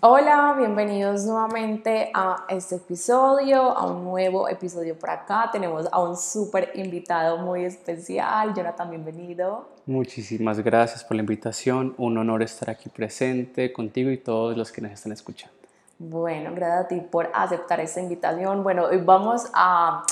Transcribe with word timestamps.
Hola, 0.00 0.54
bienvenidos 0.56 1.26
nuevamente 1.26 2.10
a 2.14 2.46
este 2.48 2.76
episodio, 2.76 3.60
a 3.60 3.84
un 3.84 4.04
nuevo 4.04 4.48
episodio 4.48 4.98
por 4.98 5.10
acá. 5.10 5.50
Tenemos 5.52 5.86
a 5.92 6.02
un 6.02 6.16
súper 6.16 6.72
invitado 6.76 7.36
muy 7.36 7.66
especial. 7.66 8.54
Jonathan, 8.54 8.88
bienvenido. 8.88 9.68
Muchísimas 9.84 10.60
gracias 10.60 11.04
por 11.04 11.16
la 11.16 11.20
invitación. 11.20 11.94
Un 11.98 12.16
honor 12.16 12.42
estar 12.42 12.70
aquí 12.70 12.88
presente 12.88 13.70
contigo 13.70 14.10
y 14.10 14.16
todos 14.16 14.56
los 14.56 14.72
que 14.72 14.80
nos 14.80 14.92
están 14.92 15.12
escuchando. 15.12 15.54
Bueno, 15.98 16.52
gracias 16.54 16.84
a 16.86 16.88
ti 16.88 17.00
por 17.02 17.30
aceptar 17.34 17.80
esta 17.80 18.00
invitación. 18.00 18.62
Bueno, 18.62 18.86
hoy 18.86 18.96
vamos 18.96 19.50
a 19.52 20.04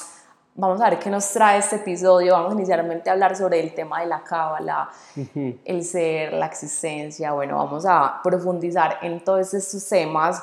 vamos 0.59 0.81
a 0.81 0.91
ver 0.91 0.99
qué 0.99 1.09
nos 1.09 1.31
trae 1.31 1.59
este 1.59 1.77
episodio. 1.77 2.33
Vamos 2.33 2.55
inicialmente 2.55 3.09
a 3.09 3.13
hablar 3.13 3.37
sobre 3.37 3.61
el 3.61 3.73
tema 3.75 4.01
de 4.01 4.07
la 4.07 4.23
cábala, 4.25 4.91
el 5.65 5.85
ser, 5.85 6.33
la 6.33 6.47
existencia. 6.47 7.33
Bueno, 7.33 7.57
vamos 7.57 7.87
a 7.87 8.21
profundizar 8.23 8.99
en 9.03 9.23
todos 9.23 9.55
estos 9.55 9.89
temas. 9.89 10.43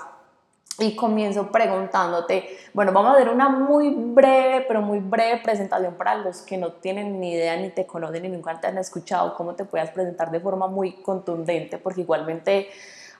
Y 0.78 0.94
comienzo 0.94 1.52
preguntándote, 1.52 2.50
bueno, 2.74 2.92
vamos 2.92 3.12
a 3.12 3.16
hacer 3.16 3.30
una 3.30 3.48
muy 3.48 3.92
breve, 3.96 4.66
pero 4.68 4.82
muy 4.82 5.00
breve 5.00 5.40
presentación 5.42 5.94
para 5.94 6.16
los 6.16 6.42
que 6.42 6.58
no 6.58 6.74
tienen 6.74 7.18
ni 7.18 7.32
idea, 7.32 7.56
ni 7.56 7.70
te 7.70 7.86
conocen, 7.86 8.24
ni 8.24 8.28
nunca 8.28 8.60
te 8.60 8.68
han 8.68 8.78
escuchado, 8.78 9.36
cómo 9.36 9.56
te 9.56 9.64
puedas 9.64 9.90
presentar 9.92 10.32
de 10.32 10.42
forma 10.42 10.68
muy 10.68 11.02
contundente, 11.02 11.78
porque 11.78 12.02
igualmente 12.02 12.68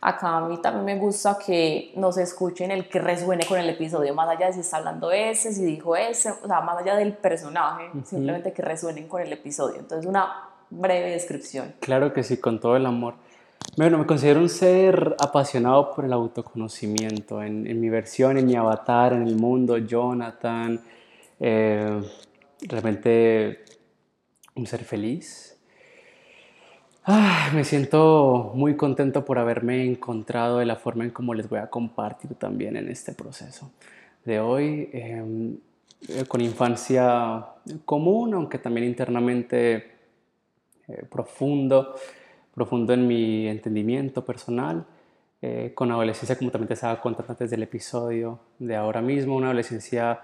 Acá 0.02 0.38
a 0.38 0.42
mí 0.42 0.58
también 0.62 0.86
me 0.86 0.98
gusta 0.98 1.38
que 1.44 1.92
nos 1.96 2.18
escuchen 2.18 2.72
el 2.72 2.88
que 2.88 3.00
resuene 3.00 3.46
con 3.46 3.60
el 3.60 3.70
episodio, 3.70 4.14
más 4.14 4.30
allá 4.30 4.48
de 4.48 4.54
si 4.54 4.60
está 4.60 4.78
hablando 4.78 5.12
ese, 5.12 5.54
si 5.54 5.66
dijo 5.66 5.96
ese, 5.96 6.32
o 6.32 6.48
sea, 6.48 6.62
más 6.62 6.78
allá 6.78 6.96
del 6.96 7.14
personaje, 7.14 7.90
simplemente 8.04 8.54
que 8.54 8.62
resuenen 8.62 9.08
con 9.08 9.22
el 9.22 9.34
episodio. 9.34 9.80
Entonces, 9.80 10.06
una 10.06 10.50
breve 10.70 11.12
descripción. 11.12 11.74
Claro 11.80 12.14
que 12.14 12.24
sí, 12.24 12.38
con 12.38 12.60
todo 12.60 12.76
el 12.76 12.86
amor. 12.86 13.16
Bueno, 13.78 13.98
me 13.98 14.06
considero 14.06 14.40
un 14.40 14.50
ser 14.50 15.16
apasionado 15.20 15.94
por 15.94 16.06
el 16.06 16.14
autoconocimiento. 16.14 17.42
En, 17.42 17.68
en 17.68 17.80
mi 17.80 17.90
versión, 17.90 18.38
en 18.38 18.46
mi 18.46 18.56
avatar, 18.56 19.14
en 19.14 19.24
el 19.24 19.36
mundo, 19.36 19.78
Jonathan, 19.78 20.80
eh, 21.40 22.02
realmente 22.62 23.66
un 24.56 24.66
ser 24.66 24.84
feliz, 24.84 25.55
me 27.54 27.64
siento 27.64 28.52
muy 28.56 28.76
contento 28.76 29.26
por 29.26 29.38
haberme 29.38 29.86
encontrado 29.86 30.58
de 30.58 30.66
la 30.66 30.76
forma 30.76 31.04
en 31.04 31.12
cómo 31.12 31.36
les 31.36 31.48
voy 31.48 31.60
a 31.60 31.70
compartir 31.70 32.34
también 32.34 32.76
en 32.78 32.90
este 32.90 33.14
proceso 33.14 33.72
de 34.24 34.40
hoy, 34.40 34.90
em, 34.92 35.58
eh, 36.10 36.26
con 36.28 36.42
infancia 36.42 37.46
común, 37.86 38.34
aunque 38.34 38.58
también 38.58 38.88
internamente 38.88 39.92
eh, 40.88 41.04
profundo, 41.10 41.96
profundo 42.54 42.94
en 42.94 43.08
mi 43.08 43.48
entendimiento 43.48 44.26
personal, 44.26 44.86
eh, 45.42 45.74
con 45.76 45.92
adolescencia, 45.92 46.36
como 46.38 46.50
también 46.50 46.70
te 46.70 46.74
estaba 46.74 47.00
contando 47.02 47.32
antes 47.32 47.52
del 47.52 47.64
episodio 47.64 48.40
de 48.58 48.76
ahora 48.76 49.02
mismo, 49.02 49.36
una 49.36 49.48
adolescencia 49.48 50.22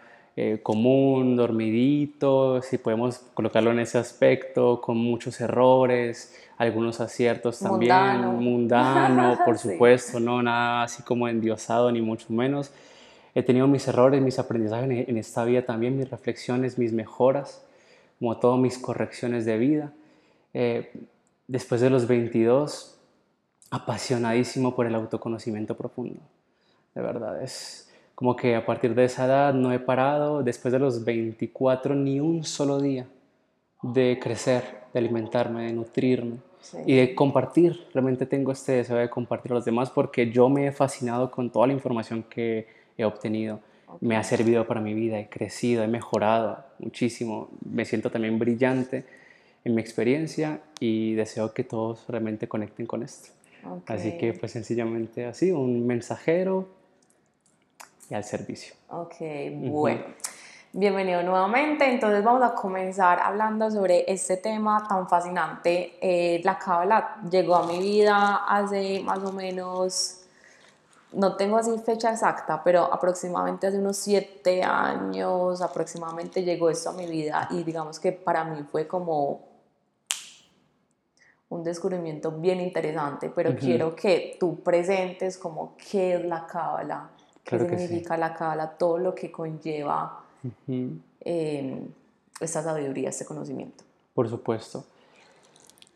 común, 0.63 1.35
dormidito, 1.35 2.61
si 2.61 2.77
podemos 2.77 3.19
colocarlo 3.33 3.71
en 3.71 3.79
ese 3.79 3.97
aspecto, 3.97 4.79
con 4.79 4.97
muchos 4.97 5.41
errores, 5.41 6.33
algunos 6.61 7.01
aciertos 7.01 7.57
también, 7.57 8.23
mundano, 8.23 9.39
por 9.45 9.57
supuesto, 9.57 10.19
no 10.19 10.43
nada 10.43 10.83
así 10.83 11.01
como 11.01 11.27
endiosado 11.27 11.91
ni 11.91 12.01
mucho 12.01 12.27
menos. 12.29 12.71
He 13.33 13.41
tenido 13.41 13.67
mis 13.67 13.87
errores, 13.87 14.21
mis 14.21 14.37
aprendizajes 14.37 15.09
en 15.09 15.17
esta 15.17 15.43
vida 15.43 15.63
también, 15.63 15.97
mis 15.97 16.07
reflexiones, 16.07 16.77
mis 16.77 16.93
mejoras, 16.93 17.65
como 18.19 18.37
todo 18.37 18.57
mis 18.57 18.77
correcciones 18.77 19.43
de 19.45 19.57
vida. 19.57 19.91
Eh, 20.53 20.93
después 21.47 21.81
de 21.81 21.89
los 21.89 22.07
22, 22.07 22.95
apasionadísimo 23.71 24.75
por 24.75 24.85
el 24.85 24.93
autoconocimiento 24.93 25.75
profundo. 25.75 26.19
De 26.93 27.01
verdad, 27.01 27.41
es 27.41 27.91
como 28.13 28.35
que 28.35 28.55
a 28.55 28.67
partir 28.67 28.93
de 28.93 29.05
esa 29.05 29.25
edad 29.25 29.55
no 29.55 29.73
he 29.73 29.79
parado, 29.79 30.43
después 30.43 30.71
de 30.71 30.77
los 30.77 31.03
24, 31.05 31.95
ni 31.95 32.19
un 32.19 32.43
solo 32.43 32.79
día 32.79 33.07
de 33.81 34.19
crecer, 34.21 34.81
de 34.93 34.99
alimentarme, 34.99 35.63
de 35.63 35.73
nutrirme 35.73 36.50
y 36.85 36.95
de 36.95 37.15
compartir. 37.15 37.87
Realmente 37.93 38.25
tengo 38.25 38.51
este 38.51 38.73
deseo 38.73 38.97
de 38.97 39.09
compartir 39.09 39.51
a 39.51 39.55
los 39.55 39.65
demás 39.65 39.89
porque 39.89 40.29
yo 40.31 40.49
me 40.49 40.67
he 40.67 40.71
fascinado 40.71 41.31
con 41.31 41.49
toda 41.49 41.67
la 41.67 41.73
información 41.73 42.23
que 42.23 42.67
he 42.97 43.05
obtenido. 43.05 43.59
Me 43.99 44.15
ha 44.15 44.23
servido 44.23 44.65
para 44.65 44.79
mi 44.79 44.93
vida, 44.93 45.19
he 45.19 45.27
crecido, 45.27 45.83
he 45.83 45.87
mejorado 45.87 46.63
muchísimo. 46.79 47.49
Me 47.69 47.83
siento 47.83 48.09
también 48.09 48.39
brillante 48.39 49.05
en 49.65 49.75
mi 49.75 49.81
experiencia 49.81 50.61
y 50.79 51.13
deseo 51.13 51.53
que 51.53 51.63
todos 51.63 52.05
realmente 52.07 52.47
conecten 52.47 52.85
con 52.85 53.03
esto. 53.03 53.29
Así 53.85 54.17
que 54.17 54.33
pues 54.33 54.53
sencillamente 54.53 55.25
así, 55.25 55.51
un 55.51 55.85
mensajero 55.85 56.67
y 58.09 58.13
al 58.13 58.23
servicio. 58.23 58.73
Ok, 58.89 59.15
bueno. 59.69 60.03
Bienvenido 60.73 61.21
nuevamente. 61.21 61.83
Entonces 61.91 62.23
vamos 62.23 62.41
a 62.41 62.55
comenzar 62.55 63.19
hablando 63.19 63.69
sobre 63.69 64.05
este 64.07 64.37
tema 64.37 64.85
tan 64.87 65.05
fascinante. 65.05 65.97
Eh, 65.99 66.39
la 66.45 66.57
cábala 66.57 67.17
llegó 67.29 67.55
a 67.57 67.67
mi 67.67 67.77
vida 67.79 68.45
hace 68.47 69.01
más 69.03 69.19
o 69.19 69.33
menos, 69.33 70.21
no 71.11 71.35
tengo 71.35 71.57
así 71.57 71.77
fecha 71.79 72.11
exacta, 72.11 72.63
pero 72.63 72.85
aproximadamente 72.85 73.67
hace 73.67 73.79
unos 73.79 73.97
siete 73.97 74.63
años 74.63 75.61
aproximadamente 75.61 76.41
llegó 76.41 76.69
esto 76.69 76.91
a 76.91 76.93
mi 76.93 77.05
vida 77.05 77.49
y 77.51 77.63
digamos 77.63 77.99
que 77.99 78.13
para 78.13 78.45
mí 78.45 78.63
fue 78.63 78.87
como 78.87 79.41
un 81.49 81.65
descubrimiento 81.65 82.31
bien 82.31 82.61
interesante, 82.61 83.29
pero 83.29 83.57
quiero 83.57 83.93
que 83.93 84.37
tú 84.39 84.63
presentes 84.63 85.37
como 85.37 85.75
qué 85.75 86.15
es 86.15 86.23
la 86.23 86.47
cábala, 86.47 87.09
qué 87.43 87.59
significa 87.59 88.15
la 88.15 88.33
cábala, 88.33 88.69
todo 88.77 88.97
lo 88.97 89.13
que 89.13 89.29
conlleva 89.29 90.21
eh, 91.21 91.81
esta 92.39 92.63
sabiduría, 92.63 93.09
este 93.09 93.25
conocimiento. 93.25 93.83
Por 94.13 94.29
supuesto. 94.29 94.85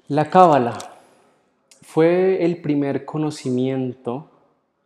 La 0.08 0.30
cábala 0.30 0.78
fue 1.82 2.44
el 2.46 2.62
primer 2.62 3.06
conocimiento 3.06 4.30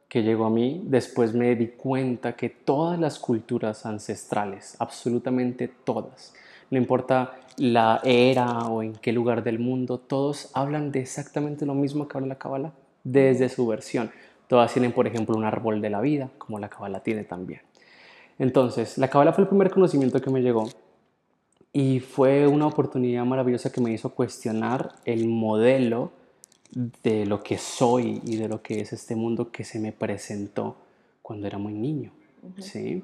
que 0.07 0.23
llegó 0.23 0.45
a 0.45 0.49
mí. 0.49 0.81
Después 0.85 1.33
me 1.33 1.55
di 1.55 1.67
cuenta 1.67 2.35
que 2.35 2.49
todas 2.49 2.99
las 2.99 3.19
culturas 3.19 3.85
ancestrales, 3.85 4.75
absolutamente 4.79 5.67
todas, 5.67 6.33
no 6.71 6.77
importa 6.77 7.39
la 7.57 7.99
era 8.03 8.67
o 8.67 8.81
en 8.81 8.93
qué 8.93 9.11
lugar 9.11 9.43
del 9.43 9.59
mundo, 9.59 9.97
todos 9.97 10.49
hablan 10.53 10.91
de 10.91 11.01
exactamente 11.01 11.65
lo 11.65 11.73
mismo 11.73 12.07
que 12.07 12.17
habla 12.17 12.29
la 12.29 12.37
cábala 12.37 12.71
desde 13.03 13.49
su 13.49 13.67
versión. 13.67 14.11
Todas 14.47 14.73
tienen, 14.73 14.91
por 14.91 15.05
ejemplo, 15.05 15.35
un 15.35 15.45
árbol 15.45 15.81
de 15.81 15.89
la 15.89 16.01
vida, 16.01 16.29
como 16.37 16.57
la 16.59 16.69
cábala 16.69 17.01
tiene 17.01 17.23
también. 17.23 17.61
Entonces, 18.39 18.97
la 18.97 19.09
Kabbalah 19.09 19.33
fue 19.33 19.43
el 19.43 19.49
primer 19.49 19.69
conocimiento 19.69 20.21
que 20.21 20.29
me 20.29 20.41
llegó 20.41 20.69
y 21.73 21.99
fue 21.99 22.47
una 22.47 22.65
oportunidad 22.67 23.25
maravillosa 23.25 23.71
que 23.71 23.81
me 23.81 23.91
hizo 23.91 24.09
cuestionar 24.09 24.95
el 25.05 25.27
modelo 25.27 26.11
de 27.03 27.25
lo 27.25 27.43
que 27.43 27.57
soy 27.57 28.21
y 28.25 28.37
de 28.37 28.47
lo 28.47 28.61
que 28.61 28.79
es 28.79 28.93
este 28.93 29.15
mundo 29.15 29.51
que 29.51 29.63
se 29.63 29.79
me 29.79 29.91
presentó 29.91 30.77
cuando 31.21 31.47
era 31.47 31.57
muy 31.57 31.73
niño, 31.73 32.11
¿sí? 32.59 33.03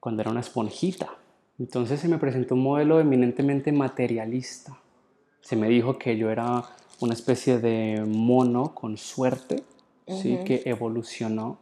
Cuando 0.00 0.22
era 0.22 0.30
una 0.30 0.40
esponjita. 0.40 1.10
Entonces 1.58 2.00
se 2.00 2.08
me 2.08 2.18
presentó 2.18 2.54
un 2.54 2.62
modelo 2.62 3.00
eminentemente 3.00 3.72
materialista. 3.72 4.78
Se 5.40 5.56
me 5.56 5.68
dijo 5.68 5.98
que 5.98 6.16
yo 6.16 6.30
era 6.30 6.64
una 7.00 7.14
especie 7.14 7.58
de 7.58 8.04
mono 8.06 8.74
con 8.74 8.96
suerte, 8.96 9.62
¿sí? 10.06 10.38
Que 10.44 10.62
evolucionó 10.64 11.58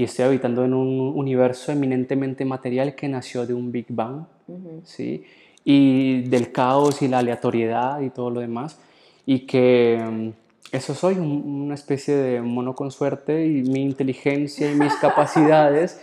y 0.00 0.04
estoy 0.04 0.24
habitando 0.24 0.64
en 0.64 0.72
un 0.72 1.12
universo 1.14 1.72
eminentemente 1.72 2.46
material 2.46 2.94
que 2.94 3.06
nació 3.06 3.46
de 3.46 3.52
un 3.52 3.70
Big 3.70 3.84
Bang, 3.90 4.24
¿sí? 4.82 5.24
Y 5.62 6.22
del 6.22 6.52
caos 6.52 7.02
y 7.02 7.08
la 7.08 7.18
aleatoriedad 7.18 8.00
y 8.00 8.08
todo 8.08 8.30
lo 8.30 8.40
demás, 8.40 8.78
y 9.26 9.40
que 9.40 10.02
mm, 10.02 10.28
eso 10.72 10.94
soy, 10.94 11.18
una 11.18 11.74
especie 11.74 12.16
de 12.16 12.40
mono 12.40 12.74
con 12.74 12.90
suerte 12.90 13.46
y 13.46 13.62
mi 13.62 13.82
inteligencia 13.82 14.72
y 14.72 14.74
mis 14.74 14.94
capacidades 15.02 16.00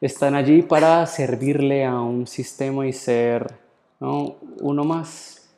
están 0.00 0.34
allí 0.34 0.62
para 0.62 1.06
servirle 1.06 1.84
a 1.84 2.00
un 2.00 2.26
sistema 2.26 2.88
y 2.88 2.92
ser 2.92 3.54
uno 4.00 4.84
más 4.84 5.48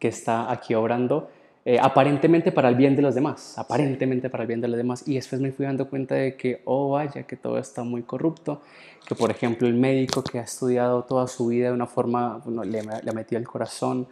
que 0.00 0.08
está 0.08 0.50
aquí 0.50 0.74
obrando 0.74 1.30
eh, 1.64 1.78
aparentemente 1.80 2.52
para 2.52 2.68
el 2.68 2.74
bien 2.74 2.94
de 2.94 3.02
los 3.02 3.14
demás, 3.14 3.58
aparentemente 3.58 4.28
para 4.28 4.42
el 4.42 4.48
bien 4.48 4.60
de 4.60 4.68
los 4.68 4.76
demás. 4.76 5.06
Y 5.06 5.14
después 5.14 5.40
me 5.40 5.50
fui 5.52 5.64
dando 5.64 5.88
cuenta 5.88 6.14
de 6.14 6.36
que, 6.36 6.60
oh 6.64 6.90
vaya, 6.90 7.22
que 7.22 7.36
todo 7.36 7.58
está 7.58 7.84
muy 7.84 8.02
corrupto, 8.02 8.60
que 9.06 9.14
por 9.14 9.30
ejemplo 9.30 9.66
el 9.66 9.74
médico 9.74 10.22
que 10.22 10.38
ha 10.38 10.42
estudiado 10.42 11.04
toda 11.04 11.26
su 11.26 11.46
vida 11.46 11.68
de 11.68 11.72
una 11.72 11.86
forma, 11.86 12.42
bueno, 12.44 12.64
le, 12.64 12.82
le 12.82 13.12
metió 13.12 13.38
el 13.38 13.46
corazón 13.46 14.06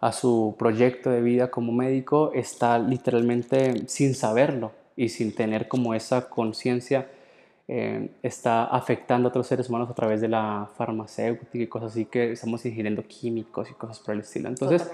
a 0.00 0.12
su 0.12 0.56
proyecto 0.58 1.10
de 1.10 1.22
vida 1.22 1.48
como 1.50 1.72
médico, 1.72 2.32
está 2.34 2.78
literalmente 2.78 3.88
sin 3.88 4.14
saberlo 4.14 4.72
y 4.96 5.08
sin 5.08 5.34
tener 5.34 5.68
como 5.68 5.94
esa 5.94 6.28
conciencia. 6.28 7.08
Eh, 7.68 8.10
está 8.22 8.64
afectando 8.64 9.28
a 9.28 9.30
otros 9.30 9.46
seres 9.46 9.68
humanos 9.68 9.88
a 9.88 9.94
través 9.94 10.20
de 10.20 10.28
la 10.28 10.68
farmacéutica 10.76 11.58
y 11.58 11.68
cosas 11.68 11.92
así 11.92 12.04
que 12.04 12.32
estamos 12.32 12.66
ingiriendo 12.66 13.04
químicos 13.06 13.70
y 13.70 13.74
cosas 13.74 14.00
por 14.00 14.14
el 14.14 14.20
estilo. 14.22 14.48
Entonces, 14.48 14.90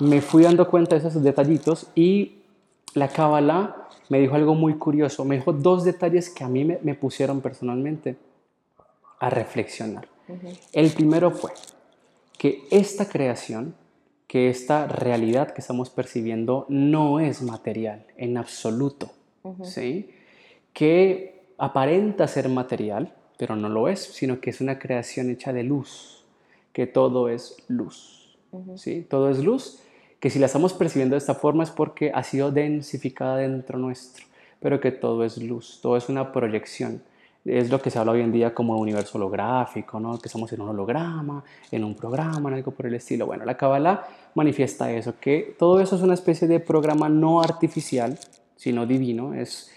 me 0.00 0.20
fui 0.20 0.42
dando 0.42 0.68
cuenta 0.68 0.98
de 0.98 1.06
esos 1.06 1.22
detallitos 1.22 1.88
y 1.94 2.38
la 2.94 3.08
Kabbalah 3.08 3.88
me 4.08 4.20
dijo 4.20 4.34
algo 4.34 4.54
muy 4.54 4.74
curioso. 4.74 5.24
Me 5.24 5.36
dijo 5.36 5.52
dos 5.52 5.84
detalles 5.84 6.30
que 6.30 6.44
a 6.44 6.48
mí 6.48 6.64
me, 6.64 6.78
me 6.82 6.94
pusieron 6.94 7.40
personalmente 7.40 8.16
a 9.18 9.30
reflexionar. 9.30 10.08
El 10.72 10.90
primero 10.90 11.30
fue 11.30 11.52
que 12.38 12.64
esta 12.70 13.08
creación, 13.08 13.74
que 14.26 14.50
esta 14.50 14.86
realidad 14.86 15.52
que 15.52 15.60
estamos 15.60 15.90
percibiendo 15.90 16.66
no 16.68 17.20
es 17.20 17.42
material 17.42 18.06
en 18.16 18.36
absoluto, 18.36 19.10
¿sí? 19.62 20.10
Que 20.72 21.46
aparenta 21.58 22.26
ser 22.26 22.48
material, 22.48 23.14
pero 23.38 23.56
no 23.56 23.68
lo 23.68 23.88
es, 23.88 24.00
sino 24.00 24.40
que 24.40 24.50
es 24.50 24.60
una 24.60 24.78
creación 24.78 25.30
hecha 25.30 25.52
de 25.52 25.62
luz, 25.62 26.24
que 26.72 26.86
todo 26.86 27.28
es 27.28 27.56
luz, 27.68 28.36
¿sí? 28.76 29.06
Todo 29.08 29.30
es 29.30 29.38
luz, 29.38 29.80
que 30.24 30.30
si 30.30 30.38
la 30.38 30.46
estamos 30.46 30.72
percibiendo 30.72 31.16
de 31.16 31.18
esta 31.18 31.34
forma 31.34 31.64
es 31.64 31.70
porque 31.70 32.10
ha 32.14 32.22
sido 32.22 32.50
densificada 32.50 33.36
dentro 33.36 33.78
nuestro, 33.78 34.24
pero 34.58 34.80
que 34.80 34.90
todo 34.90 35.22
es 35.22 35.36
luz, 35.36 35.80
todo 35.82 35.98
es 35.98 36.08
una 36.08 36.32
proyección 36.32 37.02
es 37.44 37.68
lo 37.68 37.78
que 37.78 37.90
se 37.90 37.98
habla 37.98 38.12
hoy 38.12 38.22
en 38.22 38.32
día 38.32 38.54
como 38.54 38.78
universo 38.78 39.18
holográfico, 39.18 40.00
¿no? 40.00 40.18
que 40.18 40.28
estamos 40.28 40.50
en 40.54 40.62
un 40.62 40.70
holograma, 40.70 41.44
en 41.70 41.84
un 41.84 41.94
programa, 41.94 42.48
en 42.48 42.54
algo 42.54 42.70
por 42.70 42.86
el 42.86 42.94
estilo. 42.94 43.26
Bueno, 43.26 43.44
la 43.44 43.54
Kabbalah 43.54 44.06
manifiesta 44.34 44.90
eso, 44.90 45.12
que 45.20 45.54
todo 45.58 45.78
eso 45.78 45.94
es 45.94 46.00
una 46.00 46.14
especie 46.14 46.48
de 46.48 46.58
programa 46.58 47.10
no 47.10 47.42
artificial, 47.42 48.18
sino 48.56 48.86
divino, 48.86 49.34
es 49.34 49.70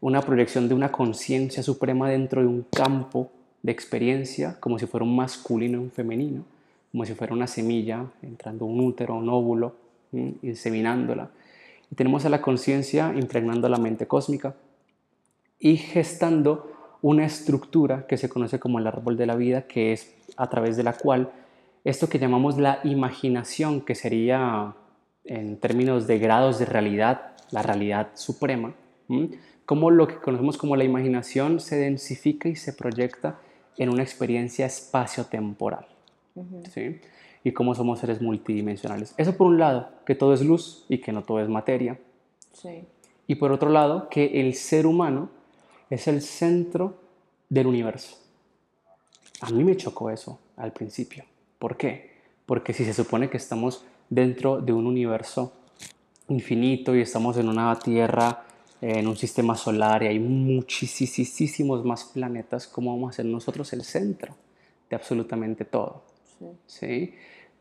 una 0.00 0.20
proyección 0.20 0.68
de 0.68 0.74
una 0.74 0.90
conciencia 0.90 1.62
suprema 1.62 2.10
dentro 2.10 2.40
de 2.40 2.48
un 2.48 2.66
campo 2.72 3.30
de 3.62 3.70
experiencia, 3.70 4.56
como 4.58 4.80
si 4.80 4.86
fuera 4.86 5.04
un 5.04 5.14
masculino 5.14 5.78
y 5.78 5.84
un 5.84 5.92
femenino, 5.92 6.42
como 6.90 7.04
si 7.04 7.14
fuera 7.14 7.34
una 7.34 7.46
semilla 7.46 8.04
entrando 8.20 8.64
un 8.64 8.80
útero, 8.80 9.14
un 9.14 9.28
óvulo, 9.28 9.81
inseminándola. 10.12 11.30
Y 11.90 11.94
tenemos 11.94 12.24
a 12.24 12.28
la 12.28 12.40
conciencia 12.40 13.12
impregnando 13.14 13.68
la 13.68 13.78
mente 13.78 14.06
cósmica 14.06 14.54
y 15.58 15.76
gestando 15.76 16.98
una 17.02 17.26
estructura 17.26 18.06
que 18.06 18.16
se 18.16 18.28
conoce 18.28 18.58
como 18.58 18.78
el 18.78 18.86
árbol 18.86 19.16
de 19.16 19.26
la 19.26 19.36
vida, 19.36 19.66
que 19.66 19.92
es 19.92 20.14
a 20.36 20.48
través 20.48 20.76
de 20.76 20.84
la 20.84 20.92
cual 20.92 21.32
esto 21.84 22.08
que 22.08 22.18
llamamos 22.18 22.58
la 22.58 22.80
imaginación, 22.84 23.80
que 23.80 23.94
sería 23.94 24.74
en 25.24 25.58
términos 25.58 26.06
de 26.06 26.18
grados 26.18 26.58
de 26.58 26.64
realidad, 26.64 27.32
la 27.50 27.62
realidad 27.62 28.10
suprema, 28.14 28.74
como 29.66 29.90
lo 29.90 30.06
que 30.06 30.16
conocemos 30.16 30.56
como 30.56 30.76
la 30.76 30.84
imaginación 30.84 31.60
se 31.60 31.76
densifica 31.76 32.48
y 32.48 32.56
se 32.56 32.72
proyecta 32.72 33.38
en 33.76 33.88
una 33.88 34.02
experiencia 34.02 34.66
espacio-temporal. 34.66 35.86
¿sí? 36.72 37.00
Y 37.44 37.52
cómo 37.52 37.74
somos 37.74 37.98
seres 37.98 38.22
multidimensionales. 38.22 39.14
Eso 39.16 39.36
por 39.36 39.48
un 39.48 39.58
lado, 39.58 39.88
que 40.06 40.14
todo 40.14 40.32
es 40.32 40.42
luz 40.42 40.84
y 40.88 40.98
que 40.98 41.12
no 41.12 41.22
todo 41.22 41.40
es 41.40 41.48
materia. 41.48 41.98
Sí. 42.52 42.84
Y 43.26 43.34
por 43.36 43.52
otro 43.52 43.70
lado, 43.70 44.08
que 44.08 44.40
el 44.40 44.54
ser 44.54 44.86
humano 44.86 45.30
es 45.90 46.06
el 46.08 46.22
centro 46.22 46.94
del 47.48 47.66
universo. 47.66 48.16
A 49.40 49.50
mí 49.50 49.64
me 49.64 49.76
chocó 49.76 50.10
eso 50.10 50.38
al 50.56 50.72
principio. 50.72 51.24
¿Por 51.58 51.76
qué? 51.76 52.12
Porque 52.46 52.72
si 52.72 52.84
se 52.84 52.94
supone 52.94 53.28
que 53.28 53.36
estamos 53.36 53.84
dentro 54.08 54.60
de 54.60 54.72
un 54.72 54.86
universo 54.86 55.52
infinito 56.28 56.94
y 56.94 57.00
estamos 57.00 57.36
en 57.36 57.48
una 57.48 57.78
Tierra, 57.78 58.44
en 58.80 59.06
un 59.06 59.16
sistema 59.16 59.56
solar 59.56 60.02
y 60.02 60.06
hay 60.06 60.18
muchísimos 60.18 61.84
más 61.84 62.04
planetas, 62.04 62.66
¿cómo 62.66 62.92
vamos 62.94 63.10
a 63.10 63.16
ser 63.16 63.26
nosotros 63.26 63.72
el 63.72 63.84
centro 63.84 64.34
de 64.88 64.96
absolutamente 64.96 65.64
todo? 65.64 66.02
¿Sí? 66.66 67.14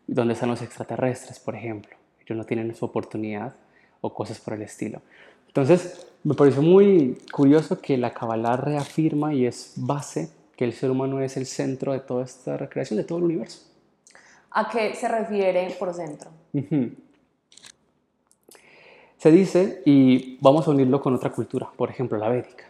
¿Dónde 0.07 0.33
están 0.33 0.49
los 0.49 0.61
extraterrestres, 0.61 1.39
por 1.39 1.55
ejemplo? 1.55 1.95
Ellos 2.25 2.37
no 2.37 2.45
tienen 2.45 2.73
su 2.75 2.85
oportunidad 2.85 3.55
o 4.01 4.13
cosas 4.13 4.39
por 4.39 4.53
el 4.53 4.61
estilo. 4.61 5.01
Entonces, 5.47 6.07
me 6.23 6.33
pareció 6.33 6.61
muy 6.61 7.17
curioso 7.31 7.81
que 7.81 7.97
la 7.97 8.13
Kabbalah 8.13 8.57
reafirma 8.57 9.33
y 9.33 9.45
es 9.45 9.73
base 9.75 10.29
que 10.55 10.65
el 10.65 10.73
ser 10.73 10.91
humano 10.91 11.21
es 11.21 11.37
el 11.37 11.45
centro 11.45 11.93
de 11.93 11.99
toda 11.99 12.23
esta 12.23 12.57
recreación, 12.57 12.97
de 12.97 13.03
todo 13.03 13.17
el 13.17 13.25
universo. 13.25 13.67
¿A 14.51 14.69
qué 14.69 14.93
se 14.95 15.07
refiere 15.07 15.75
por 15.79 15.93
centro? 15.93 16.29
Se 19.17 19.31
dice, 19.31 19.81
y 19.85 20.37
vamos 20.41 20.67
a 20.67 20.71
unirlo 20.71 21.01
con 21.01 21.13
otra 21.15 21.31
cultura, 21.31 21.69
por 21.75 21.89
ejemplo, 21.89 22.17
la 22.17 22.29
védica. 22.29 22.65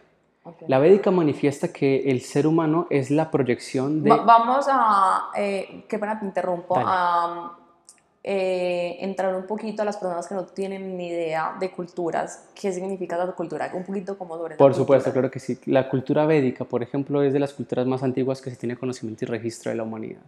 La 0.66 0.78
védica 0.78 1.10
manifiesta 1.10 1.68
que 1.68 2.10
el 2.10 2.20
ser 2.20 2.46
humano 2.46 2.86
es 2.90 3.10
la 3.10 3.30
proyección 3.30 4.02
de... 4.02 4.10
vamos 4.10 4.66
a, 4.68 5.30
eh, 5.36 5.84
qué 5.88 5.98
pena 5.98 6.18
te 6.18 6.26
interrumpo, 6.26 6.74
a 6.76 7.58
eh, 8.24 8.96
entrar 9.00 9.34
un 9.34 9.46
poquito 9.46 9.82
a 9.82 9.84
las 9.84 9.96
personas 9.96 10.26
que 10.26 10.34
no 10.34 10.44
tienen 10.44 10.96
ni 10.96 11.08
idea 11.08 11.56
de 11.58 11.70
culturas, 11.70 12.48
qué 12.54 12.72
significa 12.72 13.16
la 13.16 13.32
cultura, 13.32 13.70
un 13.74 13.84
poquito 13.84 14.18
como 14.18 14.36
sobre 14.36 14.56
Por 14.56 14.74
supuesto, 14.74 15.12
claro 15.12 15.30
que 15.30 15.38
sí. 15.38 15.58
La 15.66 15.88
cultura 15.88 16.26
védica, 16.26 16.64
por 16.64 16.82
ejemplo, 16.82 17.22
es 17.22 17.32
de 17.32 17.38
las 17.38 17.52
culturas 17.52 17.86
más 17.86 18.02
antiguas 18.02 18.40
que 18.40 18.50
se 18.50 18.56
tiene 18.56 18.76
conocimiento 18.76 19.24
y 19.24 19.28
registro 19.28 19.70
de 19.70 19.76
la 19.76 19.84
humanidad. 19.84 20.22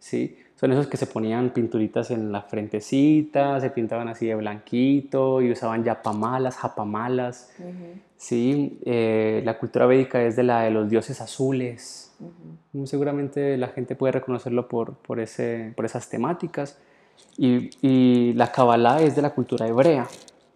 ¿Sí? 0.00 0.36
Son 0.56 0.72
esos 0.72 0.88
que 0.88 0.98
se 0.98 1.06
ponían 1.06 1.50
pinturitas 1.50 2.10
en 2.10 2.32
la 2.32 2.42
frentecita, 2.42 3.58
se 3.60 3.70
pintaban 3.70 4.08
así 4.08 4.26
de 4.26 4.34
blanquito 4.34 5.40
y 5.40 5.50
usaban 5.50 5.84
yapamalas, 5.84 6.56
japamalas. 6.56 7.50
¿sí? 8.18 8.78
Eh, 8.84 9.40
la 9.42 9.58
cultura 9.58 9.86
védica 9.86 10.22
es 10.22 10.36
de 10.36 10.42
la 10.42 10.62
de 10.62 10.70
los 10.70 10.90
dioses 10.90 11.22
azules. 11.22 12.12
Seguramente 12.84 13.56
la 13.56 13.68
gente 13.68 13.96
puede 13.96 14.12
reconocerlo 14.12 14.68
por, 14.68 14.96
por, 14.96 15.18
ese, 15.20 15.72
por 15.74 15.86
esas 15.86 16.10
temáticas. 16.10 16.76
Y, 17.38 18.34
la 18.34 18.52
Kabbalah 18.52 19.00
es 19.00 19.16
de 19.16 19.22
la 19.22 19.30
cultura 19.30 19.66
hebrea, 19.66 20.06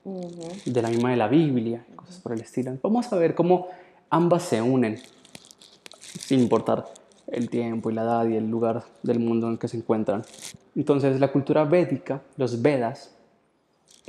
de 0.05 0.83
la 0.83 0.89
misma 0.91 1.13
de 1.13 1.17
la 1.17 1.29
Biblia, 1.29 1.83
cosas 1.97 2.19
por 2.19 2.33
el 2.33 2.43
estilo. 2.43 2.77
Vamos 2.83 3.11
a 3.11 3.17
ver 3.17 3.35
cómo 3.35 3.69
ambas 4.11 4.43
se 4.43 4.61
unen, 4.61 4.99
sin 6.01 6.41
importar 6.41 6.85
el 7.27 7.49
tiempo 7.49 7.91
y 7.91 7.95
la 7.95 8.03
edad 8.03 8.27
y 8.27 8.37
el 8.37 8.49
lugar 8.49 8.85
del 9.03 9.19
mundo 9.19 9.49
en 9.49 9.59
que 9.59 9.69
se 9.69 9.77
encuentran. 9.77 10.23
Entonces, 10.77 11.21
la 11.21 11.33
cultura 11.33 11.65
védica, 11.65 12.23
los 12.37 12.63
Vedas, 12.63 13.15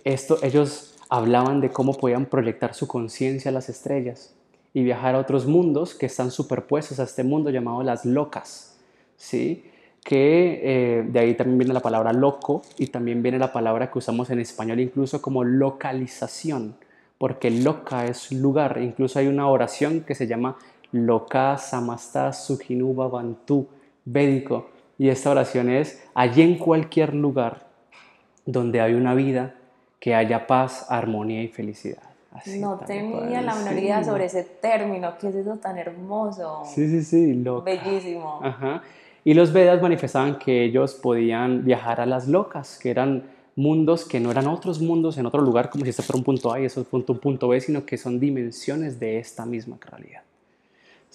esto, 0.03 0.38
ellos 0.41 0.95
hablaban 1.09 1.62
de 1.62 1.69
cómo 1.69 1.94
podían 1.94 2.25
proyectar 2.25 2.73
su 2.73 2.88
conciencia 2.88 3.50
a 3.50 3.53
las 3.53 3.69
estrellas 3.69 4.33
y 4.73 4.83
viajar 4.83 5.15
a 5.15 5.19
otros 5.19 5.45
mundos 5.45 5.94
que 5.95 6.06
están 6.06 6.31
superpuestos 6.31 7.00
a 7.00 7.03
este 7.03 7.23
mundo 7.23 7.50
llamado 7.50 7.81
las 7.83 8.06
locas, 8.06 8.77
¿sí? 9.15 9.63
que 10.06 10.62
eh, 10.63 11.03
de 11.03 11.19
ahí 11.19 11.33
también 11.33 11.57
viene 11.57 11.73
la 11.73 11.79
palabra 11.79 12.13
loco 12.13 12.62
y 12.77 12.88
también 12.88 13.23
viene 13.23 13.39
la 13.39 13.51
palabra 13.51 13.89
que 13.89 13.97
usamos 13.97 14.29
en 14.29 14.39
español 14.39 14.79
incluso 14.79 15.19
como 15.19 15.44
localización, 15.44 16.75
porque 17.17 17.50
loca 17.50 18.06
es 18.06 18.31
lugar, 18.31 18.79
incluso 18.83 19.17
hay 19.17 19.25
una 19.25 19.47
oración 19.47 20.01
que 20.01 20.13
se 20.13 20.27
llama 20.27 20.57
loka 20.92 21.58
samasta 21.58 22.32
sujinuba 22.32 23.08
bantu 23.08 23.68
védico 24.06 24.70
y 24.98 25.10
esta 25.10 25.32
oración 25.32 25.70
es 25.70 26.04
allí 26.13 26.42
en 26.42 26.58
cualquier 26.58 27.13
lugar 27.13 27.68
donde 28.46 28.82
hay 28.82 28.94
una 28.94 29.13
vida 29.13 29.56
que 30.00 30.13
haya 30.13 30.48
paz, 30.48 30.86
armonía 30.89 31.42
y 31.42 31.48
felicidad. 31.48 32.04
no 32.60 32.77
tenía 32.77 33.42
la 33.42 33.56
menor 33.56 34.06
sobre 34.06 34.25
ese 34.25 34.44
término, 34.44 35.18
¿qué 35.20 35.30
es 35.30 35.36
eso 35.36 35.58
tan 35.58 35.77
hermoso? 35.77 36.62
Sí, 36.65 36.88
sí, 36.88 37.04
sí, 37.04 37.34
loca. 37.34 37.65
Bellísimo. 37.65 38.39
Ajá. 38.44 38.84
Y 39.24 39.34
los 39.34 39.51
Vedas 39.51 39.82
manifestaban 39.82 40.38
que 40.38 40.65
ellos 40.65 40.94
podían 40.94 41.65
viajar 41.65 42.00
a 42.00 42.06
las 42.06 42.27
locas, 42.27 42.77
que 42.77 42.92
eran 42.92 43.24
mundos 43.56 44.06
que 44.06 44.20
no 44.20 44.32
eran 44.32 44.48
otros 44.48 44.82
mundos 44.82 45.18
en 45.18 45.25
otro 45.25 45.42
lugar, 45.42 45.70
como 45.70 45.86
si 45.86 45.89
este 45.89 46.04
fuera 46.04 46.20
un 46.20 46.24
punto 46.24 46.54
A 46.54 46.60
y 46.60 46.65
eso 46.65 46.82
es 46.82 46.88
un 46.92 47.04
punto 47.04 47.48
B, 47.48 47.60
sino 47.62 47.86
que 47.86 47.98
son 47.98 48.20
dimensiones 48.20 49.00
de 49.00 49.18
esta 49.18 49.46
misma 49.46 49.77
realidad. 49.82 50.22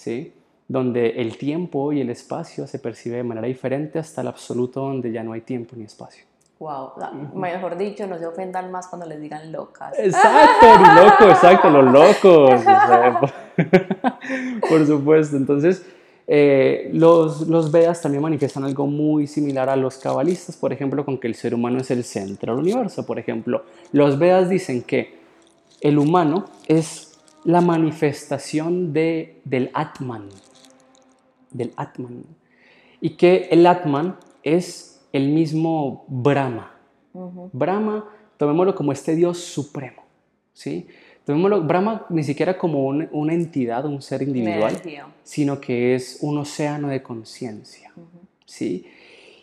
¿Sí? 0.00 0.32
Donde 0.66 1.20
el 1.20 1.36
tiempo 1.36 1.92
y 1.92 2.00
el 2.00 2.08
espacio 2.08 2.66
se 2.66 2.78
percibe 2.78 3.18
de 3.18 3.22
manera 3.22 3.46
diferente 3.46 3.98
hasta 3.98 4.22
el 4.22 4.28
absoluto 4.28 4.80
donde 4.80 5.12
ya 5.12 5.22
no 5.22 5.34
hay 5.34 5.42
tiempo 5.42 5.76
ni 5.76 5.84
espacio. 5.84 6.24
Wow, 6.58 6.92
mejor 7.34 7.76
dicho, 7.76 8.06
no 8.06 8.18
se 8.18 8.26
ofendan 8.26 8.70
más 8.70 8.88
cuando 8.88 9.06
les 9.06 9.20
digan 9.20 9.52
locas. 9.52 9.92
Exacto, 9.98 10.66
loco, 10.94 11.30
exacto, 11.30 11.68
los 11.68 11.92
locos. 11.92 12.62
por 14.70 14.86
supuesto. 14.86 15.36
Entonces, 15.36 15.84
eh, 16.26 16.88
los, 16.94 17.46
los 17.46 17.70
Vedas 17.70 18.00
también 18.00 18.22
manifiestan 18.22 18.64
algo 18.64 18.86
muy 18.86 19.26
similar 19.26 19.68
a 19.68 19.76
los 19.76 19.98
cabalistas, 19.98 20.56
por 20.56 20.72
ejemplo, 20.72 21.04
con 21.04 21.18
que 21.18 21.28
el 21.28 21.34
ser 21.34 21.54
humano 21.54 21.80
es 21.80 21.90
el 21.90 22.04
centro 22.04 22.54
del 22.54 22.62
universo. 22.62 23.04
Por 23.04 23.18
ejemplo, 23.18 23.64
los 23.92 24.18
Vedas 24.18 24.48
dicen 24.48 24.82
que 24.82 25.18
el 25.82 25.98
humano 25.98 26.46
es 26.68 27.09
la 27.44 27.60
manifestación 27.60 28.92
de, 28.92 29.40
del 29.44 29.70
Atman, 29.74 30.28
del 31.50 31.72
Atman, 31.76 32.24
y 33.00 33.10
que 33.10 33.48
el 33.50 33.66
Atman 33.66 34.16
es 34.42 35.06
el 35.12 35.28
mismo 35.28 36.04
Brahma. 36.08 36.76
Brahma, 37.52 38.08
tomémoslo 38.36 38.74
como 38.74 38.92
este 38.92 39.14
Dios 39.14 39.38
supremo, 39.38 40.02
¿sí? 40.52 40.86
Brahma 41.26 42.06
ni 42.08 42.24
siquiera 42.24 42.58
como 42.58 42.86
una 42.86 43.34
entidad, 43.34 43.84
un 43.86 44.02
ser 44.02 44.22
individual, 44.22 44.80
sino 45.22 45.60
que 45.60 45.94
es 45.94 46.18
un 46.22 46.38
océano 46.38 46.88
de 46.88 47.02
conciencia. 47.02 47.92
¿sí? 48.44 48.86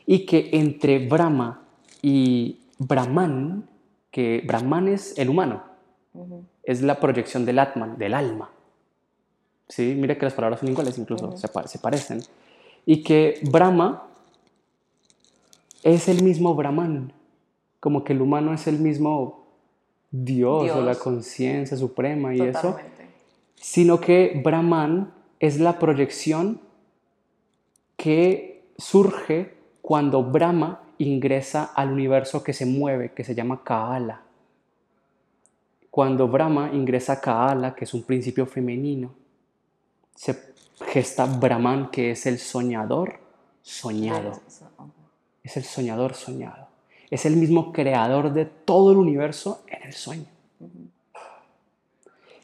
Y 0.06 0.26
que 0.26 0.50
entre 0.54 1.08
Brahma 1.08 1.64
y 2.02 2.60
Brahman, 2.78 3.68
que 4.12 4.44
Brahman 4.46 4.88
es 4.90 5.18
el 5.18 5.30
humano, 5.30 5.64
es 6.68 6.82
la 6.82 7.00
proyección 7.00 7.46
del 7.46 7.60
Atman, 7.60 7.98
del 7.98 8.14
alma. 8.14 8.52
¿Sí? 9.70 9.96
Mira 9.98 10.18
que 10.18 10.26
las 10.26 10.34
palabras 10.34 10.60
son 10.60 10.70
iguales, 10.70 10.98
incluso 10.98 11.36
se, 11.38 11.48
se 11.66 11.80
parecen. 11.80 12.22
Y 12.86 13.04
que 13.04 13.40
Brahma 13.50 14.04
es 15.84 16.10
el 16.10 16.24
mismo 16.24 16.54
Brahman, 16.56 17.14
como 17.80 18.04
que 18.04 18.12
el 18.12 18.22
humano 18.22 18.54
es 18.54 18.68
el 18.68 18.80
mismo 18.80 19.48
Dios, 20.12 20.70
o 20.72 20.82
la 20.82 20.96
conciencia 20.96 21.78
suprema 21.78 22.36
y 22.36 22.42
eso, 22.42 22.76
sino 23.56 24.02
que 24.02 24.42
Brahman 24.44 25.14
es 25.40 25.62
la 25.62 25.80
proyección 25.80 26.60
que 27.96 28.66
surge 28.78 29.56
cuando 29.82 30.22
Brahma 30.22 30.82
ingresa 30.98 31.64
al 31.64 31.94
universo 31.94 32.44
que 32.44 32.52
se 32.52 32.66
mueve, 32.66 33.14
que 33.14 33.24
se 33.24 33.36
llama 33.36 33.64
Kaala. 33.64 34.27
Cuando 35.98 36.28
Brahma 36.28 36.70
ingresa 36.74 37.14
a 37.14 37.20
Kaala, 37.20 37.74
que 37.74 37.86
es 37.86 37.94
un 37.96 38.04
principio 38.04 38.46
femenino, 38.46 39.16
se 40.14 40.54
gesta 40.86 41.26
Brahman, 41.26 41.90
que 41.90 42.12
es 42.12 42.28
el 42.28 42.38
soñador 42.38 43.16
soñado. 43.64 44.40
Es 45.44 45.58
el 45.58 45.64
soñador 45.64 46.14
soñado. 46.14 46.68
Es 47.10 47.26
el 47.26 47.36
mismo 47.36 47.74
creador 47.74 48.32
de 48.32 48.46
todo 48.46 48.92
el 48.92 48.98
universo 48.98 49.64
en 49.66 49.88
el 49.88 49.94
sueño. 49.94 50.28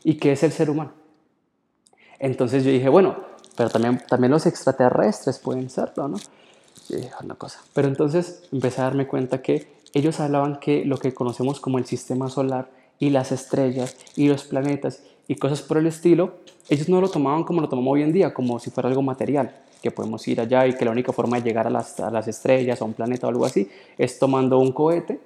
¿Y 0.04 0.16
qué 0.16 0.32
es 0.32 0.42
el 0.42 0.52
ser 0.52 0.72
humano? 0.72 0.94
Entonces 2.18 2.64
yo 2.64 2.72
dije, 2.72 2.90
bueno, 2.90 3.18
pero 3.56 3.70
también, 3.70 4.02
también 4.10 4.32
los 4.32 4.48
extraterrestres 4.48 5.38
pueden 5.38 5.70
serlo, 5.70 6.08
¿no? 6.08 6.18
Y 6.90 6.96
dije, 6.96 7.12
una 7.24 7.36
cosa. 7.36 7.62
Pero 7.76 7.88
entonces 7.88 8.50
empecé 8.52 8.82
a 8.82 8.86
darme 8.86 9.06
cuenta 9.06 9.44
que 9.44 9.72
ellos 9.94 10.20
hablaban 10.20 10.60
que 10.60 10.86
lo 10.86 10.98
que 10.98 11.14
conocemos 11.14 11.60
como 11.60 11.78
el 11.78 11.86
sistema 11.86 12.32
solar 12.32 12.82
y 13.04 13.10
las 13.10 13.34
estrellas 13.34 13.98
y 14.16 14.30
los 14.30 14.46
planetas 14.46 15.04
y 15.28 15.36
cosas 15.36 15.62
por 15.62 15.78
el 15.78 15.88
estilo, 15.88 16.36
ellos 16.70 16.88
no 16.88 17.02
lo 17.02 17.10
tomaban 17.10 17.44
como 17.44 17.60
lo 17.60 17.68
tomamos 17.68 17.94
hoy 17.94 18.04
en 18.04 18.14
día, 18.14 18.34
como 18.34 18.60
si 18.60 18.72
fuera 18.72 18.88
algo 18.88 19.02
material, 19.02 19.54
que 19.82 19.92
podemos 19.92 20.26
ir 20.30 20.40
allá 20.40 20.66
y 20.68 20.74
que 20.74 20.86
la 20.86 20.92
única 20.92 21.12
forma 21.12 21.38
de 21.38 21.44
llegar 21.44 21.68
a 21.68 21.70
las, 21.70 22.00
a 22.00 22.10
las 22.10 22.30
estrellas, 22.30 22.82
a 22.82 22.86
un 22.86 22.94
planeta 22.94 23.28
o 23.28 23.30
algo 23.30 23.46
así, 23.46 23.70
es 23.98 24.18
tomando 24.20 24.58
un 24.58 24.72
cohete 24.72 25.20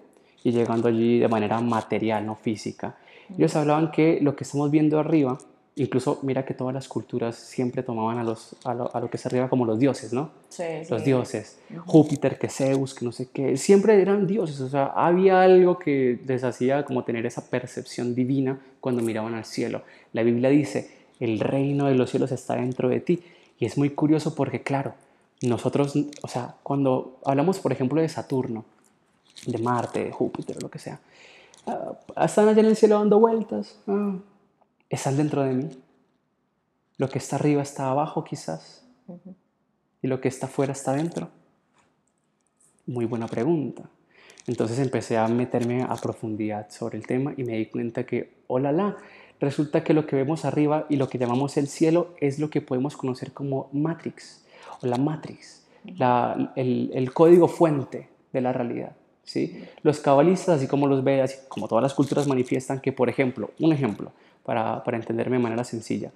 y 0.44 0.52
llegando 0.52 0.88
allí 0.88 1.20
de 1.20 1.28
manera 1.28 1.62
material, 1.62 2.26
no 2.26 2.36
física. 2.36 2.98
Ellos 3.38 3.56
hablaban 3.56 3.92
que 3.92 4.18
lo 4.22 4.36
que 4.36 4.44
estamos 4.44 4.72
viendo 4.72 5.00
arriba 5.00 5.38
Incluso 5.80 6.20
mira 6.24 6.44
que 6.44 6.56
todas 6.56 6.74
las 6.74 6.88
culturas 6.88 7.36
siempre 7.36 7.84
tomaban 7.84 8.18
a, 8.18 8.24
los, 8.24 8.56
a, 8.66 8.74
lo, 8.74 9.10
que 9.12 9.20
se 9.20 9.28
arriba 9.28 9.48
como 9.48 9.64
los 9.64 9.78
dioses, 9.78 10.12
¿no? 10.12 10.32
Sí, 10.50 10.64
los 10.90 11.04
dioses. 11.04 11.60
Júpiter, 11.86 12.40
que 12.40 12.50
Zeus, 12.50 12.96
que 12.96 13.06
no 13.06 13.12
sé 13.12 13.30
qué. 13.30 13.58
Siempre 13.58 14.02
eran 14.02 14.26
dioses. 14.26 14.60
O 14.62 14.70
sea, 14.70 14.88
había 14.88 15.44
algo 15.44 15.78
que 15.78 16.20
les 16.26 16.44
hacía 16.44 16.84
como 16.84 17.04
tener 17.04 17.28
esa 17.28 17.48
percepción 17.48 18.16
divina 18.16 18.60
cuando 18.82 19.04
miraban 19.04 19.36
al 19.36 19.46
cielo. 19.46 19.84
La 20.14 20.24
Biblia 20.24 20.50
dice, 20.50 20.90
el 21.20 21.40
reino 21.40 21.86
de 21.86 21.94
los 21.94 22.10
cielos 22.10 22.32
está 22.32 22.56
dentro 22.56 22.90
de 22.90 23.00
ti. 23.00 23.22
Y 23.60 23.66
es 23.66 23.78
muy 23.78 23.92
curioso 23.92 24.34
porque, 24.34 24.64
claro, 24.64 24.96
nosotros, 25.44 25.94
o 26.24 26.28
sea, 26.28 26.56
cuando 26.64 27.20
hablamos, 27.24 27.60
por 27.60 27.72
ejemplo, 27.72 28.02
de 28.02 28.10
Saturno, 28.10 28.66
de 29.46 29.60
Marte, 29.60 30.06
de 30.06 30.12
Júpiter, 30.12 30.62
lo 30.62 30.72
que 30.72 30.80
sea, 30.80 31.00
ah, 31.68 32.26
están 32.26 32.48
allá 32.48 32.62
en 32.62 32.66
el 32.66 32.76
cielo 32.76 32.98
dando 32.98 33.20
vueltas. 33.20 33.78
Ah, 33.88 34.16
están 34.90 35.18
dentro 35.18 35.44
de 35.44 35.54
mí. 35.54 35.70
Lo 36.98 37.10
que 37.10 37.20
está 37.20 37.36
arriba 37.36 37.62
está 37.62 37.90
abajo 37.90 38.24
quizás. 38.24 38.86
Y 40.02 40.08
lo 40.08 40.20
que 40.22 40.28
está 40.28 40.48
afuera 40.48 40.74
está 40.74 40.94
dentro. 40.94 41.30
Muy 42.86 43.06
buena 43.06 43.28
pregunta. 43.28 43.84
Entonces 44.48 44.80
empecé 44.80 45.18
a 45.18 45.28
meterme 45.28 45.84
a 45.84 45.96
profundidad 45.96 46.70
sobre 46.70 46.98
el 46.98 47.06
tema 47.06 47.34
y 47.36 47.44
me 47.44 47.58
di 47.58 47.66
cuenta 47.66 48.06
que, 48.06 48.38
hola, 48.48 48.72
la, 48.72 48.98
resulta 49.42 49.84
que 49.84 49.94
lo 49.94 50.08
que 50.08 50.16
vemos 50.16 50.46
arriba 50.46 50.86
y 50.90 50.96
lo 50.96 51.10
que 51.10 51.18
llamamos 51.18 51.58
el 51.58 51.68
cielo 51.68 52.16
es 52.22 52.40
lo 52.40 52.50
que 52.50 52.62
podemos 52.62 52.96
conocer 52.96 53.34
como 53.34 53.70
Matrix 53.74 54.46
o 54.82 54.88
la 54.88 54.98
Matrix, 54.98 55.66
el, 56.56 56.92
el, 56.94 57.14
código 57.14 57.50
fuente 57.50 58.10
de 58.32 58.42
la 58.42 58.54
realidad. 58.54 58.96
¿sí? 59.24 59.66
Los 59.84 60.00
cabalistas, 60.00 60.58
así 60.58 60.68
como 60.68 60.88
los 60.88 61.04
Vedas, 61.04 61.46
como 61.50 61.68
todas 61.68 61.84
las 61.84 61.94
culturas 61.94 62.28
manifiestan 62.28 62.80
que, 62.80 62.94
por 62.94 63.10
ejemplo, 63.10 63.52
un 63.60 63.74
ejemplo, 63.74 64.14
para, 64.48 64.82
entenderme 64.94 65.36
de 65.36 65.44
manera 65.44 65.66
sencilla. 65.66 66.14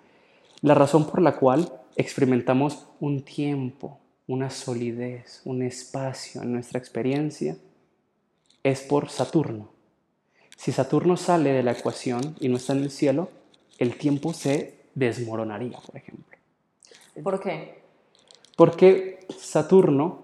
La 0.62 0.74
razón 0.74 1.06
por 1.06 1.22
la 1.22 1.36
cual 1.36 1.70
experimentamos 1.98 2.88
un 3.02 3.24
tiempo, 3.24 4.00
una 4.26 4.50
solidez, 4.50 5.42
un 5.44 5.62
espacio 5.62 6.42
en 6.42 6.54
nuestra 6.54 6.80
experiencia 6.80 7.58
es 8.64 8.80
por 8.84 9.10
Saturno. 9.10 9.68
Si 10.56 10.72
Saturno 10.72 11.18
sale 11.18 11.52
de 11.52 11.62
la 11.62 11.74
ecuación 11.74 12.38
y 12.40 12.48
no 12.48 12.56
está 12.56 12.72
en 12.72 12.84
el 12.84 12.92
cielo, 12.92 13.30
el 13.78 13.98
tiempo 13.98 14.32
se 14.32 14.86
desmoronaría, 14.96 15.80
por 15.80 15.98
ejemplo. 15.98 16.38
¿Por 17.22 17.42
qué? 17.42 17.84
Porque 18.56 19.28
Saturno 19.38 20.24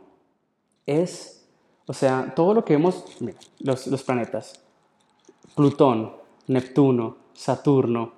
es, 0.85 1.45
o 1.87 1.93
sea, 1.93 2.31
todo 2.33 2.53
lo 2.53 2.63
que 2.63 2.77
vemos, 2.77 3.03
mira, 3.19 3.37
los, 3.59 3.85
los 3.87 4.01
planetas, 4.03 4.61
Plutón, 5.55 6.13
Neptuno, 6.47 7.26
Saturno, 7.37 8.13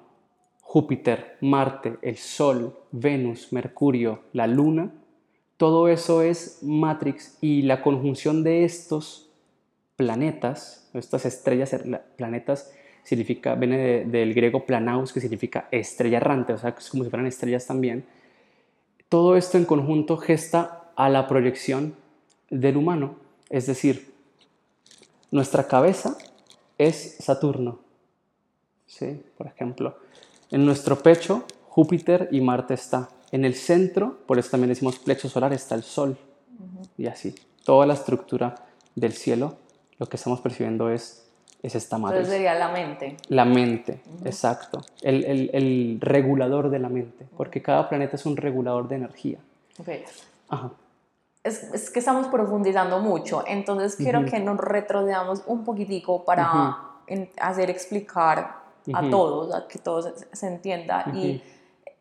Júpiter, 0.61 1.35
Marte, 1.41 1.97
el 2.01 2.15
Sol, 2.15 2.73
Venus, 2.91 3.51
Mercurio, 3.51 4.21
la 4.31 4.47
Luna, 4.47 4.93
todo 5.57 5.89
eso 5.89 6.21
es 6.21 6.59
Matrix 6.63 7.37
y 7.41 7.63
la 7.63 7.81
conjunción 7.81 8.45
de 8.45 8.63
estos 8.63 9.29
planetas, 9.97 10.89
estas 10.93 11.25
estrellas, 11.25 11.75
planetas, 12.15 12.71
significa, 13.03 13.55
viene 13.55 14.05
del 14.05 14.33
griego 14.33 14.65
planaus, 14.65 15.11
que 15.11 15.19
significa 15.19 15.67
estrella 15.69 16.17
errante, 16.17 16.53
o 16.53 16.57
sea, 16.57 16.73
es 16.77 16.89
como 16.89 17.03
si 17.03 17.09
fueran 17.09 17.27
estrellas 17.27 17.67
también. 17.67 18.05
Todo 19.09 19.35
esto 19.35 19.57
en 19.57 19.65
conjunto 19.65 20.15
gesta 20.15 20.91
a 20.95 21.09
la 21.09 21.27
proyección 21.27 21.93
del 22.49 22.77
humano, 22.77 23.15
es 23.49 23.65
decir, 23.65 24.13
nuestra 25.29 25.67
cabeza 25.67 26.17
es 26.77 27.17
Saturno, 27.19 27.79
¿sí? 28.89 29.23
Por 29.37 29.47
ejemplo, 29.47 29.95
en 30.51 30.65
nuestro 30.65 30.99
pecho 30.99 31.45
Júpiter 31.69 32.27
y 32.31 32.41
Marte 32.41 32.73
está. 32.73 33.09
En 33.31 33.45
el 33.45 33.55
centro, 33.55 34.17
por 34.25 34.39
eso 34.39 34.49
también 34.49 34.69
decimos 34.69 34.97
plecho 34.97 35.29
solar, 35.29 35.53
está 35.53 35.75
el 35.75 35.83
Sol. 35.83 36.17
Y 36.97 37.05
así, 37.05 37.35
toda 37.63 37.85
la 37.85 37.93
estructura 37.93 38.55
del 38.95 39.13
cielo, 39.13 39.55
lo 39.97 40.07
que 40.07 40.17
estamos 40.17 40.41
percibiendo 40.41 40.89
es, 40.89 41.29
es 41.61 41.75
esta 41.75 41.97
madre. 41.97 42.17
Entonces 42.17 42.35
sería 42.35 42.55
la 42.55 42.69
mente. 42.69 43.17
La 43.27 43.45
mente, 43.45 44.01
exacto. 44.25 44.81
El, 45.01 45.23
el, 45.23 45.49
el, 45.53 45.97
regulador 46.01 46.69
de 46.69 46.79
la 46.79 46.89
mente, 46.89 47.27
porque 47.37 47.61
cada 47.61 47.87
planeta 47.87 48.15
es 48.15 48.25
un 48.25 48.35
regulador 48.35 48.87
de 48.87 48.95
energía. 48.95 49.39
Okay. 49.77 50.03
Ajá. 50.49 50.71
Es, 51.43 51.63
es, 51.63 51.89
que 51.89 51.99
estamos 51.99 52.27
profundizando 52.27 52.99
mucho, 52.99 53.45
entonces 53.47 53.95
quiero 53.95 54.25
que 54.25 54.41
nos 54.41 54.57
retrocedamos 54.57 55.43
un 55.45 55.63
poquitico 55.63 56.25
para 56.25 56.89
hacer 57.39 57.69
explicar 57.69 58.58
a 58.93 59.09
todos, 59.09 59.53
a 59.53 59.67
que 59.67 59.79
todo 59.79 60.01
se, 60.01 60.47
entienda. 60.47 61.05
Y 61.13 61.41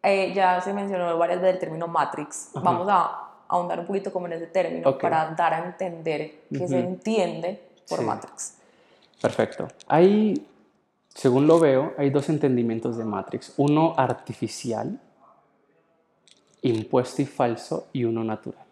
eh, 0.03 0.33
ya 0.35 0.61
se 0.61 0.73
mencionó 0.73 1.17
varias 1.19 1.41
veces 1.41 1.55
el 1.55 1.61
término 1.61 1.89
Matrix. 1.89 2.51
Vamos 2.55 2.87
a 2.89 3.29
ahondar 3.49 3.81
un 3.81 3.87
poquito 3.87 4.13
como 4.13 4.27
en 4.27 4.35
ese 4.35 4.47
término 4.47 4.97
para 4.99 5.31
dar 5.31 5.55
a 5.55 5.65
entender 5.65 6.43
que 6.51 6.69
se 6.69 6.79
entiende 6.79 7.63
por 7.89 8.03
Matrix. 8.03 8.55
Perfecto. 9.21 9.69
Hay, 9.89 10.47
según 11.15 11.47
lo 11.47 11.59
veo, 11.59 11.95
hay 11.99 12.11
dos 12.11 12.29
entendimientos 12.29 12.97
de 12.97 13.05
Matrix. 13.05 13.55
Uno 13.57 13.95
artificial, 13.97 15.01
impuesto 16.63 17.23
y 17.23 17.27
falso, 17.27 17.89
y 17.93 18.05
uno 18.05 18.23
natural. 18.23 18.65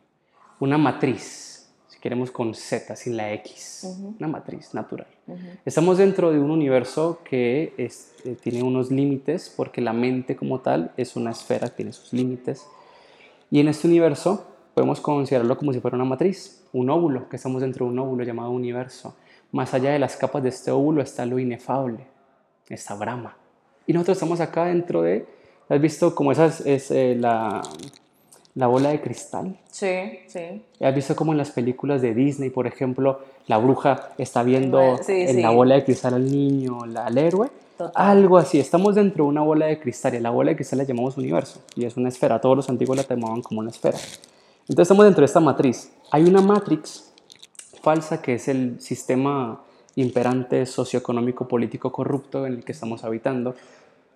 Una 0.61 0.79
matriz 0.79 1.46
queremos 2.07 2.31
con 2.31 2.55
Z, 2.55 2.95
sin 2.95 3.17
la 3.17 3.33
X, 3.33 3.85
una 4.17 4.29
matriz 4.29 4.73
natural. 4.75 5.09
Estamos 5.65 5.99
dentro 5.99 6.31
de 6.31 6.39
un 6.39 6.53
universo 6.53 7.19
que 7.29 7.75
eh, 7.77 8.37
tiene 8.41 8.63
unos 8.63 8.93
límites, 8.93 9.53
porque 9.57 9.81
la 9.81 9.93
mente 9.93 10.37
como 10.37 10.61
tal 10.61 10.93
es 10.97 11.17
una 11.17 11.33
esfera, 11.33 11.69
tiene 11.69 11.93
sus 11.93 12.13
límites. 12.13 12.65
Y 13.51 13.59
en 13.59 13.67
este 13.67 13.89
universo 13.89 14.47
podemos 14.73 15.01
considerarlo 15.01 15.59
como 15.59 15.73
si 15.73 15.81
fuera 15.81 15.97
una 15.97 16.05
matriz, 16.05 16.63
un 16.73 16.91
óvulo, 16.91 17.29
que 17.29 17.35
estamos 17.35 17.61
dentro 17.61 17.87
de 17.87 17.91
un 17.91 17.99
óvulo 17.99 18.23
llamado 18.23 18.53
universo. 18.53 19.17
Más 19.51 19.75
allá 19.75 19.91
de 19.91 19.99
las 19.99 20.17
capas 20.17 20.45
de 20.45 20.51
este 20.51 20.71
óvulo 20.71 21.03
está 21.03 21.27
lo 21.27 21.41
inefable, 21.41 22.07
está 22.69 22.95
Brahma. 22.95 23.37
Y 23.85 23.95
nosotros 23.95 24.19
estamos 24.19 24.39
acá 24.39 24.67
dentro 24.67 25.03
de, 25.03 25.27
¿has 25.69 25.81
visto 25.81 26.15
como 26.15 26.31
esa 26.31 26.47
es, 26.47 26.89
eh, 26.93 27.17
la, 27.19 27.63
la 28.57 28.67
bola 28.67 28.89
de 28.89 29.01
cristal. 29.01 29.57
Sí, 29.71 30.19
sí. 30.27 30.63
¿Has 30.81 30.95
visto 30.95 31.15
como 31.15 31.33
en 31.33 31.39
las 31.39 31.51
películas 31.51 32.03
de 32.03 32.15
Disney, 32.15 32.51
por 32.51 32.67
ejemplo, 32.67 33.21
la 33.47 33.59
bruja 33.59 34.09
está 34.19 34.43
viendo 34.43 34.99
en 35.07 35.43
la 35.43 35.51
bola 35.51 35.77
de 35.77 35.85
cristal 35.85 36.15
al 36.15 36.29
niño, 36.29 36.79
al 36.83 37.19
héroe? 37.19 37.51
Algo 37.95 38.39
así, 38.39 38.59
estamos 38.59 38.95
dentro 38.95 39.25
de 39.25 39.29
una 39.31 39.43
bola 39.43 39.67
de 39.67 39.79
cristal 39.79 40.15
y 40.15 40.21
la 40.21 40.31
bola 40.31 40.51
de 40.51 40.57
cristal 40.57 40.79
la 40.79 40.85
llamamos 40.85 41.19
universo 41.19 41.61
y 41.75 41.85
es 41.85 41.99
una 41.99 42.09
esfera, 42.09 42.41
todos 42.41 42.57
los 42.57 42.71
antiguos 42.71 42.97
la 42.97 43.05
tomaban 43.05 43.43
como 43.43 43.61
una 43.61 43.69
esfera. 43.69 43.99
Entonces 44.63 44.83
estamos 44.83 45.05
dentro 45.05 45.21
de 45.21 45.27
esta 45.27 45.41
matriz. 45.41 45.93
Hay 46.11 46.25
una 46.25 46.41
matrix 46.41 47.13
falsa 47.83 48.23
que 48.23 48.35
es 48.35 48.49
el 48.49 48.81
sistema 48.81 49.61
imperante 49.97 50.65
socioeconómico 50.65 51.47
político 51.47 51.93
corrupto 51.93 52.47
en 52.47 52.55
el 52.55 52.65
que 52.65 52.73
estamos 52.73 53.05
habitando. 53.05 53.55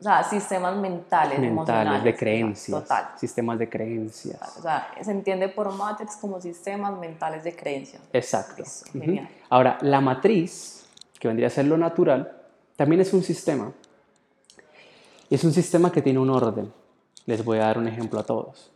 O 0.01 0.03
sea, 0.03 0.25
sistemas 0.25 0.75
mentales, 0.77 1.39
mentales 1.39 1.51
emocionales. 1.51 2.05
de 2.05 2.17
creencias. 2.17 2.83
Total. 2.83 3.09
Sistemas 3.17 3.59
de 3.59 3.69
creencias. 3.69 4.57
O 4.59 4.63
sea, 4.63 4.89
se 4.99 5.11
entiende 5.11 5.51
por 5.51 5.71
Matrix 5.75 6.17
como 6.17 6.41
sistemas 6.41 6.99
mentales 6.99 7.45
de 7.45 7.55
creencias. 7.55 8.03
Exacto. 8.15 8.63
Ujú. 8.63 8.99
genial. 8.99 9.29
Ahora, 9.51 9.77
la 9.83 10.01
matriz, 10.01 10.87
que 11.19 11.29
vendría 11.29 11.49
a 11.49 11.51
ser 11.51 11.67
lo 11.67 11.77
natural, 11.77 12.33
también 12.77 13.03
es 13.03 13.13
un 13.13 13.23
sistema. 13.23 13.73
Es 15.29 15.45
un 15.45 15.53
sistema 15.53 15.93
que 15.93 16.01
tiene 16.01 16.19
un 16.19 16.31
orden. 16.31 16.73
Les 17.27 17.45
voy 17.45 17.59
a 17.59 17.67
dar 17.67 17.77
un 17.77 17.87
ejemplo 17.87 18.21
a 18.21 18.23
todos. 18.23 18.71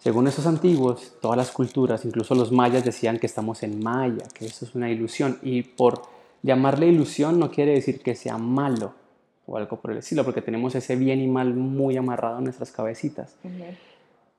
Según 0.00 0.26
esos 0.26 0.44
antiguos, 0.44 1.12
todas 1.22 1.36
las 1.36 1.52
culturas, 1.52 2.04
incluso 2.04 2.34
los 2.34 2.50
mayas, 2.50 2.84
decían 2.84 3.20
que 3.20 3.26
estamos 3.26 3.62
en 3.62 3.80
Maya, 3.80 4.26
que 4.34 4.46
eso 4.46 4.64
es 4.64 4.74
una 4.74 4.90
ilusión. 4.90 5.38
Y 5.40 5.62
por 5.62 6.02
llamarle 6.42 6.88
ilusión 6.88 7.38
no 7.38 7.52
quiere 7.52 7.74
decir 7.74 8.02
que 8.02 8.16
sea 8.16 8.38
malo 8.38 9.03
o 9.46 9.56
algo 9.56 9.80
por 9.80 9.90
el 9.90 9.98
estilo, 9.98 10.24
porque 10.24 10.42
tenemos 10.42 10.74
ese 10.74 10.96
bien 10.96 11.20
y 11.20 11.26
mal 11.26 11.54
muy 11.54 11.96
amarrado 11.96 12.38
en 12.38 12.44
nuestras 12.44 12.70
cabecitas. 12.70 13.36
Ujú. 13.44 13.64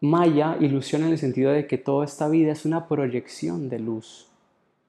Maya 0.01 0.57
ilusiona 0.59 1.05
en 1.05 1.13
el 1.13 1.17
sentido 1.17 1.51
de 1.51 1.67
que 1.67 1.77
toda 1.77 2.05
esta 2.05 2.27
vida 2.27 2.51
es 2.51 2.65
una 2.65 2.87
proyección 2.87 3.69
de 3.69 3.79
luz. 3.79 4.27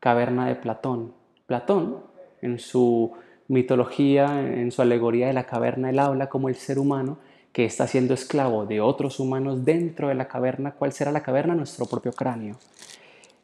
Caverna 0.00 0.46
de 0.46 0.56
Platón. 0.56 1.12
Platón, 1.46 1.98
en 2.42 2.58
su 2.58 3.12
mitología, 3.48 4.40
en 4.40 4.70
su 4.72 4.82
alegoría 4.82 5.28
de 5.28 5.32
la 5.32 5.46
caverna, 5.46 5.90
él 5.90 5.98
habla 5.98 6.28
como 6.28 6.48
el 6.48 6.56
ser 6.56 6.78
humano 6.78 7.18
que 7.52 7.64
está 7.64 7.86
siendo 7.86 8.12
esclavo 8.12 8.66
de 8.66 8.80
otros 8.80 9.18
humanos 9.18 9.64
dentro 9.64 10.08
de 10.08 10.14
la 10.14 10.28
caverna. 10.28 10.72
¿Cuál 10.72 10.92
será 10.92 11.10
la 11.12 11.22
caverna? 11.22 11.54
Nuestro 11.54 11.86
propio 11.86 12.12
cráneo. 12.12 12.56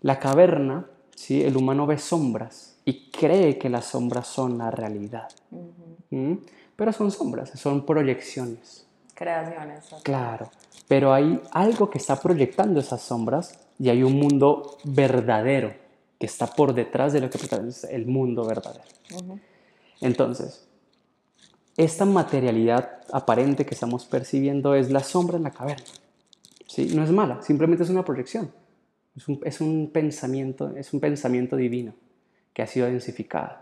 La 0.02 0.18
caverna, 0.18 0.86
¿sí? 1.14 1.42
el 1.42 1.56
humano 1.56 1.86
ve 1.86 1.96
sombras 1.96 2.76
y 2.84 3.10
cree 3.10 3.56
que 3.56 3.70
las 3.70 3.86
sombras 3.86 4.26
son 4.26 4.58
la 4.58 4.70
realidad. 4.70 5.28
Ujú. 5.50 5.96
¿Mm? 6.10 6.38
Pero 6.76 6.92
son 6.92 7.10
sombras, 7.10 7.50
son 7.50 7.84
proyecciones. 7.84 8.86
Creaciones. 9.14 9.84
Claro, 10.02 10.50
pero 10.88 11.12
hay 11.12 11.40
algo 11.52 11.90
que 11.90 11.98
está 11.98 12.16
proyectando 12.16 12.80
esas 12.80 13.02
sombras 13.02 13.58
y 13.78 13.88
hay 13.88 14.02
un 14.02 14.18
mundo 14.18 14.78
verdadero 14.84 15.74
que 16.18 16.26
está 16.26 16.46
por 16.46 16.74
detrás 16.74 17.12
de 17.12 17.20
lo 17.20 17.30
que 17.30 17.38
es 17.38 17.84
el 17.84 18.06
mundo 18.06 18.44
verdadero. 18.44 18.84
Entonces, 20.00 20.66
esta 21.76 22.04
materialidad 22.04 23.00
aparente 23.12 23.64
que 23.64 23.74
estamos 23.74 24.04
percibiendo 24.04 24.74
es 24.74 24.90
la 24.90 25.00
sombra 25.00 25.36
en 25.36 25.44
la 25.44 25.50
caverna. 25.50 25.86
¿sí? 26.66 26.92
No 26.94 27.02
es 27.02 27.10
mala, 27.10 27.42
simplemente 27.42 27.84
es 27.84 27.90
una 27.90 28.04
proyección. 28.04 28.52
Es 29.16 29.28
un, 29.28 29.40
es 29.44 29.60
un 29.60 29.90
pensamiento, 29.92 30.74
es 30.76 30.92
un 30.92 31.00
pensamiento 31.00 31.56
divino 31.56 31.94
que 32.52 32.62
ha 32.62 32.66
sido 32.66 32.86
densificado. 32.86 33.61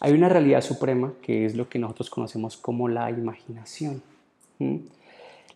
Hay 0.00 0.12
una 0.12 0.28
realidad 0.28 0.60
suprema 0.60 1.12
que 1.22 1.46
es 1.46 1.54
lo 1.54 1.68
que 1.68 1.78
nosotros 1.78 2.10
conocemos 2.10 2.56
como 2.56 2.88
la 2.88 3.10
imaginación. 3.10 4.02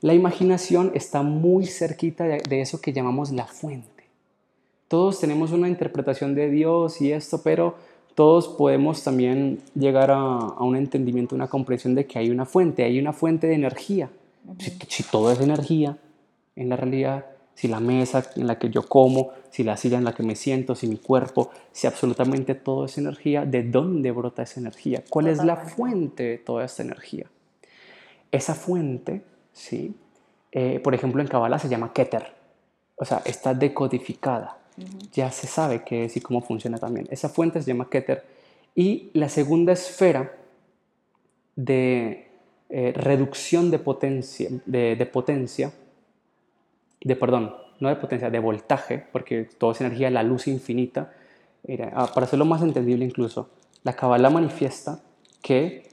La 0.00 0.14
imaginación 0.14 0.92
está 0.94 1.22
muy 1.22 1.66
cerquita 1.66 2.24
de, 2.24 2.38
de 2.48 2.60
eso 2.60 2.80
que 2.80 2.92
llamamos 2.92 3.30
la 3.32 3.46
fuente. 3.46 4.04
Todos 4.86 5.20
tenemos 5.20 5.52
una 5.52 5.68
interpretación 5.68 6.34
de 6.34 6.48
Dios 6.48 7.00
y 7.00 7.12
esto, 7.12 7.42
pero 7.42 7.74
todos 8.14 8.48
podemos 8.48 9.04
también 9.04 9.60
llegar 9.74 10.10
a, 10.10 10.16
a 10.16 10.64
un 10.64 10.76
entendimiento, 10.76 11.34
una 11.34 11.48
comprensión 11.48 11.94
de 11.94 12.06
que 12.06 12.18
hay 12.18 12.30
una 12.30 12.46
fuente, 12.46 12.84
hay 12.84 12.98
una 12.98 13.12
fuente 13.12 13.46
de 13.46 13.54
energía. 13.54 14.08
si, 14.58 14.70
si 14.88 15.02
todo 15.02 15.30
es 15.30 15.40
energía, 15.40 15.98
en 16.56 16.68
la 16.68 16.76
realidad, 16.76 17.26
si 17.54 17.68
la 17.68 17.80
mesa 17.80 18.24
en 18.34 18.46
la 18.46 18.58
que 18.58 18.70
yo 18.70 18.82
como, 18.82 19.30
si 19.50 19.64
la 19.64 19.76
silla 19.76 19.98
en 19.98 20.04
la 20.04 20.14
que 20.14 20.22
me 20.22 20.34
siento, 20.34 20.74
si 20.74 20.86
mi 20.86 20.98
cuerpo, 20.98 21.50
si 21.72 21.86
absolutamente 21.86 22.54
todo 22.54 22.84
es 22.84 22.98
energía, 22.98 23.44
¿de 23.44 23.62
dónde 23.62 24.10
brota 24.10 24.42
esa 24.42 24.60
energía? 24.60 25.02
¿Cuál 25.08 25.28
es 25.28 25.42
la 25.44 25.56
fuente 25.56 26.22
de 26.22 26.38
toda 26.38 26.64
esta 26.64 26.82
energía? 26.82 27.26
Esa 28.30 28.54
fuente, 28.54 29.22
¿sí? 29.52 29.94
Eh, 30.52 30.80
por 30.80 30.94
ejemplo, 30.94 31.22
en 31.22 31.28
Kabbalah 31.28 31.58
se 31.58 31.68
llama 31.68 31.92
Keter, 31.92 32.32
o 32.96 33.04
sea, 33.04 33.22
está 33.24 33.54
decodificada. 33.54 34.58
Ya 35.12 35.30
se 35.32 35.46
sabe 35.46 35.82
qué 35.84 36.04
es 36.04 36.16
y 36.16 36.20
cómo 36.20 36.40
funciona 36.40 36.78
también. 36.78 37.06
Esa 37.10 37.28
fuente 37.28 37.60
se 37.60 37.66
llama 37.66 37.88
Keter. 37.90 38.24
Y 38.76 39.10
la 39.12 39.28
segunda 39.28 39.72
esfera 39.72 40.36
de 41.56 42.28
eh, 42.68 42.92
reducción 42.94 43.70
de 43.72 43.78
potencia, 43.80 44.48
de, 44.66 44.94
de 44.94 45.06
potencia, 45.06 45.72
de 47.00 47.16
perdón, 47.16 47.54
no 47.80 47.88
de 47.88 47.96
potencia, 47.96 48.30
de 48.30 48.38
voltaje, 48.38 49.06
porque 49.12 49.44
todo 49.44 49.72
es 49.72 49.80
energía, 49.80 50.10
la 50.10 50.22
luz 50.22 50.48
infinita. 50.48 51.12
Ah, 51.92 52.10
para 52.14 52.26
hacerlo 52.26 52.44
más 52.44 52.62
entendible 52.62 53.04
incluso, 53.04 53.50
la 53.82 53.94
Kabbalah 53.94 54.30
manifiesta 54.30 55.02
que 55.42 55.88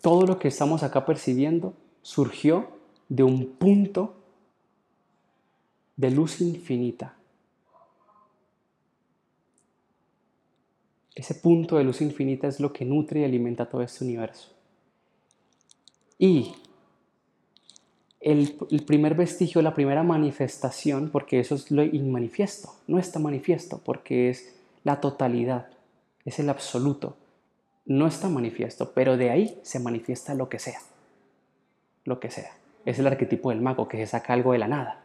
todo 0.00 0.26
lo 0.26 0.38
que 0.38 0.48
estamos 0.48 0.82
acá 0.82 1.04
percibiendo 1.04 1.74
surgió 2.02 2.68
de 3.08 3.22
un 3.22 3.46
punto 3.56 4.14
de 5.96 6.10
luz 6.10 6.40
infinita. 6.40 7.16
Ese 11.14 11.34
punto 11.34 11.76
de 11.76 11.84
luz 11.84 12.02
infinita 12.02 12.46
es 12.46 12.60
lo 12.60 12.72
que 12.72 12.84
nutre 12.84 13.20
y 13.20 13.24
alimenta 13.24 13.68
todo 13.68 13.82
este 13.82 14.04
universo. 14.04 14.52
Y 16.18 16.54
el, 18.26 18.58
el 18.72 18.82
primer 18.82 19.14
vestigio, 19.14 19.62
la 19.62 19.74
primera 19.74 20.02
manifestación, 20.02 21.10
porque 21.10 21.38
eso 21.38 21.54
es 21.54 21.70
lo 21.70 21.84
inmanifiesto, 21.84 22.70
no 22.88 22.98
está 22.98 23.20
manifiesto, 23.20 23.80
porque 23.84 24.30
es 24.30 24.52
la 24.82 25.00
totalidad, 25.00 25.68
es 26.24 26.40
el 26.40 26.50
absoluto. 26.50 27.16
No 27.84 28.08
está 28.08 28.28
manifiesto, 28.28 28.90
pero 28.92 29.16
de 29.16 29.30
ahí 29.30 29.60
se 29.62 29.78
manifiesta 29.78 30.34
lo 30.34 30.48
que 30.48 30.58
sea. 30.58 30.80
Lo 32.04 32.18
que 32.18 32.32
sea. 32.32 32.50
Es 32.84 32.98
el 32.98 33.06
arquetipo 33.06 33.50
del 33.50 33.60
mago, 33.60 33.86
que 33.86 33.96
se 33.96 34.08
saca 34.08 34.32
algo 34.32 34.50
de 34.50 34.58
la 34.58 34.66
nada. 34.66 35.04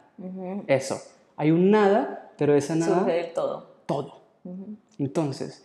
Eso. 0.66 1.00
Hay 1.36 1.52
un 1.52 1.70
nada, 1.70 2.32
pero 2.36 2.56
esa 2.56 2.74
nada, 2.74 2.98
Surge 2.98 3.12
del 3.12 3.32
todo. 3.32 3.68
todo. 3.86 4.20
Entonces, 4.98 5.64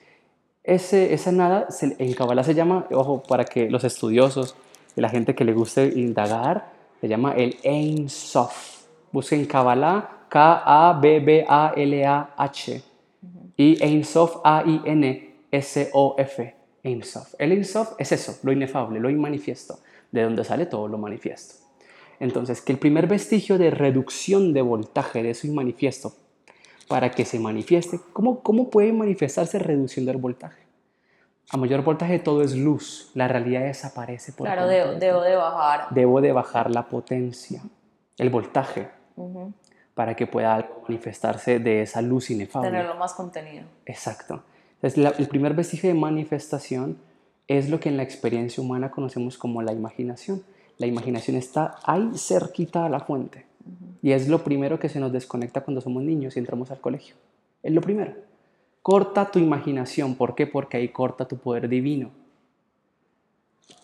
ese, 0.63 1.11
esa 1.11 1.31
nada 1.31 1.67
en 1.81 2.13
Kabbalah 2.13 2.43
se 2.43 2.53
llama, 2.53 2.85
ojo, 2.91 3.23
para 3.23 3.45
que 3.45 3.67
los 3.67 3.83
estudiosos 3.83 4.55
y 4.95 5.01
la 5.01 5.09
gente 5.09 5.33
que 5.33 5.43
le 5.43 5.53
guste 5.53 5.87
indagar, 5.95 6.76
se 6.99 7.07
llama 7.07 7.33
el 7.33 7.57
Ein 7.63 8.09
Sof. 8.09 8.85
Busquen 9.11 9.45
Kabbalah, 9.45 10.25
K-A-B-B-A-L-A-H. 10.29 11.21
Y 13.57 13.83
Ein 13.83 14.03
Sof, 14.03 14.37
A-I-N-S-O-F. 14.43 14.95
Ein 16.83 17.03
Sof. 17.03 17.33
El 17.39 17.51
Ein 17.51 17.65
Sof 17.65 17.93
es 17.97 18.11
eso, 18.11 18.37
lo 18.43 18.51
inefable, 18.51 18.99
lo 18.99 19.09
inmanifiesto, 19.09 19.79
de 20.11 20.23
donde 20.23 20.43
sale 20.43 20.65
todo 20.65 20.87
lo 20.87 20.97
manifiesto. 20.97 21.55
Entonces, 22.19 22.61
que 22.61 22.71
el 22.71 22.79
primer 22.79 23.07
vestigio 23.07 23.57
de 23.57 23.69
reducción 23.71 24.53
de 24.53 24.61
voltaje 24.61 25.23
de 25.23 25.31
eso 25.31 25.47
inmanifiesto 25.47 26.13
para 26.87 27.11
que 27.11 27.25
se 27.25 27.39
manifieste. 27.39 27.99
¿Cómo, 28.13 28.41
cómo 28.41 28.69
puede 28.69 28.93
manifestarse 28.93 29.59
reducción 29.59 30.05
del 30.05 30.17
voltaje? 30.17 30.66
A 31.49 31.57
mayor 31.57 31.81
voltaje 31.83 32.19
todo 32.19 32.41
es 32.41 32.55
luz, 32.55 33.09
la 33.13 33.27
realidad 33.27 33.61
desaparece 33.61 34.33
por 34.33 34.47
Claro, 34.47 34.67
debo, 34.67 34.93
debo 34.93 35.21
de 35.21 35.35
bajar. 35.35 35.87
Debo 35.91 36.19
de 36.21 36.31
bajar 36.33 36.69
la 36.71 36.89
potencia, 36.89 37.61
el 38.17 38.29
voltaje, 38.29 38.89
Ujú. 39.15 39.53
para 39.93 40.15
que 40.15 40.27
pueda 40.27 40.69
manifestarse 40.87 41.59
de 41.59 41.81
esa 41.83 42.01
luz 42.01 42.29
inefable. 42.31 42.69
Tenerlo 42.69 42.95
más 42.95 43.13
contenido. 43.13 43.63
Exacto. 43.85 44.43
Entonces, 44.75 44.97
la- 44.97 45.09
el 45.17 45.27
primer 45.27 45.53
vestigio 45.53 45.89
de 45.89 45.95
manifestación 45.95 46.97
es 47.47 47.69
lo 47.69 47.79
que 47.79 47.87
en 47.89 47.95
la 47.97 48.03
experiencia 48.03 48.61
humana 48.61 48.91
conocemos 48.91 49.37
como 49.37 49.61
la 49.61 49.71
imaginación. 49.71 50.43
La 50.77 50.85
imaginación 50.85 51.37
está 51.37 51.75
ahí 51.85 52.11
cerquita 52.17 52.85
a 52.85 52.89
la 52.89 52.99
fuente. 52.99 53.45
Y 54.01 54.11
es 54.11 54.27
lo 54.27 54.43
primero 54.43 54.79
que 54.79 54.89
se 54.89 54.99
nos 54.99 55.11
desconecta 55.13 55.61
cuando 55.61 55.81
somos 55.81 56.03
niños 56.03 56.35
y 56.35 56.39
entramos 56.39 56.71
al 56.71 56.79
colegio. 56.79 57.15
Es 57.63 57.71
lo 57.73 57.81
primero. 57.81 58.13
Corta 58.87 59.29
tu 59.29 59.37
imaginación. 59.39 60.15
¿Por 60.15 60.33
qué? 60.33 60.47
Porque 60.47 60.77
ahí 60.77 60.87
corta 60.87 61.27
tu 61.27 61.35
poder 61.35 61.67
divino. 61.67 62.11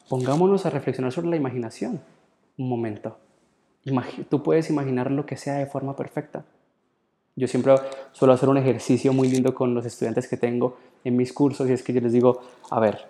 Pongámonos 0.07 0.65
a 0.65 0.69
reflexionar 0.69 1.11
sobre 1.11 1.27
la 1.27 1.35
imaginación. 1.35 1.99
Un 2.57 2.69
momento. 2.69 3.17
Tú 4.29 4.41
puedes 4.41 4.69
imaginar 4.69 5.11
lo 5.11 5.25
que 5.25 5.35
sea 5.35 5.55
de 5.55 5.65
forma 5.65 5.93
perfecta. 5.97 6.45
Yo 7.35 7.49
siempre 7.49 7.75
suelo 8.13 8.33
hacer 8.33 8.47
un 8.47 8.55
ejercicio 8.55 9.11
muy 9.11 9.27
lindo 9.27 9.53
con 9.53 9.75
los 9.75 9.85
estudiantes 9.85 10.29
que 10.29 10.37
tengo 10.37 10.77
en 11.03 11.17
mis 11.17 11.33
cursos 11.33 11.67
y 11.69 11.73
es 11.73 11.83
que 11.83 11.91
yo 11.91 11.99
les 11.99 12.13
digo, 12.13 12.39
a 12.69 12.79
ver, 12.79 13.05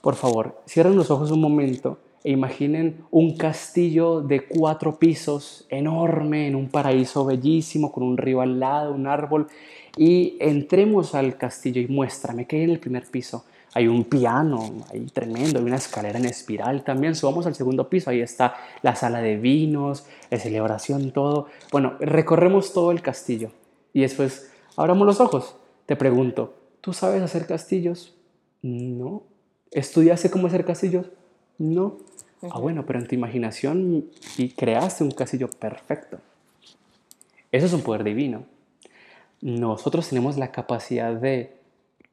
por 0.00 0.14
favor, 0.14 0.62
cierren 0.66 0.96
los 0.96 1.10
ojos 1.10 1.30
un 1.30 1.42
momento 1.42 1.98
e 2.26 2.32
imaginen 2.32 3.04
un 3.12 3.36
castillo 3.36 4.20
de 4.20 4.46
cuatro 4.46 4.98
pisos 4.98 5.64
enorme 5.68 6.48
en 6.48 6.56
un 6.56 6.68
paraíso 6.68 7.24
bellísimo 7.24 7.92
con 7.92 8.02
un 8.02 8.16
río 8.16 8.40
al 8.40 8.58
lado, 8.58 8.92
un 8.92 9.06
árbol 9.06 9.46
y 9.96 10.36
entremos 10.40 11.14
al 11.14 11.36
castillo 11.36 11.80
y 11.80 11.86
muéstrame 11.86 12.48
que 12.48 12.56
hay 12.56 12.62
en 12.64 12.70
el 12.70 12.80
primer 12.80 13.06
piso. 13.06 13.44
Hay 13.74 13.86
un 13.86 14.02
piano 14.02 14.58
ahí 14.92 15.06
tremendo, 15.06 15.60
hay 15.60 15.66
una 15.66 15.76
escalera 15.76 16.18
en 16.18 16.24
espiral 16.24 16.82
también. 16.82 17.14
Subamos 17.14 17.46
al 17.46 17.54
segundo 17.54 17.88
piso, 17.88 18.10
ahí 18.10 18.20
está 18.20 18.56
la 18.82 18.96
sala 18.96 19.20
de 19.20 19.36
vinos, 19.36 20.04
de 20.28 20.40
celebración, 20.40 21.12
todo. 21.12 21.46
Bueno, 21.70 21.94
recorremos 22.00 22.72
todo 22.72 22.90
el 22.90 23.02
castillo 23.02 23.52
y 23.92 24.00
después 24.00 24.50
abramos 24.76 25.06
los 25.06 25.20
ojos. 25.20 25.54
Te 25.86 25.94
pregunto, 25.94 26.54
¿tú 26.80 26.92
sabes 26.92 27.22
hacer 27.22 27.46
castillos? 27.46 28.16
No. 28.62 29.22
¿Estudiaste 29.70 30.28
cómo 30.28 30.48
hacer 30.48 30.64
castillos? 30.64 31.06
No. 31.58 31.98
Ah, 32.42 32.58
bueno, 32.58 32.84
pero 32.86 32.98
en 32.98 33.06
tu 33.06 33.14
imaginación 33.14 34.06
y 34.36 34.50
creaste 34.50 35.04
un 35.04 35.10
castillo 35.10 35.48
perfecto. 35.48 36.18
Eso 37.50 37.66
es 37.66 37.72
un 37.72 37.82
poder 37.82 38.04
divino. 38.04 38.44
Nosotros 39.40 40.08
tenemos 40.08 40.36
la 40.36 40.52
capacidad 40.52 41.14
de 41.14 41.56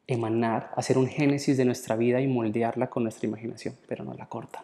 emanar, 0.07 0.71
hacer 0.75 0.97
un 0.97 1.07
génesis 1.07 1.57
de 1.57 1.65
nuestra 1.65 1.95
vida 1.95 2.21
y 2.21 2.27
moldearla 2.27 2.89
con 2.89 3.03
nuestra 3.03 3.27
imaginación, 3.27 3.75
pero 3.87 4.03
no 4.03 4.13
la 4.13 4.27
cortan. 4.27 4.63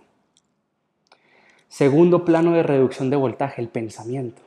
Segundo 1.67 2.25
plano 2.25 2.53
de 2.53 2.63
reducción 2.63 3.09
de 3.09 3.15
voltaje, 3.15 3.61
el 3.61 3.69
pensamiento. 3.69 4.41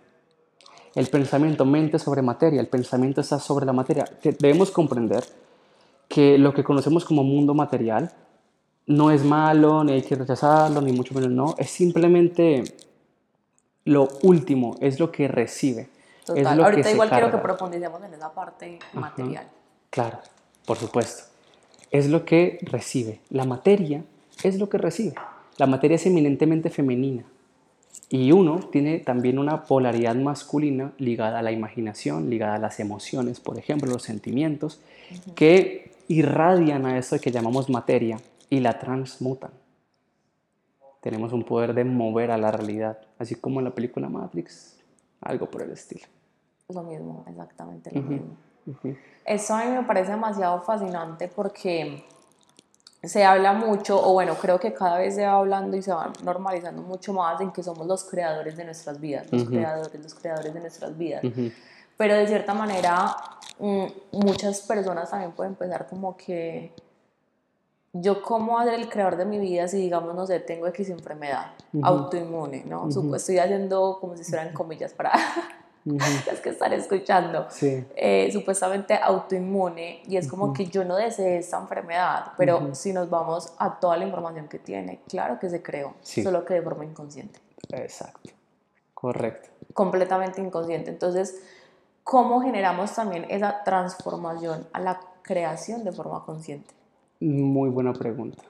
El 0.94 1.06
pensamiento, 1.06 1.64
mente 1.64 1.98
sobre 1.98 2.20
materia, 2.20 2.60
el 2.60 2.66
pensamiento 2.66 3.20
está 3.20 3.38
sobre 3.38 3.64
la 3.64 3.72
materia. 3.72 4.04
Debemos 4.22 4.70
comprender 4.70 5.24
que 6.08 6.36
lo 6.36 6.52
que 6.52 6.64
conocemos 6.64 7.04
como 7.04 7.24
mundo 7.24 7.54
material 7.54 8.12
no 8.86 9.10
es 9.10 9.24
malo, 9.24 9.84
ni 9.84 9.92
hay 9.92 10.02
que 10.02 10.14
rechazarlo, 10.14 10.80
ni 10.80 10.92
mucho 10.92 11.14
menos 11.14 11.30
no, 11.30 11.54
es 11.58 11.70
simplemente 11.70 12.64
lo 13.84 14.08
último, 14.22 14.76
es 14.80 14.98
lo 15.00 15.10
que 15.10 15.28
recibe. 15.28 15.88
Total. 16.24 16.46
Es 16.46 16.56
lo 16.56 16.64
Ahorita 16.64 16.88
que 16.88 16.92
igual 16.92 17.10
quiero 17.10 17.30
que 17.30 17.38
profundicemos 17.38 18.02
en 18.04 18.14
esa 18.14 18.32
parte 18.32 18.78
material. 18.92 19.48
Claro, 19.90 20.18
por 20.64 20.76
supuesto. 20.76 21.24
Es 21.90 22.08
lo 22.08 22.24
que 22.24 22.58
recibe. 22.62 23.20
La 23.28 23.44
materia 23.44 24.04
es 24.42 24.58
lo 24.58 24.68
que 24.68 24.78
recibe. 24.78 25.14
La 25.58 25.66
materia 25.66 25.96
es 25.96 26.06
eminentemente 26.06 26.70
femenina. 26.70 27.24
Y 28.08 28.32
uno 28.32 28.60
tiene 28.70 28.98
también 28.98 29.38
una 29.38 29.64
polaridad 29.64 30.14
masculina 30.14 30.92
ligada 30.98 31.40
a 31.40 31.42
la 31.42 31.52
imaginación, 31.52 32.30
ligada 32.30 32.54
a 32.54 32.58
las 32.58 32.78
emociones, 32.78 33.40
por 33.40 33.58
ejemplo, 33.58 33.90
los 33.90 34.02
sentimientos, 34.02 34.80
que 35.34 35.92
irradian 36.08 36.86
a 36.86 36.98
eso 36.98 37.18
que 37.20 37.30
llamamos 37.30 37.68
materia 37.68 38.18
y 38.52 38.60
la 38.60 38.78
transmutan. 38.78 39.50
Tenemos 41.00 41.32
un 41.32 41.42
poder 41.42 41.72
de 41.72 41.84
mover 41.84 42.30
a 42.30 42.36
la 42.36 42.52
realidad, 42.52 42.98
así 43.18 43.34
como 43.34 43.60
en 43.60 43.64
la 43.64 43.70
película 43.70 44.10
Matrix, 44.10 44.76
algo 45.22 45.46
por 45.46 45.62
el 45.62 45.70
estilo. 45.70 46.06
Lo 46.68 46.82
mismo, 46.82 47.24
exactamente 47.26 47.90
lo 47.94 48.00
Ujú. 48.00 48.10
mismo. 48.10 48.36
Ujú. 48.66 48.96
Eso 49.24 49.54
a 49.54 49.64
mí 49.64 49.70
me 49.70 49.84
parece 49.84 50.10
demasiado 50.10 50.60
fascinante 50.60 51.28
porque 51.28 52.04
se 53.02 53.24
habla 53.24 53.54
mucho, 53.54 53.98
o 54.06 54.12
bueno, 54.12 54.34
creo 54.34 54.60
que 54.60 54.74
cada 54.74 54.98
vez 54.98 55.14
se 55.14 55.24
va 55.24 55.32
hablando 55.32 55.74
y 55.74 55.80
se 55.82 55.94
va 55.94 56.12
normalizando 56.22 56.82
mucho 56.82 57.14
más 57.14 57.40
en 57.40 57.52
que 57.52 57.62
somos 57.62 57.86
los 57.86 58.04
creadores 58.04 58.54
de 58.54 58.66
nuestras 58.66 59.00
vidas, 59.00 59.32
los 59.32 59.44
Ujú. 59.44 59.52
creadores, 59.52 59.98
los 60.02 60.14
creadores 60.14 60.52
de 60.52 60.60
nuestras 60.60 60.98
vidas. 60.98 61.24
Ujú. 61.24 61.50
Pero 61.96 62.16
de 62.16 62.26
cierta 62.26 62.52
manera, 62.52 63.16
mm, 63.58 63.86
muchas 64.12 64.60
personas 64.60 65.08
también 65.08 65.32
pueden 65.32 65.54
pensar 65.54 65.86
como 65.88 66.14
que 66.18 66.74
yo 67.94 68.22
cómo 68.22 68.62
ser 68.64 68.74
el 68.74 68.88
creador 68.88 69.16
de 69.16 69.24
mi 69.26 69.38
vida 69.38 69.68
si 69.68 69.76
digamos, 69.78 70.14
no 70.14 70.26
sé, 70.26 70.40
tengo 70.40 70.66
X 70.68 70.88
enfermedad 70.90 71.52
autoinmune, 71.82 72.64
¿no? 72.64 72.88
Estoy 73.14 73.38
haciendo 73.38 73.98
como 74.00 74.14
si 74.16 74.22
estuvieran 74.22 74.52
comillas 74.54 74.92
para 74.94 75.12
los 75.84 76.40
que 76.40 76.50
están 76.50 76.72
escuchando. 76.72 77.46
Sí. 77.50 77.84
eh, 77.96 78.30
supuestamente 78.32 78.94
autoinmune 78.94 80.02
y 80.06 80.16
es 80.16 80.26
como 80.28 80.52
que 80.52 80.66
yo 80.66 80.84
no 80.84 80.96
deseé 80.96 81.38
esta 81.38 81.58
enfermedad, 81.58 82.32
pero 82.38 82.74
si 82.74 82.92
nos 82.92 83.10
vamos 83.10 83.52
a 83.58 83.78
toda 83.80 83.96
la 83.96 84.04
información 84.04 84.48
que 84.48 84.58
tiene, 84.58 85.00
claro 85.08 85.38
que 85.38 85.50
se 85.50 85.62
creó, 85.62 85.94
Sí. 86.02 86.22
solo 86.22 86.44
que 86.44 86.54
de 86.54 86.62
forma 86.62 86.84
inconsciente, 86.84 87.40
Exacto. 87.70 88.30
Correcto. 88.94 89.48
completamente 89.74 90.40
inconsciente. 90.40 90.90
Entonces, 90.90 91.42
¿cómo 92.04 92.40
generamos 92.40 92.94
también 92.94 93.26
esa 93.28 93.64
transformación 93.64 94.66
a 94.72 94.80
la 94.80 95.00
creación 95.22 95.82
de 95.84 95.92
forma 95.92 96.24
consciente? 96.24 96.72
Muy 97.22 97.70
buena 97.70 97.92
pregunta. 97.92 98.42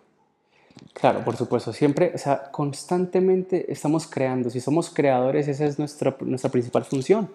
Claro, 0.94 1.22
por 1.24 1.36
supuesto, 1.36 1.74
siempre, 1.74 2.12
o 2.14 2.18
sea, 2.18 2.50
constantemente 2.50 3.70
estamos 3.70 4.06
creando. 4.06 4.48
Si 4.48 4.60
somos 4.60 4.88
creadores, 4.88 5.46
esa 5.46 5.66
es 5.66 5.78
nuestra, 5.78 6.16
nuestra 6.20 6.50
principal 6.50 6.84
función. 6.84 7.28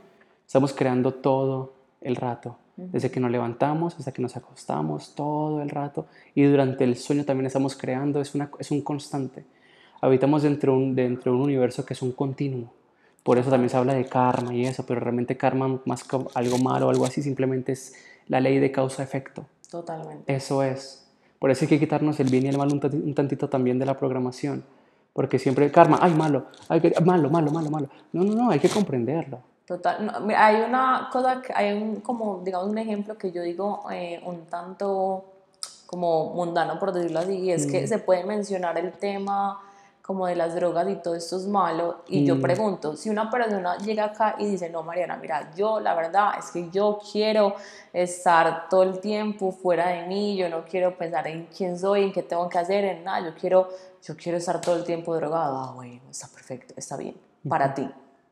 Estamos 0.47 0.73
creando 0.73 1.13
todo 1.13 1.73
el 2.02 2.15
rato, 2.15 2.58
desde 2.76 3.12
que 3.12 3.19
nos 3.19 3.30
levantamos 3.30 3.95
hasta 4.00 4.12
que 4.12 4.21
nos 4.21 4.36
acostamos, 4.36 5.13
todo 5.13 5.62
el 5.62 5.69
rato. 5.69 6.08
Y 6.34 6.43
durante 6.43 6.84
el 6.84 6.97
sueño 6.97 7.23
también 7.23 7.45
estamos 7.45 7.76
creando, 7.76 8.19
es, 8.19 8.34
una, 8.34 8.50
es 8.58 8.71
un 8.71 8.82
constante. 8.82 9.45
Habitamos 10.02 10.41
dentro 10.41 10.71
de 10.73 10.78
un, 10.80 10.95
dentro 10.95 11.32
de 11.32 11.38
un 11.38 11.43
universo 11.43 11.86
que 11.86 11.93
es 11.93 12.02
un 12.02 12.13
continuo. 12.13 12.71
Por 13.21 13.38
eso 13.38 13.52
también 13.52 13.69
se 13.69 13.78
habla 13.78 13.93
de 13.93 14.06
karma 14.06 14.56
y 14.56 14.65
eso, 14.65 14.86
pero 14.88 15.02
realmente 15.02 15.38
karma, 15.38 15.82
más 15.86 16.04
que 16.04 16.17
algo 16.34 16.58
malo 16.58 16.88
o 16.88 16.89
algo 16.89 17.06
así, 17.06 17.21
simplemente 17.21 17.73
es 17.73 17.93
la 18.28 18.39
ley 18.39 18.58
de 18.58 18.71
causa-efecto. 18.71 19.45
Totalmente. 19.69 20.34
Eso 20.34 20.63
es. 20.63 21.07
Por 21.39 21.52
eso 21.52 21.65
hay 21.65 21.69
que 21.69 21.80
quitarnos 21.80 22.19
el 22.19 22.30
bien 22.30 22.45
y 22.45 22.50
el 22.50 22.58
mal 22.58 22.71
un, 22.71 22.82
un 22.84 23.13
tantito 23.13 23.50
también 23.50 23.80
de 23.80 23.86
la 23.86 23.97
programación. 23.97 24.63
Porque 25.13 25.39
siempre, 25.39 25.71
karma, 25.71 26.00
ay, 26.02 26.13
malo, 26.13 26.45
ay, 26.69 26.93
malo, 27.04 27.30
malo, 27.30 27.52
malo, 27.52 27.69
malo. 27.69 27.89
No, 28.13 28.23
no, 28.23 28.36
no, 28.36 28.50
hay 28.52 28.60
que 28.60 28.69
comprenderlo. 28.69 29.39
Total, 29.65 30.06
no, 30.06 30.19
mira, 30.21 30.45
hay 30.45 30.62
una 30.62 31.10
cosa, 31.12 31.41
que, 31.41 31.52
hay 31.54 31.73
un, 31.73 31.97
como, 31.97 32.41
digamos, 32.43 32.69
un 32.69 32.78
ejemplo 32.78 33.17
que 33.17 33.32
yo 33.32 33.41
digo 33.41 33.84
eh, 33.91 34.21
un 34.26 34.45
tanto 34.45 35.26
como 35.88 36.34
mundano, 36.34 36.80
por 36.80 36.93
decirlo 36.93 37.19
así, 37.19 37.34
y 37.39 37.52
es 37.52 37.65
que 37.65 37.88
se 37.88 37.97
puede 37.97 38.23
mencionar 38.26 38.78
el 38.78 38.91
tema 38.91 39.60
como 40.08 40.26
de 40.26 40.38
las 40.38 40.56
drogas 40.56 40.88
y 40.88 40.96
todo 40.96 41.15
esto 41.15 41.36
es 41.36 41.46
malo, 41.48 41.98
y 42.08 42.26
yo 42.26 42.36
Mm. 42.38 42.41
pregunto, 42.41 42.96
si 42.96 43.10
una 43.10 43.30
persona 43.30 43.76
llega 43.78 44.06
acá 44.06 44.36
y 44.39 44.46
dice, 44.46 44.70
no, 44.70 44.82
Mariana, 44.82 45.17
mira, 45.17 45.52
yo 45.54 45.82
la 45.82 45.93
verdad 45.96 46.32
es 46.39 46.50
que 46.50 46.70
yo 46.70 46.98
quiero 47.12 47.56
estar 47.91 48.70
todo 48.70 48.84
el 48.84 49.02
tiempo 49.02 49.52
fuera 49.52 49.89
de 49.89 50.08
mí, 50.08 50.38
yo 50.38 50.48
no 50.48 50.63
quiero 50.63 50.98
pensar 50.98 51.28
en 51.28 51.48
quién 51.48 51.78
soy, 51.78 52.04
en 52.06 52.13
qué 52.13 52.24
tengo 52.24 52.48
que 52.48 52.58
hacer, 52.58 52.86
en 52.86 53.04
nada, 53.04 53.20
yo 53.28 53.36
quiero, 53.36 53.67
yo 54.02 54.15
quiero 54.15 54.38
estar 54.38 54.62
todo 54.62 54.78
el 54.78 54.86
tiempo 54.86 55.13
drogado, 55.13 55.58
ah, 55.58 55.72
bueno, 55.76 56.10
está 56.10 56.30
perfecto, 56.30 56.74
está 56.78 56.96
bien, 56.96 57.15
para 57.50 57.74
ti. 57.74 57.84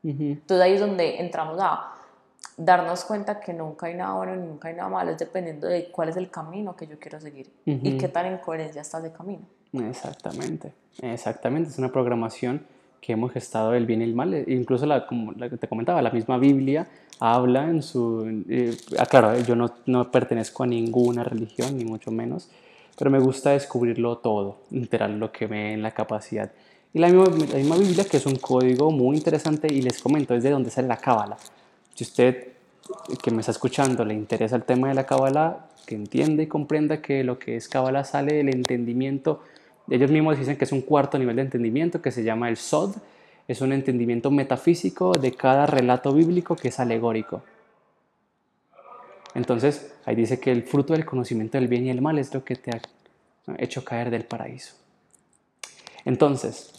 Ujú. 0.02 0.22
Entonces 0.22 0.64
ahí 0.64 0.72
es 0.72 0.80
donde 0.80 1.20
entramos 1.20 1.58
a 1.60 1.92
darnos 2.56 3.04
cuenta 3.04 3.38
que 3.38 3.52
nunca 3.52 3.86
hay 3.86 3.94
nada 3.94 4.14
bueno 4.14 4.34
nunca 4.34 4.68
hay 4.68 4.74
nada 4.74 4.88
malo, 4.88 5.10
es 5.10 5.18
dependiendo 5.18 5.66
de 5.66 5.90
cuál 5.90 6.08
es 6.08 6.16
el 6.16 6.30
camino 6.30 6.74
que 6.74 6.86
yo 6.86 6.98
quiero 6.98 7.20
seguir 7.20 7.52
y 7.66 7.90
Ujú. 7.90 7.98
qué 7.98 8.08
tan 8.08 8.24
en 8.24 8.38
coherencia 8.38 8.80
está 8.80 8.98
ese 8.98 9.12
camino. 9.12 9.44
Exactamente, 9.72 10.72
exactamente. 11.02 11.70
Es 11.70 11.78
una 11.78 11.90
programación 11.92 12.62
que 13.00 13.12
hemos 13.12 13.32
gestado 13.32 13.74
el 13.74 13.86
bien 13.86 14.00
y 14.00 14.04
el 14.04 14.14
mal. 14.14 14.34
E 14.34 14.44
Incluso, 14.48 14.86
la, 14.86 15.06
como 15.06 15.32
la 15.32 15.48
que 15.48 15.56
te 15.56 15.68
comentaba, 15.68 16.02
la 16.02 16.10
misma 16.10 16.38
Biblia 16.38 16.86
habla 17.18 17.68
en 17.68 17.82
su... 17.82 18.44
eh, 18.48 18.76
ah, 18.98 19.06
claro, 19.06 19.38
yo 19.40 19.56
no, 19.56 19.70
no 19.86 20.10
pertenezco 20.10 20.64
a 20.64 20.66
ninguna 20.66 21.24
religión, 21.24 21.76
ni 21.76 21.84
mucho 21.84 22.10
menos, 22.10 22.50
pero 22.98 23.10
me 23.10 23.18
gusta 23.18 23.50
descubrirlo 23.50 24.18
todo, 24.18 24.58
literal, 24.70 25.18
lo 25.18 25.32
que 25.32 25.46
dé 25.46 25.72
en 25.72 25.82
la 25.82 25.92
capacidad. 25.92 26.52
Y 26.92 26.98
la 26.98 27.08
misma, 27.08 27.24
la 27.24 27.56
misma 27.56 27.76
Biblia, 27.76 28.04
que 28.04 28.16
es 28.16 28.26
un 28.26 28.36
código 28.36 28.90
muy 28.90 29.16
interesante, 29.16 29.68
y 29.72 29.82
les 29.82 30.00
comento, 30.00 30.34
es 30.34 30.42
de 30.42 30.50
donde 30.50 30.70
sale 30.70 30.88
la 30.88 30.96
cábala. 30.96 31.36
Si 31.94 32.04
usted 32.04 32.56
que 33.22 33.30
me 33.30 33.40
está 33.40 33.52
escuchando 33.52 34.04
le 34.04 34.14
interesa 34.14 34.56
el 34.56 34.62
tema 34.62 34.88
de 34.88 34.94
la 34.94 35.06
cábala, 35.06 35.66
que 35.86 35.94
entienda 35.94 36.42
y 36.42 36.46
comprenda 36.46 37.00
que 37.00 37.24
lo 37.24 37.38
que 37.38 37.56
es 37.56 37.68
cábala 37.68 38.04
sale 38.04 38.34
del 38.34 38.48
entendimiento. 38.48 39.42
Ellos 39.88 40.10
mismos 40.10 40.38
dicen 40.38 40.56
que 40.56 40.64
es 40.64 40.72
un 40.72 40.82
cuarto 40.82 41.18
nivel 41.18 41.36
de 41.36 41.42
entendimiento 41.42 42.02
que 42.02 42.10
se 42.10 42.24
llama 42.24 42.48
el 42.48 42.56
Sod. 42.56 42.96
Es 43.46 43.60
un 43.60 43.72
entendimiento 43.72 44.30
metafísico 44.30 45.12
de 45.12 45.32
cada 45.32 45.66
relato 45.66 46.12
bíblico 46.12 46.56
que 46.56 46.68
es 46.68 46.80
alegórico. 46.80 47.42
Entonces, 49.34 49.92
ahí 50.06 50.16
dice 50.16 50.40
que 50.40 50.50
el 50.50 50.62
fruto 50.62 50.94
del 50.94 51.04
conocimiento 51.04 51.58
del 51.58 51.68
bien 51.68 51.84
y 51.84 51.90
el 51.90 52.00
mal 52.00 52.18
es 52.18 52.32
lo 52.32 52.42
que 52.42 52.56
te 52.56 52.70
ha 52.70 52.80
hecho 53.58 53.84
caer 53.84 54.10
del 54.10 54.24
paraíso. 54.24 54.74
Entonces, 56.06 56.72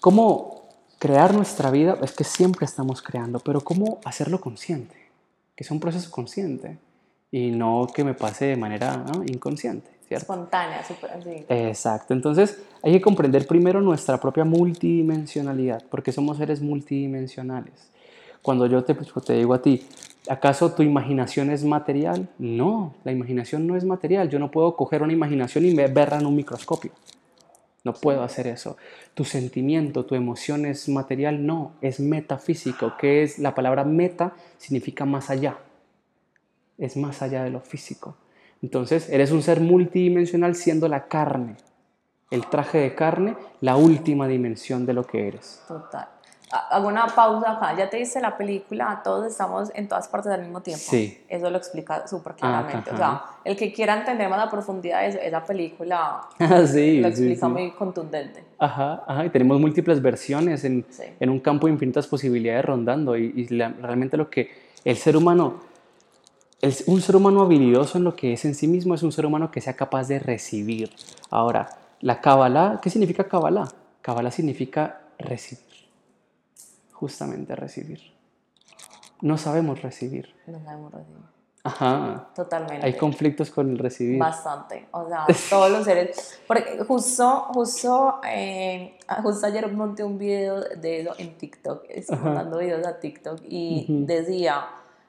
¿cómo 0.00 0.68
crear 0.98 1.34
nuestra 1.34 1.70
vida? 1.70 1.98
Es 2.02 2.12
que 2.12 2.24
siempre 2.24 2.64
estamos 2.64 3.02
creando, 3.02 3.40
pero 3.40 3.60
¿cómo 3.60 4.00
hacerlo 4.04 4.40
consciente? 4.40 4.94
Que 5.56 5.64
sea 5.64 5.74
un 5.74 5.80
proceso 5.80 6.10
consciente 6.10 6.78
y 7.32 7.50
no 7.50 7.88
que 7.92 8.04
me 8.04 8.14
pase 8.14 8.46
de 8.46 8.56
manera 8.56 9.04
inconsciente, 9.26 9.90
¿cierto? 10.08 10.32
Espontánea, 10.32 10.84
súper 10.84 11.10
así. 11.10 11.44
Exacto, 11.48 12.14
entonces 12.14 12.62
hay 12.82 12.92
que 12.92 13.00
comprender 13.00 13.46
primero 13.46 13.80
nuestra 13.80 14.20
propia 14.20 14.44
multidimensionalidad, 14.44 15.84
porque 15.90 16.12
somos 16.12 16.36
seres 16.38 16.60
multidimensionales. 16.60 17.90
Cuando 18.46 18.66
yo 18.66 18.84
te, 18.84 18.94
pues, 18.94 19.12
te 19.24 19.32
digo 19.32 19.54
a 19.54 19.60
ti, 19.60 19.84
¿acaso 20.28 20.72
tu 20.72 20.84
imaginación 20.84 21.50
es 21.50 21.64
material? 21.64 22.28
No, 22.38 22.94
la 23.02 23.10
imaginación 23.10 23.66
no 23.66 23.76
es 23.76 23.84
material. 23.84 24.28
Yo 24.28 24.38
no 24.38 24.52
puedo 24.52 24.76
coger 24.76 25.02
una 25.02 25.12
imaginación 25.12 25.64
y 25.64 25.74
verla 25.74 26.18
en 26.20 26.26
un 26.26 26.36
microscopio. 26.36 26.92
No 27.82 27.92
puedo 27.92 28.22
hacer 28.22 28.46
eso. 28.46 28.76
Tu 29.14 29.24
sentimiento, 29.24 30.04
tu 30.04 30.14
emoción 30.14 30.64
es 30.64 30.88
material, 30.88 31.44
no, 31.44 31.72
es 31.80 31.98
metafísico. 31.98 32.92
¿Qué 32.98 33.24
es 33.24 33.40
la 33.40 33.54
palabra 33.54 33.82
meta? 33.82 34.34
Significa 34.58 35.04
más 35.04 35.28
allá. 35.28 35.58
Es 36.78 36.96
más 36.96 37.22
allá 37.22 37.42
de 37.42 37.50
lo 37.50 37.60
físico. 37.60 38.16
Entonces, 38.62 39.08
eres 39.10 39.30
un 39.32 39.42
ser 39.42 39.60
multidimensional 39.60 40.54
siendo 40.54 40.88
la 40.88 41.06
carne, 41.06 41.56
el 42.30 42.46
traje 42.46 42.78
de 42.78 42.94
carne, 42.94 43.36
la 43.60 43.76
última 43.76 44.26
dimensión 44.26 44.86
de 44.86 44.92
lo 44.94 45.04
que 45.06 45.28
eres. 45.28 45.62
Total. 45.68 46.08
hago 46.70 46.86
una 46.88 47.06
pausa 47.08 47.52
acá. 47.52 47.76
Ya 47.76 47.90
te 47.90 47.96
dice 47.96 48.20
la 48.20 48.36
película, 48.36 49.00
todos 49.02 49.26
estamos 49.26 49.70
en 49.74 49.88
todas 49.88 50.06
partes 50.08 50.30
al 50.32 50.42
mismo 50.42 50.60
tiempo. 50.62 50.84
Sí. 50.88 51.20
Eso 51.28 51.50
lo 51.50 51.58
explica 51.58 52.06
súper 52.06 52.32
Ah, 52.34 52.36
claramente. 52.36 52.90
o 52.92 52.96
sea, 52.96 53.22
el 53.44 53.56
que 53.56 53.72
quiera 53.72 53.98
entender 53.98 54.28
más 54.28 54.38
la 54.38 54.48
profundidad 54.48 55.00
de 55.02 55.08
eso, 55.08 55.18
esa 55.20 55.44
película 55.44 56.20
Ah, 56.38 56.64
sí, 56.66 57.00
lo 57.00 57.08
sí, 57.08 57.10
explica 57.10 57.46
sí. 57.46 57.52
muy 57.52 57.70
contundente. 57.72 58.44
Ajá, 58.58 59.02
ajá, 59.08 59.26
y 59.26 59.30
tenemos 59.30 59.60
múltiples 59.60 60.00
versiones 60.00 60.64
en, 60.64 60.84
Sí. 60.88 61.02
en 61.18 61.30
un 61.30 61.40
campo 61.40 61.66
de 61.66 61.72
infinitas 61.72 62.06
posibilidades 62.06 62.64
rondando 62.64 63.16
y, 63.16 63.32
y 63.36 63.48
la- 63.54 63.70
realmente 63.82 64.16
lo 64.16 64.30
que 64.30 64.48
el 64.84 64.96
ser 64.96 65.16
humano, 65.16 65.60
el- 66.60 66.74
un 66.86 67.00
ser 67.00 67.16
humano 67.16 67.42
habilidoso 67.42 67.98
en 67.98 68.04
lo 68.04 68.14
que 68.16 68.32
es 68.32 68.44
en 68.44 68.54
sí 68.54 68.66
mismo 68.66 68.94
es 68.94 69.02
un 69.02 69.12
ser 69.12 69.26
humano 69.26 69.50
que 69.50 69.60
sea 69.60 69.74
capaz 69.74 70.08
de 70.08 70.18
recibir. 70.18 70.90
Ahora, 71.30 71.68
la 72.00 72.20
Kabbalah, 72.20 72.80
¿qué 72.82 72.90
significa 72.90 73.24
Kabbalah? 73.24 73.68
Kabbalah 74.02 74.30
significa 74.30 75.00
recibir, 75.18 75.64
justamente 76.92 77.54
recibir. 77.56 78.00
No 79.22 79.38
sabemos 79.38 79.82
recibir. 79.82 80.34
No 80.46 80.60
sabemos 80.62 80.92
recibir. 80.92 81.36
Ajá, 81.64 82.28
Totalmente. 82.32 82.86
hay 82.86 82.92
conflictos 82.96 83.50
con 83.50 83.68
el 83.70 83.78
recibir. 83.78 84.20
Bastante, 84.20 84.86
o 84.92 85.08
sea, 85.08 85.26
todos 85.50 85.68
los 85.68 85.84
seres, 85.84 86.38
porque 86.46 86.78
justo, 86.86 87.48
justo, 87.52 88.20
eh, 88.24 88.96
justo 89.24 89.46
ayer 89.48 89.66
monté 89.72 90.04
un 90.04 90.16
video 90.16 90.60
de 90.60 91.00
eso 91.00 91.14
en 91.18 91.36
TikTok, 91.36 91.86
estoy 91.88 92.18
mandando 92.18 92.58
videos 92.58 92.86
a 92.86 93.00
TikTok 93.00 93.40
y 93.48 93.84
decía, 94.06 94.64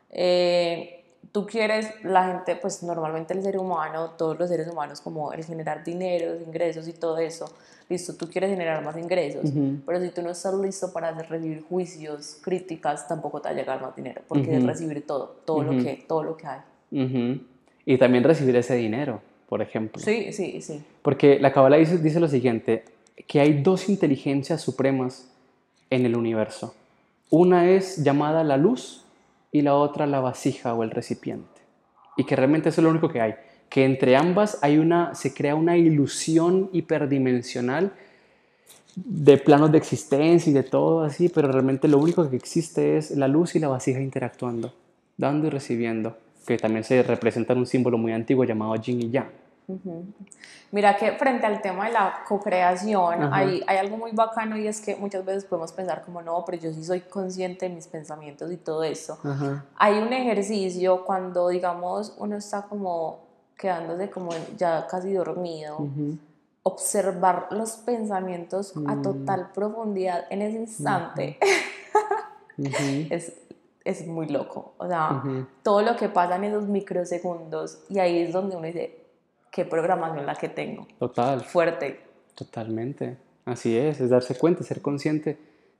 eh, 0.09 0.96
tú 1.37 1.45
quieres, 1.45 1.93
la 2.03 2.25
gente, 2.25 2.55
pues 2.55 2.81
normalmente 2.81 3.31
el 3.35 3.43
ser 3.43 3.59
humano, 3.59 4.09
todos 4.17 4.39
los 4.39 4.49
seres 4.49 4.67
humanos, 4.67 5.01
como 5.01 5.31
el 5.33 5.45
generar 5.45 5.83
dinero, 5.83 6.35
ingresos 6.41 6.87
y 6.87 6.93
todo 6.93 7.19
eso, 7.19 7.45
listo, 7.87 8.15
tú 8.15 8.27
quieres 8.27 8.49
generar 8.49 8.83
más 8.83 8.97
ingresos, 8.97 9.51
pero 9.85 10.01
si 10.01 10.09
tú 10.09 10.23
no 10.23 10.31
estás 10.31 10.55
listo 10.55 10.91
para 10.91 11.11
recibir 11.11 11.61
juicios, 11.69 12.39
críticas, 12.41 13.07
tampoco 13.07 13.39
te 13.39 13.49
va 13.49 13.53
a 13.53 13.55
llegar 13.55 13.79
más 13.79 13.95
dinero, 13.95 14.23
porque 14.27 14.57
es 14.57 14.63
recibir 14.63 15.05
todo, 15.05 15.35
todo, 15.45 15.61
lo 15.61 15.83
que, 15.83 16.05
todo 16.07 16.23
lo 16.23 16.35
que 16.35 16.47
hay. 16.47 17.39
Y 17.85 17.97
también 17.99 18.23
recibir 18.23 18.55
ese 18.55 18.73
dinero, 18.73 19.21
por 19.47 19.61
ejemplo. 19.61 20.01
Sí, 20.01 20.33
sí, 20.33 20.59
sí. 20.63 20.81
Porque 21.03 21.37
la 21.39 21.53
Kabbalah 21.53 21.77
dice, 21.77 21.99
dice 21.99 22.19
lo 22.19 22.29
siguiente, 22.29 22.83
que 23.27 23.41
hay 23.41 23.61
dos 23.61 23.89
inteligencias 23.89 24.59
supremas 24.59 25.29
en 25.91 26.03
el 26.03 26.17
universo. 26.17 26.73
Una 27.29 27.69
es 27.69 28.03
llamada 28.03 28.43
la 28.43 28.57
luz 28.57 29.03
y 29.51 29.61
la 29.61 29.75
otra 29.75 30.05
la 30.05 30.19
vasija 30.19 30.73
o 30.73 30.83
el 30.83 30.91
recipiente. 30.91 31.61
Y 32.15 32.23
que 32.23 32.35
realmente 32.35 32.69
eso 32.69 32.81
es 32.81 32.83
lo 32.83 32.89
único 32.89 33.09
que 33.09 33.21
hay. 33.21 33.35
Que 33.69 33.85
entre 33.85 34.15
ambas 34.15 34.59
hay 34.61 34.77
una, 34.77 35.13
se 35.15 35.33
crea 35.33 35.55
una 35.55 35.77
ilusión 35.77 36.69
hiperdimensional 36.73 37.91
de 38.95 39.37
planos 39.37 39.71
de 39.71 39.77
existencia 39.77 40.49
y 40.49 40.53
de 40.53 40.63
todo 40.63 41.03
así, 41.03 41.29
pero 41.29 41.51
realmente 41.51 41.87
lo 41.87 41.99
único 41.99 42.27
que 42.29 42.35
existe 42.35 42.97
es 42.97 43.11
la 43.11 43.27
luz 43.27 43.55
y 43.55 43.59
la 43.59 43.67
vasija 43.67 44.01
interactuando, 44.01 44.73
dando 45.17 45.47
y 45.47 45.49
recibiendo, 45.51 46.17
que 46.47 46.57
también 46.57 46.83
se 46.83 47.03
representa 47.03 47.53
en 47.53 47.59
un 47.59 47.67
símbolo 47.67 47.97
muy 47.97 48.13
antiguo 48.13 48.43
llamado 48.43 48.75
yin 48.75 49.01
y 49.01 49.11
yang. 49.11 49.46
Mira 50.71 50.95
que 50.95 51.11
frente 51.13 51.45
al 51.45 51.61
tema 51.61 51.87
de 51.87 51.93
la 51.93 52.23
co-creación 52.27 53.33
hay, 53.33 53.63
hay 53.67 53.77
algo 53.77 53.97
muy 53.97 54.11
bacano 54.11 54.57
y 54.57 54.67
es 54.67 54.79
que 54.79 54.95
muchas 54.95 55.25
veces 55.25 55.45
podemos 55.45 55.71
pensar 55.73 56.03
como 56.03 56.21
no, 56.21 56.43
pero 56.45 56.57
yo 56.61 56.71
sí 56.73 56.83
soy 56.83 57.01
consciente 57.01 57.67
de 57.67 57.75
mis 57.75 57.87
pensamientos 57.87 58.51
y 58.51 58.57
todo 58.57 58.83
eso. 58.83 59.19
Ajá. 59.23 59.65
Hay 59.75 59.97
un 59.97 60.13
ejercicio 60.13 61.03
cuando 61.05 61.49
digamos 61.49 62.15
uno 62.17 62.37
está 62.37 62.63
como 62.63 63.27
quedándose 63.57 64.09
como 64.09 64.31
ya 64.55 64.87
casi 64.87 65.13
dormido, 65.13 65.87
observar 66.63 67.47
los 67.51 67.71
pensamientos 67.77 68.75
Mm. 68.75 68.89
a 68.89 69.01
total 69.01 69.51
profundidad 69.53 70.25
en 70.29 70.41
ese 70.41 70.57
instante 70.57 71.39
es, 73.09 73.33
es 73.83 74.05
muy 74.07 74.27
loco. 74.27 74.73
O 74.77 74.87
sea, 74.87 75.23
todo 75.63 75.81
lo 75.81 75.95
que 75.95 76.09
pasa 76.09 76.35
en 76.35 76.43
esos 76.45 76.67
microsegundos 76.67 77.79
y 77.89 77.99
ahí 77.99 78.19
es 78.19 78.33
donde 78.33 78.55
uno 78.55 78.67
dice, 78.67 79.06
qué 79.51 79.65
programación 79.65 80.25
la 80.25 80.35
que 80.35 80.49
tengo. 80.49 80.87
Total, 80.99 81.41
Fuerte. 81.41 82.01
totalmente. 82.35 83.17
Así 83.45 83.77
es, 83.77 84.01
es 84.01 84.09
darse 84.09 84.37
cuenta, 84.37 84.63
ser 84.63 84.81
consciente 84.81 85.37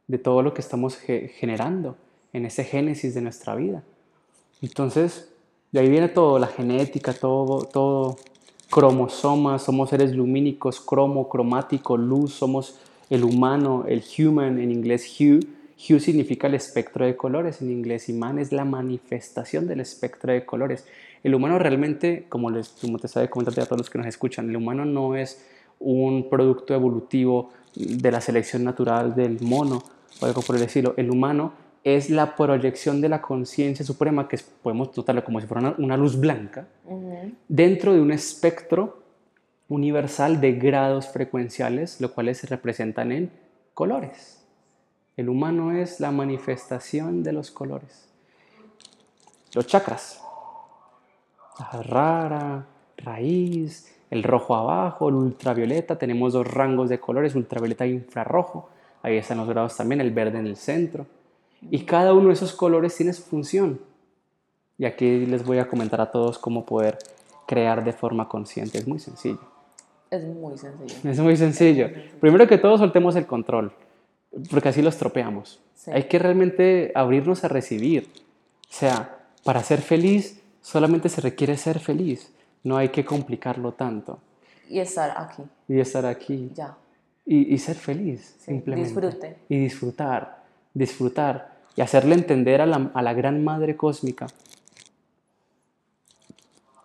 de 0.08 0.18
todo 0.18 0.42
lo 0.42 0.54
que 0.54 0.62
estamos 0.62 0.98
ge- 0.98 1.28
generando 1.38 1.98
en 2.34 2.46
ese 2.46 2.64
génesis 2.64 3.14
de 3.14 3.22
nuestra 3.22 3.56
vida. 3.56 3.84
Entonces, 4.62 5.32
de 5.72 5.82
ahí 5.82 5.90
viene 5.90 6.08
todo, 6.08 6.40
la 6.40 6.48
genética, 6.48 7.14
todo, 7.14 7.60
todo, 7.66 8.18
cromosomas, 8.70 9.64
somos 9.64 9.90
seres 9.90 10.14
lumínicos, 10.16 10.80
cromo, 10.80 11.28
cromático, 11.30 11.98
luz, 11.98 12.34
somos 12.34 12.80
el 13.10 13.24
humano, 13.24 13.86
el 13.88 14.04
human, 14.18 14.60
en 14.60 14.72
inglés 14.72 15.20
hue. 15.20 15.40
Hue 15.78 16.00
significa 16.00 16.48
el 16.48 16.56
espectro 16.56 17.06
de 17.06 17.16
colores, 17.16 17.62
en 17.62 17.70
inglés 17.72 18.10
iman 18.10 18.40
es 18.40 18.52
la 18.52 18.66
manifestación 18.66 19.68
del 19.68 19.80
espectro 19.80 20.34
de 20.34 20.46
colores. 20.46 20.86
El 21.24 21.36
humano 21.36 21.60
realmente, 21.60 22.26
como, 22.30 22.50
les, 22.50 22.70
como 22.70 23.00
te 23.00 23.08
sabe 23.08 23.30
comentar 23.30 23.60
a 23.60 23.66
todos 23.66 23.80
los 23.80 23.90
que 23.90 23.98
nos 23.98 24.08
escuchan, 24.08 24.50
el 24.50 24.56
humano 24.58 24.86
no 24.86 25.16
es 25.16 25.46
un 25.80 26.30
producto 26.30 26.74
evolutivo 26.74 27.52
de 27.76 28.12
la 28.12 28.22
selección 28.22 28.64
natural 28.64 29.14
del 29.16 29.40
mono 29.42 29.84
o 30.22 30.26
algo 30.26 30.42
por 30.42 30.56
el 30.56 30.64
estilo. 30.64 30.94
El 30.98 31.12
humano 31.12 31.54
es 31.84 32.10
la 32.10 32.36
proyección 32.36 33.02
de 33.02 33.10
la 33.10 33.22
conciencia 33.22 33.86
suprema, 33.86 34.28
que 34.28 34.36
es- 34.38 34.44
podemos 34.44 34.96
notarlo 34.98 35.24
como 35.24 35.40
si 35.40 35.48
fuera 35.48 35.62
una, 35.70 35.76
una 35.78 35.98
luz 35.98 36.20
blanca, 36.20 36.68
dentro 37.48 37.94
de 37.94 38.02
un 38.02 38.12
espectro 38.12 39.04
universal 39.70 40.40
de 40.42 40.54
grados 40.54 41.08
frecuenciales, 41.10 42.00
los 42.02 42.12
cuales 42.12 42.38
se 42.40 42.48
representan 42.48 43.12
en 43.12 43.32
colores. 43.74 44.44
El 45.16 45.30
humano 45.30 45.72
es 45.72 46.00
la 46.00 46.12
manifestación 46.12 47.24
de 47.24 47.34
los 47.34 47.52
colores. 47.52 48.08
Los 49.54 49.68
chakras. 49.68 50.22
Rara, 51.60 52.66
raíz, 52.98 53.94
el 54.10 54.24
rojo 54.24 54.56
abajo, 54.56 55.10
el 55.10 55.16
ultravioleta. 55.16 55.98
Tenemos 55.98 56.34
dos 56.34 56.48
rangos 56.48 56.90
de 56.90 57.00
colores, 57.00 57.36
ultravioleta 57.36 57.86
e 57.86 57.90
infrarrojo. 57.90 58.70
Ahí 59.02 59.18
están 59.18 59.38
los 59.38 59.48
grados 59.48 59.76
también, 59.76 60.02
el 60.02 60.12
verde 60.12 60.40
en 60.40 60.48
el 60.48 60.56
centro. 60.56 61.06
Y 61.70 61.86
cada 61.86 62.14
uno 62.14 62.28
de 62.28 62.34
esos 62.34 62.54
colores 62.54 62.96
tiene 62.96 63.14
su 63.14 63.24
función. 63.24 63.80
Y 64.78 64.86
aquí 64.86 65.26
les 65.26 65.44
voy 65.44 65.58
a 65.58 65.68
comentar 65.68 66.00
a 66.02 66.12
todos 66.12 66.38
cómo 66.38 66.66
poder 66.66 66.98
crear 67.48 67.84
de 67.84 67.94
forma 67.94 68.28
consciente. 68.28 68.78
Es 68.78 68.88
muy 68.88 69.00
sencillo. 69.00 69.40
Es 70.12 70.24
muy 70.24 70.58
sencillo. 70.58 71.10
Es 71.10 71.20
muy 71.20 71.36
sencillo. 71.36 71.90
Primero 72.20 72.48
que 72.48 72.58
todo, 72.58 72.78
soltemos 72.78 73.16
el 73.16 73.26
control, 73.26 73.74
porque 74.52 74.70
así 74.70 74.82
lo 74.82 74.90
estropeamos. 74.90 75.60
Sí. 75.76 75.92
Hay 75.92 76.04
que 76.04 76.20
realmente 76.20 76.92
abrirnos 76.96 77.44
a 77.44 77.48
recibir. 77.48 78.10
O 78.70 78.74
sea, 78.74 79.18
para 79.44 79.64
ser 79.64 79.82
feliz 79.82 80.42
solamente 80.72 81.08
se 81.10 81.22
requiere 81.22 81.56
ser 81.58 81.80
feliz. 81.80 82.32
No 82.64 82.76
hay 82.78 82.90
que 82.90 83.06
complicarlo 83.06 83.72
tanto. 83.72 84.20
Y 84.70 84.80
estar 84.80 85.14
aquí, 85.18 85.44
Y 85.70 85.80
estar 85.80 86.06
aquí. 86.06 86.52
ya. 86.54 86.76
Y, 87.26 87.54
y 87.54 87.58
ser 87.58 87.76
feliz, 87.76 88.36
Sí, 88.40 88.46
simplemente. 88.52 88.90
disfrute. 88.90 89.38
Y 89.50 89.58
disfrutar, 89.60 90.44
disfrutar. 90.74 91.58
Y 91.76 91.82
hacerle 91.82 92.16
entender 92.16 92.60
a 92.62 92.66
la, 92.66 92.92
a 92.94 93.02
la 93.02 93.14
gran 93.14 93.44
madre 93.44 93.76
cósmica 93.78 94.28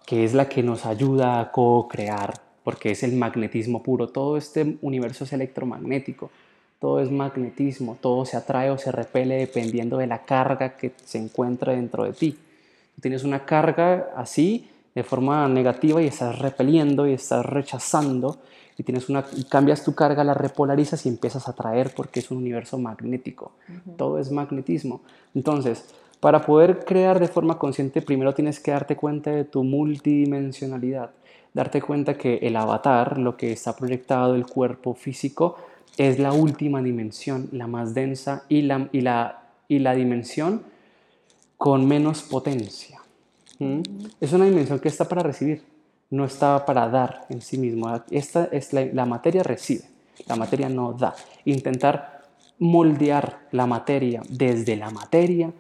que 0.07 0.25
es 0.25 0.35
la 0.35 0.49
que 0.49 0.62
nos 0.62 0.85
ayuda 0.85 1.40
a 1.40 1.51
co-crear, 1.53 2.35
porque 2.64 2.90
es 2.90 3.03
el 3.03 3.14
magnetismo 3.16 3.83
puro. 3.83 4.09
Todo 4.09 4.37
este 4.37 4.77
universo 4.83 5.25
es 5.25 5.33
electromagnético, 5.33 6.31
todo 6.81 7.01
es 7.01 7.11
magnetismo, 7.11 7.97
todo 8.01 8.27
se 8.27 8.37
atrae 8.37 8.68
o 8.71 8.77
se 8.79 8.92
repele 8.92 9.37
dependiendo 9.37 9.97
de 9.97 10.07
la 10.07 10.25
carga 10.25 10.77
que 10.77 10.92
se 11.05 11.16
encuentra 11.18 11.73
dentro 11.73 12.05
de 12.05 12.12
ti. 12.12 12.38
Tienes 13.00 13.24
una 13.24 13.44
carga 13.44 14.11
así, 14.16 14.68
de 14.94 15.02
forma 15.02 15.48
negativa, 15.48 16.02
y 16.02 16.07
estás 16.07 16.38
repeliendo 16.38 17.07
y 17.07 17.14
estás 17.14 17.44
rechazando, 17.44 18.38
y 18.76 18.83
tienes 18.83 19.09
una, 19.09 19.24
y 19.37 19.44
cambias 19.44 19.85
tu 19.85 19.94
carga, 19.94 20.24
la 20.24 20.35
repolarizas 20.35 21.05
y 21.07 21.09
empiezas 21.09 21.46
a 21.48 21.52
atraer 21.52 21.92
porque 21.94 22.20
es 22.20 22.31
un 22.31 22.38
universo 22.38 22.78
magnético. 22.78 23.52
Todo 23.96 24.18
es 24.18 24.31
magnetismo. 24.31 25.00
Entonces, 25.35 25.85
para 26.20 26.42
poder 26.42 26.85
crear 26.85 27.18
de 27.18 27.28
forma 27.28 27.59
consciente, 27.59 28.00
primero 28.00 28.33
tienes 28.33 28.61
que 28.61 28.70
darte 28.70 28.96
cuenta 28.96 29.31
de 29.31 29.44
tu 29.44 29.64
multidimensionalidad, 29.64 31.11
darte 31.52 31.83
cuenta 31.83 32.14
que 32.14 32.37
el 32.42 32.57
avatar, 32.57 33.18
lo 33.18 33.37
que 33.37 33.52
está 33.52 33.74
proyectado, 33.74 34.35
el 34.35 34.46
cuerpo 34.46 34.94
físico, 34.94 35.57
es 35.98 36.18
la 36.18 36.33
última 36.33 36.81
dimensión, 36.81 37.48
la 37.52 37.66
más 37.66 37.92
densa 37.92 38.44
y 38.48 38.62
la, 38.62 38.88
y 38.92 39.00
la, 39.00 39.42
y 39.68 39.81
la 39.81 39.94
dimensión 39.94 40.62
con 41.62 41.87
menos 41.87 42.22
potencia. 42.25 43.01
¿Mm? 43.61 43.83
Es 44.20 44.33
una 44.33 44.46
dimensión 44.46 44.81
que 44.81 44.88
está 44.88 45.07
para 45.07 45.22
recibir, 45.22 45.62
no 46.11 46.25
está 46.25 46.66
para 46.66 46.88
dar 46.88 47.25
en 47.29 47.40
sí 47.40 47.57
mismo. 47.57 48.03
Esta 48.11 48.48
es 48.51 48.72
la, 48.72 48.85
la 48.87 49.07
materia 49.07 49.44
recibe, 49.44 49.85
la 50.27 50.35
materia 50.35 50.68
no 50.68 50.92
da. 50.92 51.14
Intentar 51.44 52.22
moldear 52.59 53.46
la 53.53 53.66
materia 53.66 54.22
desde 54.29 54.75
la 54.75 54.90
materia 54.90 55.53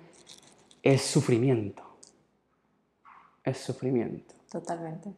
es 0.82 1.02
sufrimiento. 1.02 1.84
Es 3.44 3.58
sufrimiento. 3.58 4.34
Totalmente. 4.50 5.12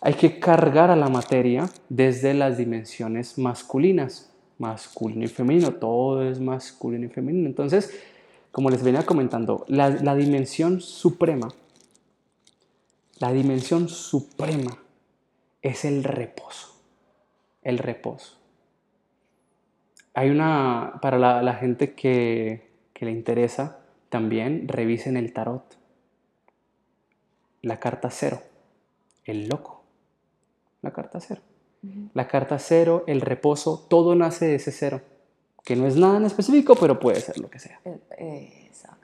Hay 0.00 0.14
que 0.14 0.38
cargar 0.38 0.92
a 0.92 0.96
la 0.96 1.08
materia 1.08 1.68
desde 1.88 2.34
las 2.34 2.56
dimensiones 2.56 3.36
masculinas. 3.36 4.30
masculino 4.58 5.24
y 5.24 5.28
femenino, 5.28 5.72
todo 5.72 6.22
es 6.22 6.38
masculino 6.38 7.06
y 7.06 7.08
femenino. 7.08 7.48
Entonces, 7.48 7.90
como 8.54 8.70
les 8.70 8.84
venía 8.84 9.04
comentando, 9.04 9.64
la, 9.66 9.90
la 9.90 10.14
dimensión 10.14 10.80
suprema, 10.80 11.48
la 13.18 13.32
dimensión 13.32 13.88
suprema 13.88 14.78
es 15.60 15.84
el 15.84 16.04
reposo, 16.04 16.80
el 17.62 17.78
reposo. 17.78 18.38
Hay 20.14 20.30
una, 20.30 21.00
para 21.02 21.18
la, 21.18 21.54
gente 21.54 21.94
que, 21.94 22.70
que 22.92 23.06
le 23.06 23.10
interesa, 23.10 23.80
también 24.08 24.68
revisen 24.68 25.16
el 25.16 25.32
tarot. 25.32 25.76
La 27.60 27.80
carta 27.80 28.08
cero, 28.08 28.40
el 29.24 29.48
loco. 29.48 29.82
La 30.80 30.92
carta 30.92 31.18
cero. 31.18 31.40
La 32.12 32.28
carta 32.28 32.60
cero, 32.60 33.02
el 33.08 33.20
reposo, 33.20 33.84
todo 33.90 34.14
nace 34.14 34.46
de 34.46 34.54
ese 34.54 34.70
cero, 34.70 35.02
que 35.64 35.76
no 35.76 35.86
es 35.86 35.96
nada 35.96 36.18
en 36.18 36.26
específico, 36.26 36.76
pero 36.76 37.00
puede 37.00 37.20
ser 37.20 37.38
lo 37.38 37.48
que 37.48 37.58
sea. 37.58 37.80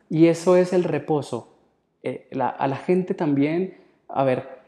Y 0.09 0.27
eso 0.27 0.57
es 0.57 0.73
el 0.73 0.85
reposo. 0.85 1.55
Eh, 2.03 2.29
a 2.39 2.67
la 2.69 2.77
gente 2.77 3.15
también, 3.15 3.79
a 4.09 4.25
ver, 4.25 4.61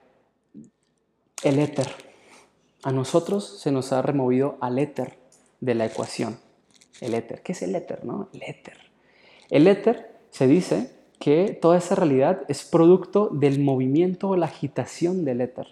el 1.43 1.59
éter. 1.59 1.89
A 2.83 2.93
nosotros 2.93 3.61
se 3.61 3.71
nos 3.71 3.93
ha 3.93 4.03
removido 4.03 4.57
al 4.61 4.79
éter 4.79 5.19
de 5.61 5.75
la 5.75 5.87
ecuación. 5.87 6.39
El 7.01 7.15
éter. 7.15 7.43
¿Qué 7.43 7.53
es 7.53 7.63
el 7.63 7.75
éter? 7.75 8.05
No? 8.05 8.29
El 8.33 8.43
éter. 8.43 8.79
El 9.51 9.67
éter 9.67 10.13
se 10.31 10.47
dice 10.47 10.91
que 11.19 11.57
toda 11.61 11.79
esa 11.79 11.95
realidad 11.95 12.43
es 12.49 12.65
producto 12.65 13.29
del 13.29 13.61
movimiento 13.61 14.31
o 14.31 14.37
la 14.37 14.47
agitación 14.47 15.25
del 15.25 15.41
éter. 15.41 15.69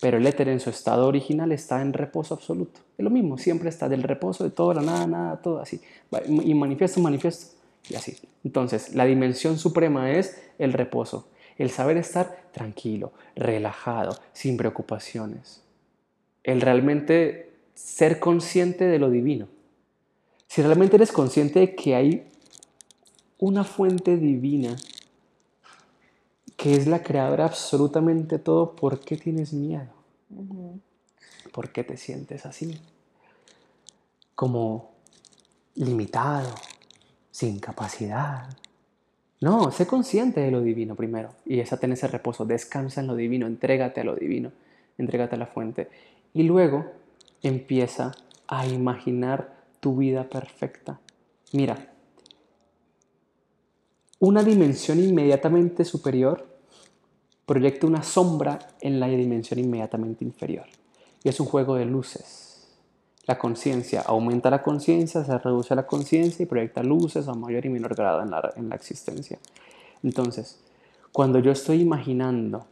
Pero 0.00 0.18
el 0.18 0.26
éter 0.26 0.48
en 0.48 0.60
su 0.60 0.70
estado 0.70 1.06
original 1.06 1.52
está 1.52 1.80
en 1.80 1.92
reposo 1.92 2.34
absoluto. 2.34 2.80
Es 2.98 3.04
lo 3.04 3.10
mismo, 3.10 3.38
siempre 3.38 3.68
está 3.68 3.88
del 3.88 4.02
reposo 4.02 4.44
de 4.44 4.50
todo, 4.50 4.74
la 4.74 4.82
nada, 4.82 5.06
nada, 5.06 5.36
todo 5.40 5.60
así. 5.60 5.80
Y 6.28 6.54
manifiesto, 6.54 7.00
manifiesto, 7.00 7.56
y 7.88 7.94
así. 7.94 8.16
Entonces, 8.44 8.94
la 8.94 9.06
dimensión 9.06 9.58
suprema 9.58 10.10
es 10.12 10.42
el 10.58 10.72
reposo, 10.72 11.28
el 11.56 11.70
saber 11.70 11.96
estar 11.96 12.50
tranquilo, 12.52 13.12
relajado, 13.34 14.18
sin 14.32 14.56
preocupaciones. 14.56 15.62
El 16.44 16.60
realmente 16.60 17.50
ser 17.74 18.20
consciente 18.20 18.84
de 18.84 18.98
lo 18.98 19.10
divino. 19.10 19.48
Si 20.46 20.62
realmente 20.62 20.96
eres 20.96 21.12
consciente 21.12 21.60
de 21.60 21.74
que 21.74 21.94
hay 21.94 22.28
una 23.38 23.64
fuente 23.64 24.16
divina 24.16 24.76
que 26.56 26.74
es 26.74 26.86
la 26.86 27.02
creadora 27.02 27.44
absolutamente 27.44 28.38
todo, 28.38 28.74
¿por 28.74 29.00
qué 29.00 29.16
tienes 29.16 29.52
miedo? 29.52 29.88
¿Por 31.52 31.70
qué 31.70 31.84
te 31.84 31.96
sientes 31.96 32.46
así? 32.46 32.80
Como 34.34 34.90
limitado, 35.74 36.54
sin 37.30 37.58
capacidad. 37.58 38.48
No, 39.40 39.70
sé 39.70 39.86
consciente 39.86 40.40
de 40.40 40.50
lo 40.50 40.62
divino 40.62 40.94
primero 40.94 41.34
y 41.44 41.60
esa 41.60 41.76
ten 41.76 41.92
ese 41.92 42.08
reposo, 42.08 42.46
descansa 42.46 43.02
en 43.02 43.06
lo 43.06 43.14
divino, 43.14 43.46
entrégate 43.46 44.00
a 44.00 44.04
lo 44.04 44.16
divino, 44.16 44.52
entrégate 44.96 45.34
a 45.34 45.38
la 45.38 45.46
fuente 45.46 45.90
y 46.32 46.44
luego 46.44 46.86
empieza 47.42 48.12
a 48.48 48.66
imaginar 48.66 49.54
tu 49.80 49.96
vida 49.96 50.24
perfecta. 50.24 51.00
Mira, 51.52 51.92
una 54.18 54.42
dimensión 54.42 54.98
inmediatamente 54.98 55.84
superior 55.84 56.46
proyecta 57.44 57.86
una 57.86 58.02
sombra 58.02 58.58
en 58.80 58.98
la 58.98 59.08
dimensión 59.08 59.60
inmediatamente 59.60 60.24
inferior. 60.24 60.64
Y 61.22 61.28
es 61.28 61.38
un 61.38 61.46
juego 61.46 61.74
de 61.74 61.84
luces. 61.84 62.66
La 63.26 63.38
conciencia 63.38 64.02
aumenta 64.06 64.48
la 64.50 64.62
conciencia, 64.62 65.24
se 65.24 65.38
reduce 65.38 65.74
la 65.74 65.86
conciencia 65.86 66.42
y 66.42 66.46
proyecta 66.46 66.82
luces 66.82 67.28
a 67.28 67.34
mayor 67.34 67.66
y 67.66 67.68
menor 67.68 67.94
grado 67.94 68.22
en 68.22 68.30
la, 68.30 68.52
en 68.56 68.68
la 68.68 68.76
existencia. 68.76 69.38
Entonces, 70.02 70.60
cuando 71.12 71.38
yo 71.38 71.50
estoy 71.52 71.82
imaginando 71.82 72.66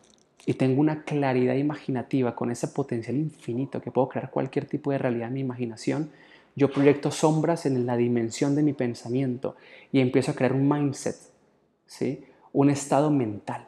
y 0.46 0.54
tengo 0.54 0.80
una 0.80 1.04
claridad 1.04 1.56
imaginativa 1.56 2.34
con 2.34 2.50
ese 2.50 2.68
potencial 2.68 3.16
infinito 3.16 3.82
que 3.82 3.90
puedo 3.90 4.08
crear 4.08 4.30
cualquier 4.30 4.66
tipo 4.66 4.92
de 4.92 4.98
realidad 4.98 5.28
en 5.28 5.34
mi 5.34 5.40
imaginación, 5.40 6.10
yo 6.56 6.70
proyecto 6.70 7.10
sombras 7.10 7.66
en 7.66 7.84
la 7.84 7.96
dimensión 7.96 8.54
de 8.54 8.62
mi 8.62 8.72
pensamiento 8.72 9.56
y 9.92 10.00
empiezo 10.00 10.30
a 10.30 10.34
crear 10.34 10.52
un 10.52 10.68
mindset 10.68 11.33
Un 12.52 12.70
estado 12.70 13.10
mental. 13.10 13.66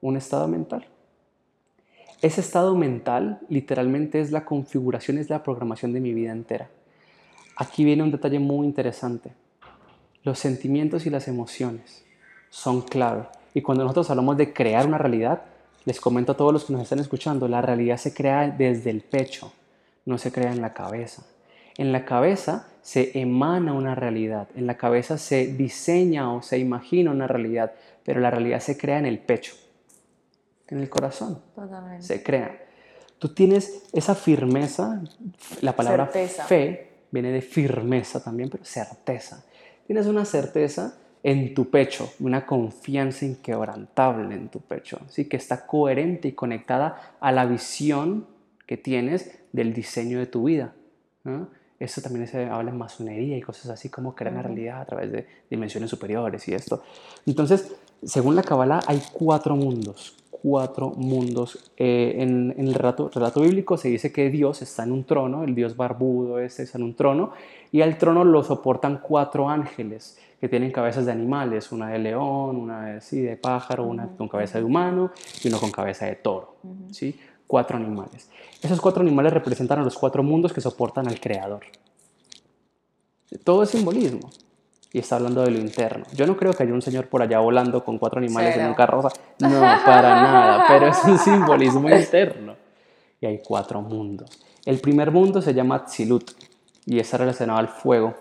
Un 0.00 0.16
estado 0.16 0.48
mental. 0.48 0.86
Ese 2.20 2.40
estado 2.40 2.74
mental 2.74 3.40
literalmente 3.48 4.20
es 4.20 4.32
la 4.32 4.44
configuración, 4.44 5.18
es 5.18 5.30
la 5.30 5.42
programación 5.42 5.92
de 5.92 6.00
mi 6.00 6.14
vida 6.14 6.32
entera. 6.32 6.68
Aquí 7.56 7.84
viene 7.84 8.02
un 8.02 8.10
detalle 8.10 8.38
muy 8.38 8.66
interesante. 8.66 9.32
Los 10.24 10.38
sentimientos 10.38 11.06
y 11.06 11.10
las 11.10 11.28
emociones 11.28 12.04
son 12.50 12.82
clave. 12.82 13.28
Y 13.54 13.62
cuando 13.62 13.84
nosotros 13.84 14.10
hablamos 14.10 14.36
de 14.36 14.52
crear 14.52 14.86
una 14.86 14.98
realidad, 14.98 15.42
les 15.84 16.00
comento 16.00 16.32
a 16.32 16.36
todos 16.36 16.52
los 16.52 16.64
que 16.64 16.72
nos 16.72 16.82
están 16.82 16.98
escuchando, 16.98 17.48
la 17.48 17.62
realidad 17.62 17.96
se 17.96 18.14
crea 18.14 18.48
desde 18.48 18.90
el 18.90 19.00
pecho, 19.00 19.52
no 20.04 20.18
se 20.18 20.32
crea 20.32 20.52
en 20.52 20.60
la 20.60 20.74
cabeza. 20.74 21.24
En 21.76 21.92
la 21.92 22.04
cabeza 22.04 22.68
se 22.88 23.20
emana 23.20 23.74
una 23.74 23.94
realidad, 23.94 24.48
en 24.56 24.66
la 24.66 24.78
cabeza 24.78 25.18
se 25.18 25.48
diseña 25.48 26.32
o 26.32 26.40
se 26.40 26.58
imagina 26.58 27.10
una 27.10 27.26
realidad, 27.26 27.74
pero 28.02 28.18
la 28.18 28.30
realidad 28.30 28.60
se 28.60 28.78
crea 28.78 28.98
en 28.98 29.04
el 29.04 29.18
pecho, 29.18 29.52
en 30.68 30.78
el 30.78 30.88
corazón. 30.88 31.42
Se 31.98 32.22
crea. 32.22 32.62
Tú 33.18 33.34
tienes 33.34 33.82
esa 33.92 34.14
firmeza, 34.14 35.02
la 35.60 35.76
palabra 35.76 36.06
fe 36.06 36.92
viene 37.10 37.30
de 37.30 37.42
firmeza 37.42 38.24
también, 38.24 38.48
pero 38.48 38.64
certeza. 38.64 39.44
Tienes 39.86 40.06
una 40.06 40.24
certeza 40.24 40.96
en 41.22 41.52
tu 41.52 41.68
pecho, 41.68 42.10
una 42.20 42.46
confianza 42.46 43.26
inquebrantable 43.26 44.34
en 44.34 44.48
tu 44.48 44.60
pecho, 44.60 44.98
¿sí? 45.10 45.26
que 45.26 45.36
está 45.36 45.66
coherente 45.66 46.28
y 46.28 46.32
conectada 46.32 47.16
a 47.20 47.32
la 47.32 47.44
visión 47.44 48.26
que 48.64 48.78
tienes 48.78 49.30
del 49.52 49.74
diseño 49.74 50.20
de 50.20 50.26
tu 50.26 50.44
vida. 50.44 50.72
¿no? 51.24 51.57
Eso 51.78 52.00
también 52.00 52.26
se 52.26 52.46
habla 52.46 52.70
en 52.70 52.78
masonería 52.78 53.36
y 53.36 53.40
cosas 53.40 53.70
así 53.70 53.88
como 53.88 54.14
crear 54.14 54.34
la 54.34 54.42
realidad 54.42 54.80
a 54.80 54.84
través 54.84 55.12
de 55.12 55.26
dimensiones 55.48 55.90
superiores 55.90 56.46
y 56.48 56.54
esto. 56.54 56.82
Entonces, 57.24 57.76
según 58.02 58.34
la 58.34 58.42
Kabbalah, 58.42 58.80
hay 58.86 59.00
cuatro 59.12 59.54
mundos. 59.54 60.16
Cuatro 60.30 60.90
mundos. 60.90 61.70
Eh, 61.76 62.16
en, 62.18 62.54
el 62.58 62.74
relato, 62.74 63.10
relato, 63.12 63.40
bíblico 63.40 63.76
se 63.76 63.88
dice 63.88 64.12
que 64.12 64.28
Dios 64.30 64.62
está 64.62 64.84
en 64.84 64.92
un 64.92 65.04
trono, 65.04 65.44
el 65.44 65.54
Dios 65.54 65.76
barbudo 65.76 66.38
este 66.38 66.64
está 66.64 66.78
en 66.78 66.84
un 66.84 66.94
trono, 66.94 67.32
y 67.72 67.80
al 67.80 67.96
trono 67.98 68.24
lo 68.24 68.42
soportan 68.42 69.00
cuatro 69.02 69.48
ángeles 69.48 70.18
que 70.40 70.48
tienen 70.48 70.70
cabezas 70.70 71.06
de 71.06 71.12
animales, 71.12 71.72
una 71.72 71.88
de 71.88 71.98
león, 71.98 72.56
una 72.56 72.86
de, 72.86 73.00
sí, 73.00 73.20
de 73.20 73.36
pájaro, 73.36 73.84
una 73.84 74.06
con 74.16 74.28
cabeza 74.28 74.58
de 74.58 74.64
humano 74.64 75.10
y 75.42 75.48
uno 75.48 75.58
con 75.58 75.72
cabeza 75.72 76.06
de 76.06 76.16
toro. 76.16 76.56
¿sí? 76.92 77.18
Cuatro 77.48 77.76
animales. 77.76 78.30
Esos 78.62 78.80
cuatro 78.80 79.02
animales 79.02 79.32
representan 79.32 79.80
a 79.80 79.82
los 79.82 79.98
cuatro 79.98 80.22
mundos 80.22 80.52
que 80.52 80.60
soportan 80.60 81.08
al 81.08 81.18
Creador. 81.18 81.64
Todo 83.42 83.64
es 83.64 83.70
simbolismo. 83.70 84.30
Y 84.92 85.00
está 85.00 85.16
hablando 85.16 85.42
de 85.42 85.50
lo 85.50 85.58
interno. 85.58 86.06
Yo 86.14 86.26
no 86.26 86.36
creo 86.36 86.52
que 86.52 86.62
haya 86.62 86.72
un 86.72 86.80
señor 86.80 87.08
por 87.08 87.20
allá 87.20 87.40
volando 87.40 87.84
con 87.84 87.98
cuatro 87.98 88.20
animales 88.20 88.56
en 88.56 88.66
un 88.66 88.74
carroza. 88.74 89.10
No, 89.40 89.60
para 89.84 90.22
nada. 90.22 90.64
Pero 90.68 90.86
es 90.86 91.04
un 91.04 91.18
simbolismo 91.18 91.90
interno. 91.90 92.56
Y 93.20 93.26
hay 93.26 93.40
cuatro 93.44 93.82
mundos. 93.82 94.30
El 94.64 94.78
primer 94.80 95.10
mundo 95.10 95.42
se 95.42 95.52
llama 95.52 95.84
Tzilut 95.84 96.30
y 96.86 96.98
está 96.98 97.18
relacionado 97.18 97.58
al 97.58 97.68
fuego. 97.68 98.14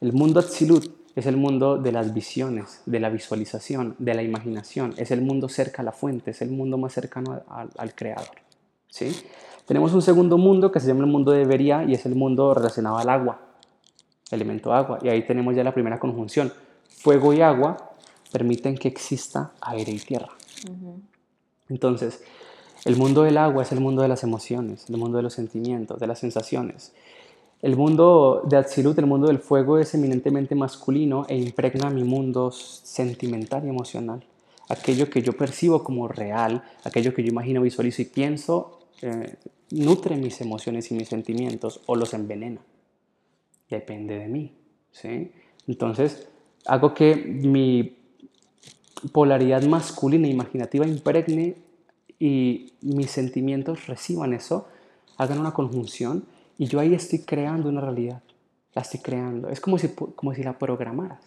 El 0.00 0.12
mundo 0.12 0.42
Tzilut 0.42 0.86
es 1.16 1.24
el 1.24 1.38
mundo 1.38 1.78
de 1.78 1.92
las 1.92 2.12
visiones, 2.12 2.82
de 2.84 3.00
la 3.00 3.08
visualización, 3.08 3.96
de 3.98 4.14
la 4.14 4.22
imaginación, 4.22 4.92
es 4.98 5.10
el 5.10 5.22
mundo 5.22 5.48
cerca 5.48 5.80
a 5.80 5.84
la 5.84 5.92
fuente, 5.92 6.30
es 6.30 6.42
el 6.42 6.50
mundo 6.50 6.76
más 6.76 6.92
cercano 6.92 7.42
al, 7.48 7.94
creador. 7.94 8.36
¿sí? 8.88 9.16
Tenemos 9.64 9.94
un 9.94 10.02
segundo 10.02 10.36
mundo 10.36 10.70
que 10.70 10.78
se 10.78 10.86
llama 10.86 11.00
el 11.00 11.10
mundo 11.10 11.32
de 11.32 11.46
Beria 11.46 11.84
y 11.84 11.94
es 11.94 12.04
el 12.04 12.14
mundo 12.14 12.52
relacionado 12.52 12.98
al 12.98 13.08
agua, 13.08 13.40
elemento 14.30 14.74
agua, 14.74 14.98
y 15.02 15.08
ahí 15.08 15.26
tenemos 15.26 15.56
ya 15.56 15.64
la 15.64 15.72
primera 15.72 15.98
conjunción. 15.98 16.52
Fuego 16.86 17.32
y 17.32 17.40
agua 17.40 17.94
permiten 18.30 18.76
que 18.76 18.88
exista 18.88 19.52
aire 19.62 19.92
y 19.92 19.98
tierra. 19.98 20.28
Entonces, 21.70 22.22
el 22.84 22.96
mundo 22.96 23.22
del 23.22 23.38
agua 23.38 23.62
es 23.62 23.72
el 23.72 23.80
mundo 23.80 24.02
de 24.02 24.08
las 24.08 24.22
emociones, 24.22 24.84
el 24.90 24.98
mundo 24.98 25.16
de 25.16 25.22
los 25.22 25.32
sentimientos, 25.32 25.98
de 25.98 26.06
las 26.06 26.18
sensaciones. 26.18 26.92
El 27.62 27.76
mundo 27.76 28.42
de 28.44 28.58
Atzilut, 28.58 28.98
el 28.98 29.06
mundo 29.06 29.28
del 29.28 29.38
fuego, 29.38 29.78
es 29.78 29.94
eminentemente 29.94 30.54
masculino 30.54 31.24
e 31.28 31.36
impregna 31.36 31.88
mi 31.88 32.04
mundo 32.04 32.50
sentimental 32.50 33.64
y 33.64 33.70
emocional. 33.70 34.24
Aquello 34.68 35.08
que 35.08 35.22
yo 35.22 35.32
percibo 35.32 35.82
como 35.82 36.06
real, 36.06 36.62
aquello 36.84 37.14
que 37.14 37.22
yo 37.22 37.30
imagino, 37.30 37.62
visualizo 37.62 38.02
y 38.02 38.06
pienso, 38.06 38.80
eh, 39.00 39.36
nutre 39.70 40.16
mis 40.16 40.40
emociones 40.40 40.90
y 40.90 40.94
mis 40.94 41.08
sentimientos 41.08 41.80
o 41.86 41.96
los 41.96 42.12
envenena. 42.12 42.60
Depende 43.70 44.18
de 44.18 44.28
mí. 44.28 44.52
¿sí? 44.92 45.32
Entonces, 45.66 46.28
hago 46.66 46.92
que 46.92 47.16
mi 47.16 47.96
polaridad 49.12 49.62
masculina 49.62 50.26
e 50.26 50.30
imaginativa 50.30 50.86
impregne 50.86 51.56
y 52.18 52.72
mis 52.82 53.10
sentimientos 53.10 53.86
reciban 53.86 54.34
eso, 54.34 54.68
hagan 55.16 55.38
una 55.38 55.52
conjunción 55.52 56.24
Y 56.58 56.66
yo 56.66 56.80
ahí 56.80 56.94
estoy 56.94 57.20
creando 57.20 57.68
una 57.68 57.80
realidad. 57.80 58.22
La 58.74 58.82
estoy 58.82 59.00
creando. 59.00 59.48
Es 59.48 59.60
como 59.60 59.78
si, 59.78 59.88
como 59.88 60.34
si 60.34 60.42
la 60.42 60.58
programaras. 60.58 61.20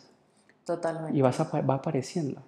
Totalmente. 0.66 1.18
Y 1.18 1.22
vas 1.22 1.40
va 1.40 1.74
apareciendo. 1.76 2.42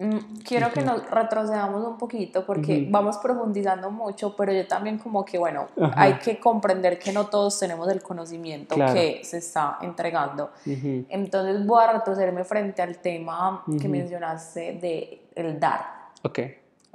Mm, 0.00 0.42
quiero 0.44 0.70
que 0.70 0.80
nos 0.82 1.10
retrocedamos 1.10 1.84
un 1.84 1.98
poquito 1.98 2.46
porque 2.46 2.86
vamos 2.88 3.16
profundizando 3.16 3.90
mucho, 3.90 4.36
pero 4.36 4.52
yo 4.52 4.64
también 4.64 4.96
como 4.96 5.24
que, 5.24 5.38
bueno, 5.38 5.66
hay 5.94 6.14
que 6.14 6.38
comprender 6.38 7.00
que 7.00 7.12
no 7.12 7.26
todos 7.26 7.58
tenemos 7.58 7.88
el 7.88 8.00
conocimiento 8.00 8.76
que 8.76 9.22
se 9.24 9.38
está 9.38 9.78
entregando. 9.82 10.50
Entonces 10.64 11.66
voy 11.66 11.82
a 11.82 11.92
retrocederme 11.94 12.44
frente 12.44 12.80
al 12.80 12.98
tema 12.98 13.64
que 13.80 13.88
mencionaste 13.88 14.78
de 14.80 15.22
el 15.34 15.58
dar. 15.58 16.10
Ok. 16.22 16.38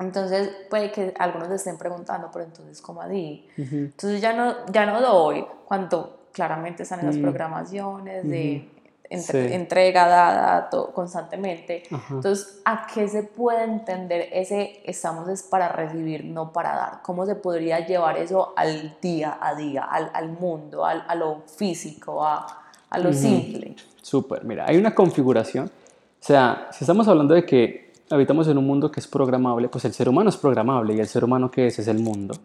Entonces 0.04 0.49
puede 0.70 0.91
que 0.91 1.14
algunos 1.18 1.49
estén 1.49 1.78
preguntando, 1.78 2.30
pero 2.32 2.45
entonces 2.45 2.82
¿cómo 2.82 3.01
así? 3.01 3.47
Entonces 3.58 4.22
ya 4.22 4.34
no, 4.34 4.66
ya 4.72 4.86
no 4.86 5.01
doy 5.01 5.45
cuando 5.66 6.28
claramente 6.32 6.84
están 6.84 6.99
en 7.01 7.06
las 7.08 7.18
programaciones 7.18 8.28
de 8.28 8.70
entrega 9.10 10.08
dada 10.08 10.70
constantemente. 10.93 11.84
Entonces, 12.10 12.62
¿a 12.66 12.88
qué 12.91 13.08
se 13.08 13.24
puede 13.24 13.64
entender 13.64 14.30
ese 14.32 14.82
estamos 14.86 15.28
es 15.30 15.43
para 15.43 15.70
recibir, 15.70 16.26
no 16.26 16.51
para 16.51 16.76
dar? 16.76 17.01
¿Cómo 17.04 17.26
se 17.26 17.36
podría 17.36 17.86
llevar 17.86 18.18
eso 18.18 18.54
al 18.56 18.97
día 19.01 19.38
a 19.39 19.56
día, 19.56 19.84
al, 19.84 20.10
al 20.14 20.30
mundo, 20.30 20.86
al, 20.86 21.06
a 21.08 21.16
lo 21.16 21.43
físico, 21.45 22.26
a, 22.26 22.64
a 22.89 22.99
lo 22.99 23.14
simple? 23.14 23.76
Súper, 24.01 24.43
mira, 24.43 24.66
hay 24.68 24.78
una 24.78 24.95
configuración. 24.95 25.68
O 25.68 26.26
sea, 26.26 26.70
si 26.72 26.84
estamos 26.84 27.08
hablando 27.08 27.36
de 27.36 27.45
que 27.45 27.83
habitamos 28.14 28.47
en 28.47 28.57
un 28.57 28.68
mundo 28.68 28.91
que 28.91 28.99
es 28.99 29.07
programable, 29.07 29.70
pues 29.70 29.86
el 29.86 29.93
ser 29.93 30.07
humano 30.07 30.30
es 30.30 30.38
programable 30.38 30.93
y 30.93 30.99
el 30.99 31.07
ser 31.07 31.24
humano 31.24 31.49
que 31.49 31.68
es 31.68 31.80
es 31.80 31.88
el 31.88 31.99
mundo. 31.99 32.36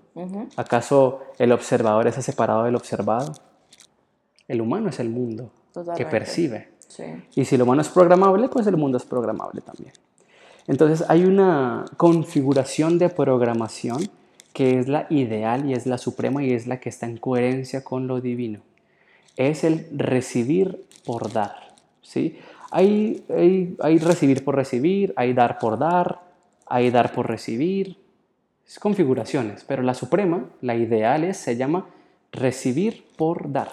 ¿Acaso 0.57 1.21
el 1.39 1.53
observador 1.53 2.07
está 2.07 2.23
separado 2.23 2.65
del 2.65 2.77
observado? 2.77 3.35
El 4.47 4.61
humano 4.61 4.89
es 4.89 4.99
el 4.99 5.11
mundo 5.11 5.51
que 5.97 6.07
percibe. 6.07 6.71
Y 7.35 7.45
si 7.45 7.57
lo 7.57 7.65
humano 7.65 7.83
es 7.83 7.89
programable, 7.89 8.49
pues 8.49 8.67
el 8.67 8.77
mundo 8.77 8.97
es 8.97 9.05
programable 9.05 9.61
también. 9.61 9.93
Entonces 10.67 11.09
hay 11.09 11.25
una 11.25 11.85
configuración 11.97 12.99
de 12.99 13.09
programación 13.11 14.09
que 14.53 14.79
es 14.79 14.89
la 14.89 15.07
ideal 15.11 15.69
y 15.69 15.75
es 15.75 15.87
la 15.87 15.99
suprema 15.99 16.43
y 16.43 16.53
es 16.53 16.67
la 16.67 16.81
que 16.81 16.89
está 16.89 17.07
en 17.07 17.19
coherencia 17.19 17.85
con 17.85 18.07
lo 18.07 18.21
divino. 18.21 18.61
Es 19.37 19.65
el 19.65 19.87
recibir 19.95 20.85
por 21.05 21.33
dar. 21.33 21.75
¿sí? 22.03 22.39
Hay, 22.71 23.25
hay, 23.31 23.77
hay 23.81 23.99
recibir 23.99 24.45
por 24.45 24.55
recibir, 24.57 25.13
hay 25.17 25.33
dar 25.33 25.59
por 25.59 25.79
dar, 25.79 26.21
hay 26.67 26.91
dar 26.91 27.13
por 27.13 27.29
recibir. 27.29 27.97
Es 28.67 28.79
configuraciones, 28.79 29.65
pero 29.65 29.83
la 29.83 29.95
suprema, 29.95 30.45
la 30.61 30.77
ideal 30.77 31.25
es, 31.25 31.39
se 31.39 31.57
llama 31.57 31.87
recibir 32.33 33.05
por 33.17 33.51
dar. 33.51 33.71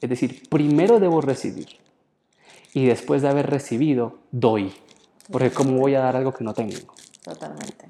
Es 0.00 0.10
decir, 0.10 0.42
primero 0.48 1.00
debo 1.00 1.20
recibir 1.20 1.68
y 2.74 2.86
después 2.86 3.22
de 3.22 3.28
haber 3.28 3.50
recibido, 3.50 4.18
doy. 4.30 4.72
Porque 5.30 5.50
¿cómo 5.50 5.78
voy 5.78 5.94
a 5.94 6.00
dar 6.00 6.16
algo 6.16 6.32
que 6.32 6.44
no 6.44 6.54
tengo? 6.54 6.76
Totalmente. 7.22 7.86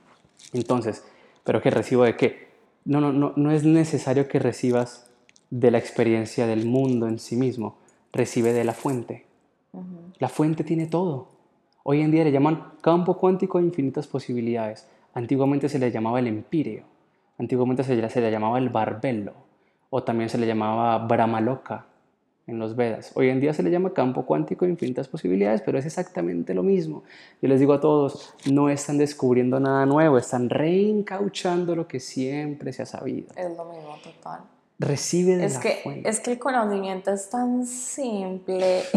Entonces, 0.53 1.05
¿pero 1.45 1.61
qué 1.61 1.71
recibo 1.71 2.05
de 2.05 2.17
qué? 2.17 2.49
No, 2.85 3.01
no, 3.01 3.13
no, 3.13 3.33
no 3.37 3.51
es 3.51 3.65
necesario 3.65 4.29
que 4.29 4.39
recibas 4.39 5.11
de 5.51 5.71
la 5.71 5.79
experiencia 5.79 6.47
del 6.47 6.67
mundo 6.67 7.07
en 7.07 7.19
sí 7.19 7.37
mismo. 7.37 7.79
Recibe 8.13 8.53
de 8.53 8.65
la 8.65 8.73
fuente. 8.73 9.27
La 10.19 10.29
fuente 10.29 10.65
tiene 10.65 10.87
todo. 10.87 11.29
Hoy 11.85 12.01
en 12.01 12.11
día 12.11 12.25
le 12.25 12.33
llaman 12.33 12.73
campo 12.81 13.17
cuántico 13.17 13.59
de 13.59 13.65
infinitas 13.65 14.07
posibilidades. 14.07 14.87
Antiguamente 15.15 15.69
se 15.69 15.79
le 15.79 15.91
llamaba 15.91 16.19
el 16.19 16.27
empíreo. 16.27 16.85
Antiguamente 17.39 17.85
se 17.85 17.95
le, 17.97 18.31
llamaba 18.31 18.59
el 18.59 18.69
barbelo. 18.69 19.33
O 19.91 20.03
también 20.03 20.29
se 20.29 20.39
le 20.39 20.47
llamaba 20.47 20.99
Brahmaloka 21.07 21.87
en 22.47 22.59
los 22.59 22.77
Vedas. 22.77 23.13
Hoy 23.15 23.29
en 23.29 23.41
día 23.41 23.55
se 23.55 23.63
le 23.63 23.71
llama 23.71 23.95
campo 23.95 24.27
cuántico 24.27 24.65
de 24.65 24.73
infinitas 24.73 25.07
posibilidades, 25.07 25.63
pero 25.63 25.79
es 25.79 25.87
exactamente 25.87 26.53
lo 26.53 26.63
mismo. 26.63 27.05
Yo 27.41 27.49
les 27.49 27.61
digo 27.61 27.73
a 27.73 27.81
todos, 27.81 28.35
no 28.51 28.69
están 28.69 28.99
descubriendo 28.99 29.61
nada 29.61 29.87
nuevo, 29.87 30.19
están 30.19 30.51
reencauchando 30.51 31.77
lo 31.77 31.87
que 31.87 32.01
siempre 32.01 32.73
se 32.73 32.83
ha 32.83 32.87
sabido. 32.87 33.29
Es 33.37 33.57
lo 33.57 33.65
mismo, 33.67 33.97
total. 34.03 34.41
Recibe 34.81 35.37
de 35.37 35.47
es 35.47 35.55
la 35.55 35.61
que, 35.61 35.81
fuente. 35.83 36.09
Es 36.09 36.21
que 36.21 36.31
el 36.33 36.39
conocimiento 36.39 37.11
es 37.11 37.29
tan 37.29 37.67
simple. 37.67 38.83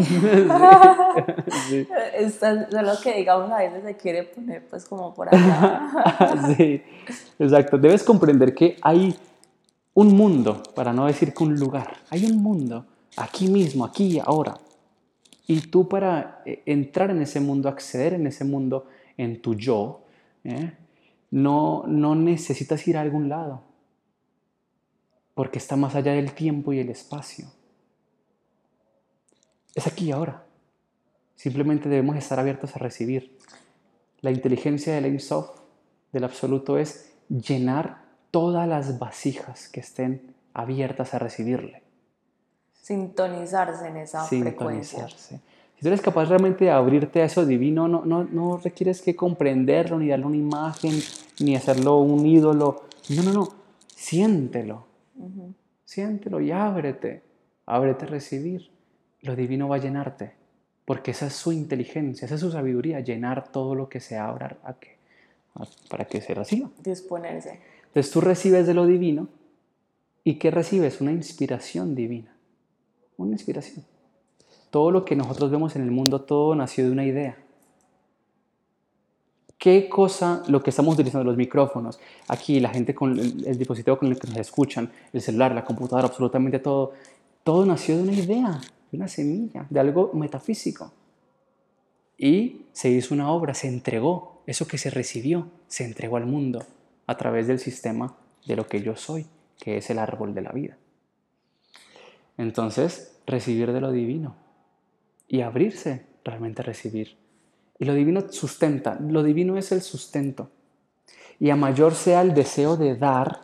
sí. 1.68 1.88
es 2.14 2.40
lo 2.40 3.00
que 3.02 3.16
digamos 3.16 3.50
a 3.50 3.58
veces 3.58 3.82
se 3.82 3.96
quiere 3.96 4.22
poner 4.22 4.64
pues 4.68 4.84
como 4.84 5.12
por 5.12 5.34
allá. 5.34 5.90
sí, 6.56 6.82
exacto. 7.36 7.78
Debes 7.78 8.04
comprender 8.04 8.54
que 8.54 8.76
hay 8.80 9.18
un 9.94 10.14
mundo, 10.14 10.62
para 10.74 10.92
no 10.92 11.06
decir 11.06 11.34
que 11.34 11.42
un 11.42 11.56
lugar, 11.56 11.96
hay 12.10 12.26
un 12.26 12.40
mundo 12.40 12.86
aquí 13.16 13.48
mismo, 13.48 13.84
aquí 13.84 14.04
y 14.04 14.18
ahora. 14.20 14.54
Y 15.48 15.62
tú 15.62 15.88
para 15.88 16.42
eh, 16.46 16.62
entrar 16.64 17.10
en 17.10 17.22
ese 17.22 17.40
mundo, 17.40 17.68
acceder 17.68 18.14
en 18.14 18.28
ese 18.28 18.44
mundo, 18.44 18.86
en 19.16 19.42
tu 19.42 19.56
yo, 19.56 20.04
¿eh? 20.44 20.72
no, 21.32 21.82
no 21.88 22.14
necesitas 22.14 22.86
ir 22.86 22.96
a 22.96 23.00
algún 23.00 23.28
lado, 23.28 23.62
porque 25.34 25.58
está 25.58 25.76
más 25.76 25.94
allá 25.94 26.12
del 26.12 26.32
tiempo 26.32 26.72
y 26.72 26.80
el 26.80 26.88
espacio. 26.88 27.46
Es 29.74 29.86
aquí 29.86 30.06
y 30.06 30.12
ahora. 30.12 30.44
Simplemente 31.34 31.88
debemos 31.88 32.16
estar 32.16 32.38
abiertos 32.38 32.76
a 32.76 32.78
recibir. 32.78 33.38
La 34.20 34.30
inteligencia 34.30 34.94
del 34.94 35.20
Sof, 35.20 35.50
del 36.12 36.24
absoluto, 36.24 36.78
es 36.78 37.12
llenar 37.28 38.04
todas 38.30 38.68
las 38.68 38.98
vasijas 38.98 39.68
que 39.68 39.80
estén 39.80 40.34
abiertas 40.54 41.14
a 41.14 41.18
recibirle 41.18 41.82
sintonizarse 42.82 43.86
en 43.86 43.96
esa 43.96 44.24
frecuencia. 44.24 45.08
Si 45.08 45.38
tú 45.80 45.88
eres 45.88 46.00
capaz 46.00 46.26
realmente 46.26 46.66
de 46.66 46.70
abrirte 46.70 47.22
a 47.22 47.24
eso 47.24 47.46
divino, 47.46 47.88
no, 47.88 48.04
no, 48.04 48.24
no 48.24 48.58
requieres 48.58 49.00
que 49.00 49.16
comprenderlo, 49.16 49.98
ni 49.98 50.08
darle 50.08 50.26
una 50.26 50.36
imagen, 50.36 50.92
ni 51.40 51.56
hacerlo 51.56 52.00
un 52.00 52.26
ídolo. 52.26 52.82
No, 53.10 53.22
no, 53.22 53.32
no. 53.32 53.48
Siéntelo. 53.86 54.91
Siéntelo 55.84 56.40
y 56.40 56.50
ábrete. 56.50 57.22
Ábrete 57.66 58.04
a 58.06 58.08
recibir. 58.08 58.70
Lo 59.20 59.36
divino 59.36 59.68
va 59.68 59.76
a 59.76 59.80
llenarte. 59.80 60.32
Porque 60.84 61.12
esa 61.12 61.26
es 61.26 61.34
su 61.34 61.52
inteligencia, 61.52 62.26
esa 62.26 62.34
es 62.34 62.40
su 62.40 62.50
sabiduría, 62.50 63.00
llenar 63.00 63.52
todo 63.52 63.74
lo 63.74 63.88
que 63.88 64.00
se 64.00 64.16
abra 64.18 64.58
a 64.64 64.74
que, 64.74 64.96
para 65.88 66.04
que 66.06 66.20
se 66.20 66.34
reciba. 66.34 66.70
Disponerse. 66.82 67.60
Entonces 67.86 68.10
tú 68.12 68.20
recibes 68.20 68.66
de 68.66 68.74
lo 68.74 68.86
divino. 68.86 69.28
¿Y 70.24 70.34
qué 70.34 70.50
recibes? 70.50 71.00
Una 71.00 71.12
inspiración 71.12 71.94
divina 71.94 72.32
una 73.22 73.32
inspiración. 73.32 73.84
Todo 74.70 74.90
lo 74.90 75.04
que 75.04 75.16
nosotros 75.16 75.50
vemos 75.50 75.76
en 75.76 75.82
el 75.82 75.90
mundo, 75.90 76.22
todo 76.22 76.54
nació 76.54 76.84
de 76.84 76.90
una 76.90 77.04
idea. 77.04 77.36
¿Qué 79.62 79.88
cosa, 79.88 80.42
lo 80.48 80.60
que 80.60 80.70
estamos 80.70 80.94
utilizando, 80.94 81.22
los 81.22 81.36
micrófonos, 81.36 82.00
aquí 82.26 82.58
la 82.58 82.70
gente 82.70 82.96
con 82.96 83.16
el, 83.16 83.56
dispositivo 83.56 83.96
con 83.96 84.08
el 84.08 84.18
que 84.18 84.26
nos 84.26 84.38
escuchan, 84.38 84.90
el 85.12 85.20
celular, 85.20 85.54
la 85.54 85.64
computadora, 85.64 86.08
absolutamente 86.08 86.58
todo, 86.58 86.94
todo 87.44 87.64
nació 87.64 87.96
de 87.96 88.02
una 88.02 88.12
idea, 88.12 88.60
de 88.90 88.96
una 88.96 89.06
semilla, 89.06 89.64
de 89.70 89.78
algo 89.78 90.10
metafísico. 90.14 90.90
Y 92.18 92.62
se 92.72 92.90
hizo 92.90 93.14
una 93.14 93.30
obra, 93.30 93.54
se 93.54 93.68
entregó, 93.68 94.42
eso 94.48 94.66
que 94.66 94.78
se 94.78 94.90
recibió, 94.90 95.46
se 95.68 95.84
entregó 95.84 96.16
al 96.16 96.26
mundo 96.26 96.64
a 97.06 97.16
través 97.16 97.46
del 97.46 97.60
sistema 97.60 98.16
de 98.44 98.56
lo 98.56 98.66
que 98.66 98.82
yo 98.82 98.96
soy, 98.96 99.26
que 99.60 99.76
es 99.76 99.88
el 99.90 100.00
árbol 100.00 100.34
de 100.34 100.42
la 100.42 100.50
vida. 100.50 100.76
Entonces, 102.36 103.16
recibir 103.28 103.70
de 103.70 103.80
lo 103.80 103.92
divino 103.92 104.34
y 105.28 105.42
abrirse 105.42 106.04
realmente 106.24 106.62
a 106.62 106.64
recibir. 106.64 107.21
Y 107.82 107.84
lo 107.84 107.94
divino 107.94 108.22
sustenta, 108.30 108.96
lo 109.00 109.24
divino 109.24 109.58
es 109.58 109.72
el 109.72 109.82
sustento. 109.82 110.50
Y 111.40 111.50
a 111.50 111.56
mayor 111.56 111.96
sea 111.96 112.22
el 112.22 112.32
deseo 112.32 112.76
de 112.76 112.94
dar, 112.94 113.40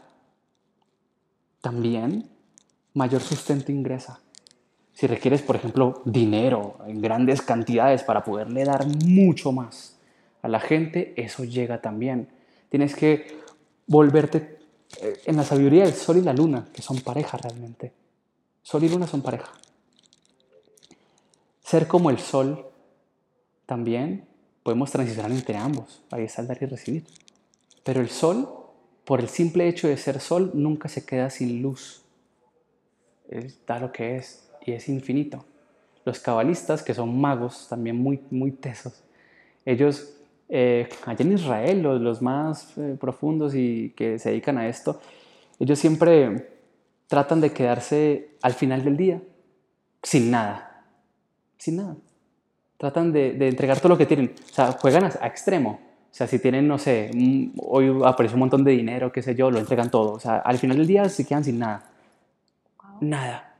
también 1.60 2.30
mayor 2.94 3.20
sustento 3.20 3.72
ingresa. 3.72 4.20
Si 4.92 5.08
requieres, 5.08 5.42
por 5.42 5.56
ejemplo, 5.56 6.02
dinero 6.04 6.78
en 6.86 7.02
grandes 7.02 7.42
cantidades 7.42 8.04
para 8.04 8.22
poderle 8.22 8.62
dar 8.62 8.86
mucho 8.86 9.50
más 9.50 9.98
a 10.40 10.46
la 10.46 10.60
gente, 10.60 11.14
eso 11.16 11.42
llega 11.42 11.80
también. 11.80 12.28
Tienes 12.68 12.94
que 12.94 13.40
volverte 13.88 14.60
eh, 15.02 15.20
en 15.24 15.36
la 15.36 15.42
sabiduría 15.42 15.82
del 15.82 15.94
sol 15.94 16.18
y 16.18 16.22
la 16.22 16.32
luna, 16.32 16.68
que 16.72 16.80
son 16.80 17.00
pareja 17.00 17.38
realmente. 17.38 17.92
Sol 18.62 18.84
y 18.84 18.88
luna 18.88 19.08
son 19.08 19.20
pareja. 19.20 19.50
Ser 21.60 21.88
como 21.88 22.10
el 22.10 22.20
sol 22.20 22.66
también 23.66 24.27
podemos 24.68 24.90
transicionar 24.90 25.30
entre 25.30 25.56
ambos. 25.56 26.02
Ahí 26.10 26.24
está 26.24 26.42
dar 26.42 26.58
y 26.60 26.66
recibir. 26.66 27.04
Pero 27.84 28.02
el 28.02 28.10
sol, 28.10 28.46
por 29.06 29.18
el 29.18 29.30
simple 29.30 29.66
hecho 29.66 29.88
de 29.88 29.96
ser 29.96 30.20
sol, 30.20 30.50
nunca 30.52 30.90
se 30.90 31.06
queda 31.06 31.30
sin 31.30 31.62
luz. 31.62 32.02
Es, 33.30 33.64
da 33.66 33.78
lo 33.78 33.90
que 33.90 34.16
es 34.16 34.46
y 34.66 34.72
es 34.72 34.90
infinito. 34.90 35.42
Los 36.04 36.20
cabalistas, 36.20 36.82
que 36.82 36.92
son 36.92 37.18
magos 37.18 37.66
también 37.70 37.96
muy, 37.96 38.20
muy 38.30 38.50
tesos, 38.50 39.02
ellos 39.64 40.12
eh, 40.50 40.86
allá 41.06 41.24
en 41.24 41.32
Israel, 41.32 41.82
los, 41.82 41.98
los 42.02 42.20
más 42.20 42.76
eh, 42.76 42.94
profundos 43.00 43.54
y 43.54 43.94
que 43.96 44.18
se 44.18 44.28
dedican 44.28 44.58
a 44.58 44.68
esto, 44.68 45.00
ellos 45.58 45.78
siempre 45.78 46.58
tratan 47.06 47.40
de 47.40 47.52
quedarse 47.54 48.36
al 48.42 48.52
final 48.52 48.84
del 48.84 48.98
día 48.98 49.22
sin 50.02 50.30
nada. 50.30 50.84
Sin 51.56 51.76
nada. 51.76 51.96
Tratan 52.78 53.12
de, 53.12 53.32
de 53.32 53.48
entregar 53.48 53.78
todo 53.80 53.90
lo 53.90 53.98
que 53.98 54.06
tienen. 54.06 54.34
O 54.50 54.54
sea, 54.54 54.72
juegan 54.72 55.04
a, 55.04 55.10
a 55.20 55.26
extremo. 55.26 55.80
O 56.10 56.14
sea, 56.18 56.26
si 56.26 56.38
tienen, 56.38 56.66
no 56.66 56.78
sé, 56.78 57.10
hoy 57.58 57.94
apareció 58.04 58.36
un 58.36 58.40
montón 58.40 58.64
de 58.64 58.70
dinero, 58.72 59.12
qué 59.12 59.20
sé 59.20 59.34
yo, 59.34 59.50
lo 59.50 59.58
entregan 59.58 59.90
todo. 59.90 60.12
O 60.12 60.18
sea, 60.18 60.36
al 60.38 60.56
final 60.58 60.78
del 60.78 60.86
día 60.86 61.08
se 61.08 61.26
quedan 61.26 61.44
sin 61.44 61.58
nada. 61.58 61.82
Nada. 63.00 63.54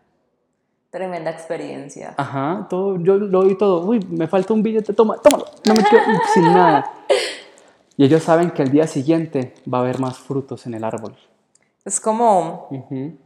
Tremenda 0.90 1.30
experiencia. 1.30 2.14
Ajá, 2.16 2.66
todo, 2.70 2.98
yo 2.98 3.18
lo 3.18 3.42
doy 3.42 3.58
todo. 3.58 3.84
Uy, 3.84 4.00
me 4.08 4.26
falta 4.26 4.54
un 4.54 4.62
billete, 4.62 4.94
toma, 4.94 5.16
tómalo. 5.18 5.44
No 5.66 5.74
me 5.74 5.84
quedo 5.84 6.00
sin 6.32 6.44
nada. 6.44 6.90
Y 7.96 8.04
ellos 8.04 8.22
saben 8.22 8.50
que 8.52 8.62
el 8.62 8.70
día 8.70 8.86
siguiente 8.86 9.52
va 9.72 9.78
a 9.78 9.80
haber 9.82 9.98
más 10.00 10.18
frutos 10.18 10.66
en 10.66 10.74
el 10.74 10.84
árbol. 10.84 11.14
Es 11.84 12.00
como, 12.00 12.68
Ujú. 12.70 13.16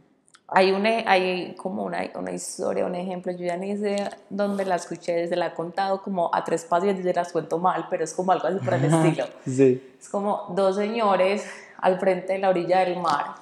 Hay, 0.47 0.71
un, 0.71 0.85
e- 0.85 1.03
hay 1.07 1.55
como 1.55 1.83
una, 1.83 1.99
una 2.15 2.31
historia, 2.31 2.85
un 2.85 2.95
ejemplo, 2.95 3.31
yo 3.31 3.45
ya 3.45 3.57
ni 3.57 3.75
sé 3.77 4.09
dónde 4.29 4.65
la 4.65 4.75
escuché, 4.75 5.13
desde 5.13 5.35
la 5.35 5.47
he 5.47 5.53
contado 5.53 6.01
como 6.01 6.29
a 6.33 6.43
tres 6.43 6.63
pasos 6.65 6.89
y 6.89 6.93
desde 6.93 7.13
las 7.13 7.31
cuento 7.31 7.57
mal, 7.57 7.87
pero 7.89 8.03
es 8.03 8.13
como 8.13 8.31
algo 8.31 8.47
así 8.47 8.59
por 8.59 8.73
el 8.75 8.85
estilo. 8.93 9.25
Sí. 9.45 9.95
Es 9.99 10.09
como 10.09 10.47
dos 10.49 10.75
señores 10.75 11.45
al 11.77 11.99
frente 11.99 12.33
de 12.33 12.39
la 12.39 12.49
orilla 12.49 12.79
del 12.79 12.99
mar 12.99 13.35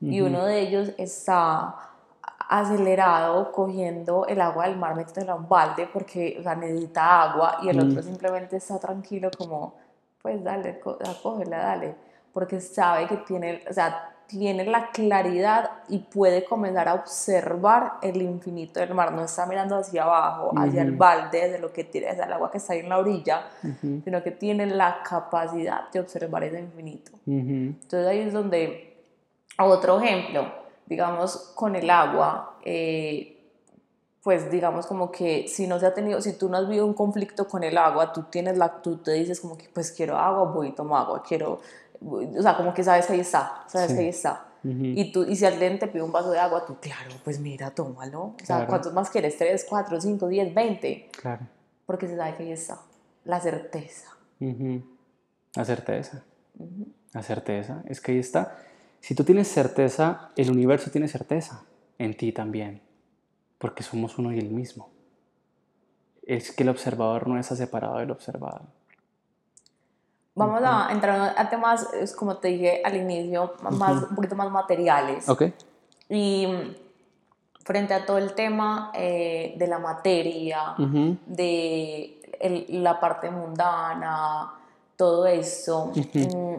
y 0.00 0.20
uno 0.20 0.44
de 0.44 0.60
ellos 0.60 0.90
está 0.98 1.74
acelerado 2.48 3.50
cogiendo 3.52 4.26
el 4.26 4.40
agua 4.40 4.66
del 4.68 4.76
mar 4.76 4.94
metiéndola 4.94 5.32
a 5.32 5.36
un 5.36 5.48
balde 5.48 5.88
porque 5.92 6.36
o 6.38 6.42
sea, 6.42 6.54
necesita 6.54 7.22
agua 7.22 7.58
y 7.62 7.68
el 7.70 7.80
otro 7.80 8.02
simplemente 8.02 8.56
está 8.56 8.78
tranquilo 8.78 9.30
como 9.36 9.74
pues 10.22 10.42
dale, 10.42 10.78
co- 10.80 10.98
ah, 11.04 11.14
cógela, 11.22 11.58
dale, 11.58 11.94
porque 12.32 12.60
sabe 12.60 13.06
que 13.06 13.18
tiene, 13.18 13.62
o 13.68 13.72
sea, 13.72 14.13
tiene 14.26 14.64
la 14.64 14.90
claridad 14.90 15.70
y 15.88 15.98
puede 15.98 16.44
comenzar 16.44 16.88
a 16.88 16.94
observar 16.94 17.94
el 18.02 18.20
infinito 18.22 18.80
del 18.80 18.94
mar, 18.94 19.12
no 19.12 19.24
está 19.24 19.46
mirando 19.46 19.76
hacia 19.76 20.04
abajo, 20.04 20.52
hacia 20.56 20.82
el 20.82 20.92
balde, 20.92 21.50
de 21.50 21.58
lo 21.58 21.72
que 21.72 21.84
tiene, 21.84 22.08
hacia 22.08 22.24
el 22.24 22.32
agua 22.32 22.50
que 22.50 22.58
está 22.58 22.72
ahí 22.72 22.80
en 22.80 22.88
la 22.88 22.98
orilla, 22.98 23.46
sino 24.04 24.22
que 24.22 24.30
tiene 24.30 24.66
la 24.66 25.02
capacidad 25.02 25.90
de 25.90 26.00
observar 26.00 26.44
ese 26.44 26.60
infinito. 26.60 27.12
Ujú. 27.26 27.26
Entonces 27.26 28.06
ahí 28.06 28.20
es 28.20 28.32
donde, 28.32 28.96
otro 29.58 30.00
ejemplo, 30.00 30.52
digamos, 30.86 31.52
con 31.54 31.76
el 31.76 31.88
agua, 31.90 32.56
eh, 32.64 33.34
pues 34.24 34.50
digamos 34.50 34.86
como 34.86 35.10
que 35.10 35.46
si 35.48 35.66
no 35.66 35.78
se 35.78 35.84
ha 35.84 35.92
tenido, 35.92 36.18
si 36.22 36.32
tú 36.32 36.48
no 36.48 36.56
has 36.56 36.66
vivido 36.66 36.86
un 36.86 36.94
conflicto 36.94 37.46
con 37.46 37.62
el 37.62 37.76
agua, 37.76 38.10
tú 38.10 38.22
tienes 38.30 38.56
la, 38.56 38.80
tú 38.80 38.96
te 38.96 39.12
dices 39.12 39.38
como 39.38 39.58
que 39.58 39.68
pues 39.68 39.92
quiero 39.92 40.16
agua, 40.16 40.50
voy 40.50 40.68
y 40.68 40.72
tomo 40.72 40.96
agua, 40.96 41.22
quiero, 41.22 41.60
o 42.06 42.42
sea, 42.42 42.56
como 42.56 42.72
que 42.74 42.82
sabes 42.84 43.06
que 43.06 43.14
ahí 43.14 43.20
está, 43.20 43.64
sabes 43.66 43.88
Sí. 43.90 43.94
que 43.96 44.02
ahí 44.02 44.08
está. 44.08 44.46
Y, 44.66 45.12
tú, 45.12 45.24
y 45.24 45.36
si 45.36 45.44
alguien 45.44 45.78
te 45.78 45.86
pide 45.88 46.02
un 46.02 46.10
vaso 46.10 46.30
de 46.30 46.38
agua, 46.38 46.64
tú, 46.64 46.76
claro, 46.80 47.10
pues 47.22 47.38
mira, 47.38 47.70
tómalo. 47.72 48.22
O 48.22 48.34
sea, 48.38 48.56
Claro. 48.56 48.66
¿cuántos 48.68 48.94
más 48.94 49.10
quieres? 49.10 49.36
¿Tres, 49.36 49.66
cuatro, 49.68 50.00
cinco, 50.00 50.26
diez, 50.26 50.54
veinte? 50.54 51.10
Claro. 51.20 51.46
Porque 51.84 52.08
se 52.08 52.16
sabe 52.16 52.34
que 52.34 52.44
ahí 52.44 52.52
está. 52.52 52.78
La 53.24 53.40
certeza. 53.40 54.08
Ujú. 54.40 54.82
La 55.54 55.64
certeza. 55.66 56.22
La 57.12 57.22
certeza. 57.22 57.82
Es 57.86 58.00
que 58.00 58.12
ahí 58.12 58.18
está. 58.18 58.56
Si 59.00 59.14
tú 59.14 59.22
tienes 59.22 59.48
certeza, 59.48 60.30
el 60.34 60.50
universo 60.50 60.90
tiene 60.90 61.08
certeza 61.08 61.62
en 61.98 62.16
ti 62.16 62.32
también. 62.32 62.80
Porque 63.58 63.82
somos 63.82 64.16
uno 64.18 64.32
y 64.32 64.38
el 64.38 64.48
mismo. 64.50 64.88
Es 66.26 66.52
que 66.52 66.62
el 66.62 66.70
observador 66.70 67.28
no 67.28 67.38
está 67.38 67.54
separado 67.54 67.98
del 67.98 68.10
observado. 68.10 68.62
Vamos 70.36 70.60
a 70.64 70.88
entrar 70.90 71.34
a 71.36 71.48
temas, 71.48 71.86
como 72.16 72.36
te 72.38 72.48
dije 72.48 72.82
al 72.84 72.96
inicio, 72.96 73.54
más, 73.60 74.02
un 74.10 74.16
poquito 74.16 74.34
más 74.34 74.50
materiales. 74.50 75.28
¿Ok? 75.28 75.42
Y 76.08 76.48
frente 77.64 77.94
a 77.94 78.04
todo 78.04 78.18
el 78.18 78.34
tema 78.34 78.90
eh, 78.94 79.54
de 79.56 79.66
la 79.68 79.78
materia, 79.78 80.74
de 81.26 82.20
el- 82.40 82.82
la 82.82 82.98
parte 83.00 83.30
mundana, 83.30 84.52
todo 84.96 85.26
eso, 85.26 85.92
mm, 85.94 86.54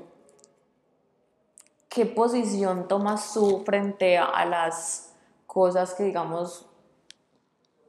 ¿qué 1.89 2.05
posición 2.05 2.87
tomas 2.87 3.33
tú 3.33 3.63
frente 3.65 4.17
a, 4.17 4.45
las 4.45 5.13
cosas 5.47 5.93
que, 5.93 6.03
digamos, 6.03 6.65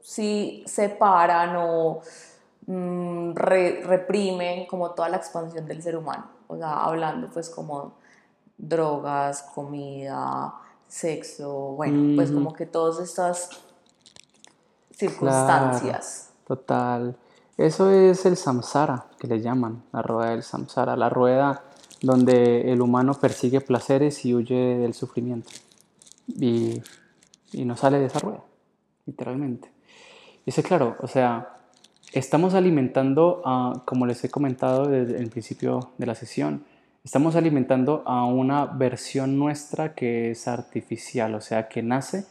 sí 0.02 0.62
separan 0.66 1.56
o 1.56 2.00
mm, 2.66 3.34
re- 3.34 3.82
reprimen 3.84 4.66
como 4.66 4.90
toda 4.92 5.08
la 5.08 5.16
expansión 5.16 5.66
del 5.66 5.82
ser 5.82 5.96
humano? 5.96 6.26
O 6.48 6.56
sea, 6.56 6.84
hablando 6.84 7.28
pues 7.30 7.50
como 7.50 7.94
drogas, 8.58 9.42
comida, 9.54 10.54
sexo, 10.88 11.52
bueno, 11.76 12.14
pues 12.16 12.30
como 12.30 12.52
que 12.52 12.66
todas 12.66 13.00
estas 13.00 13.50
circunstancias. 14.92 16.30
Total. 16.46 17.16
Eso 17.56 17.90
es 17.90 18.26
el 18.26 18.36
samsara, 18.36 19.06
que 19.18 19.26
le 19.26 19.40
llaman, 19.40 19.82
la 19.92 20.02
rueda 20.02 20.30
del 20.30 20.42
samsara, 20.42 20.94
la 20.96 21.08
rueda 21.08 21.64
donde 22.02 22.70
el 22.72 22.82
humano 22.82 23.14
persigue 23.14 23.60
placeres 23.60 24.24
y 24.24 24.34
huye 24.34 24.78
del 24.78 24.94
sufrimiento. 24.94 25.50
Y, 26.28 26.82
y 27.52 27.64
no 27.64 27.76
sale 27.76 27.98
de 27.98 28.06
esa 28.06 28.18
rueda, 28.18 28.42
literalmente. 29.06 29.72
Y 30.44 30.50
eso, 30.50 30.62
claro, 30.62 30.96
o 31.00 31.08
sea, 31.08 31.55
estamos 32.18 32.54
alimentando, 32.54 33.42
a, 33.44 33.82
como 33.84 34.06
les 34.06 34.24
he 34.24 34.30
comentado 34.30 34.86
desde 34.88 35.18
el 35.18 35.28
principio 35.28 35.90
de 35.98 36.06
la 36.06 36.14
sesión, 36.14 36.64
estamos 37.04 37.36
alimentando 37.36 38.02
a 38.06 38.24
una 38.24 38.64
versión 38.64 39.38
nuestra 39.38 39.94
que 39.94 40.30
es 40.30 40.48
artificial, 40.48 41.34
o 41.34 41.42
sea, 41.42 41.68
que 41.68 41.82
nace, 41.82 42.24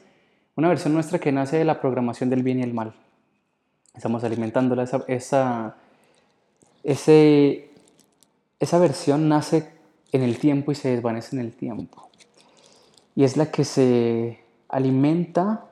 una 0.56 0.70
versión 0.70 0.94
nuestra 0.94 1.20
que 1.20 1.32
nace 1.32 1.58
de 1.58 1.66
la 1.66 1.80
programación 1.82 2.32
del 2.32 2.42
bien 2.42 2.60
y 2.60 2.64
el 2.64 2.74
mal. 2.74 2.94
Estamos 3.94 4.24
alimentándola, 4.24 4.84
esa, 4.84 5.04
esa, 5.08 5.76
ese, 6.84 7.70
esa 8.60 8.80
versión 8.80 9.30
nace 9.30 9.72
en 10.12 10.24
el 10.24 10.40
tiempo 10.40 10.72
y 10.72 10.76
se 10.76 10.90
desvanece 10.90 11.36
en 11.36 11.42
el 11.44 11.54
tiempo. 11.54 12.10
Y 13.16 13.24
es 13.24 13.38
la 13.38 13.52
que 13.52 13.64
se 13.64 14.40
alimenta 14.68 15.66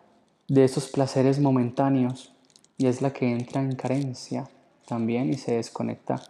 de 0.48 0.66
esos 0.66 0.88
placeres 0.88 1.40
momentáneos 1.40 2.33
y 2.78 2.88
es 2.88 3.02
la 3.02 3.14
que 3.14 3.32
entra 3.32 3.62
en 3.62 3.76
carencia 3.76 4.50
también 4.88 5.30
y 5.30 5.38
se 5.38 5.54
desconecta 5.54 6.22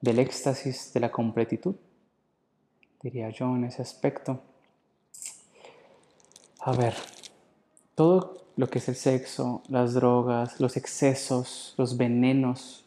del 0.00 0.18
éxtasis 0.18 0.92
de 0.92 1.00
la 1.00 1.10
completitud, 1.10 1.76
diría 3.02 3.30
yo 3.30 3.54
en 3.56 3.64
ese 3.64 3.82
aspecto. 3.82 4.40
A 6.60 6.72
ver, 6.72 6.94
todo 7.94 8.42
lo 8.56 8.68
que 8.68 8.78
es 8.78 8.88
el 8.88 8.96
sexo, 8.96 9.62
las 9.68 9.94
drogas, 9.94 10.60
los 10.60 10.76
excesos, 10.76 11.74
los 11.78 11.96
venenos, 11.96 12.84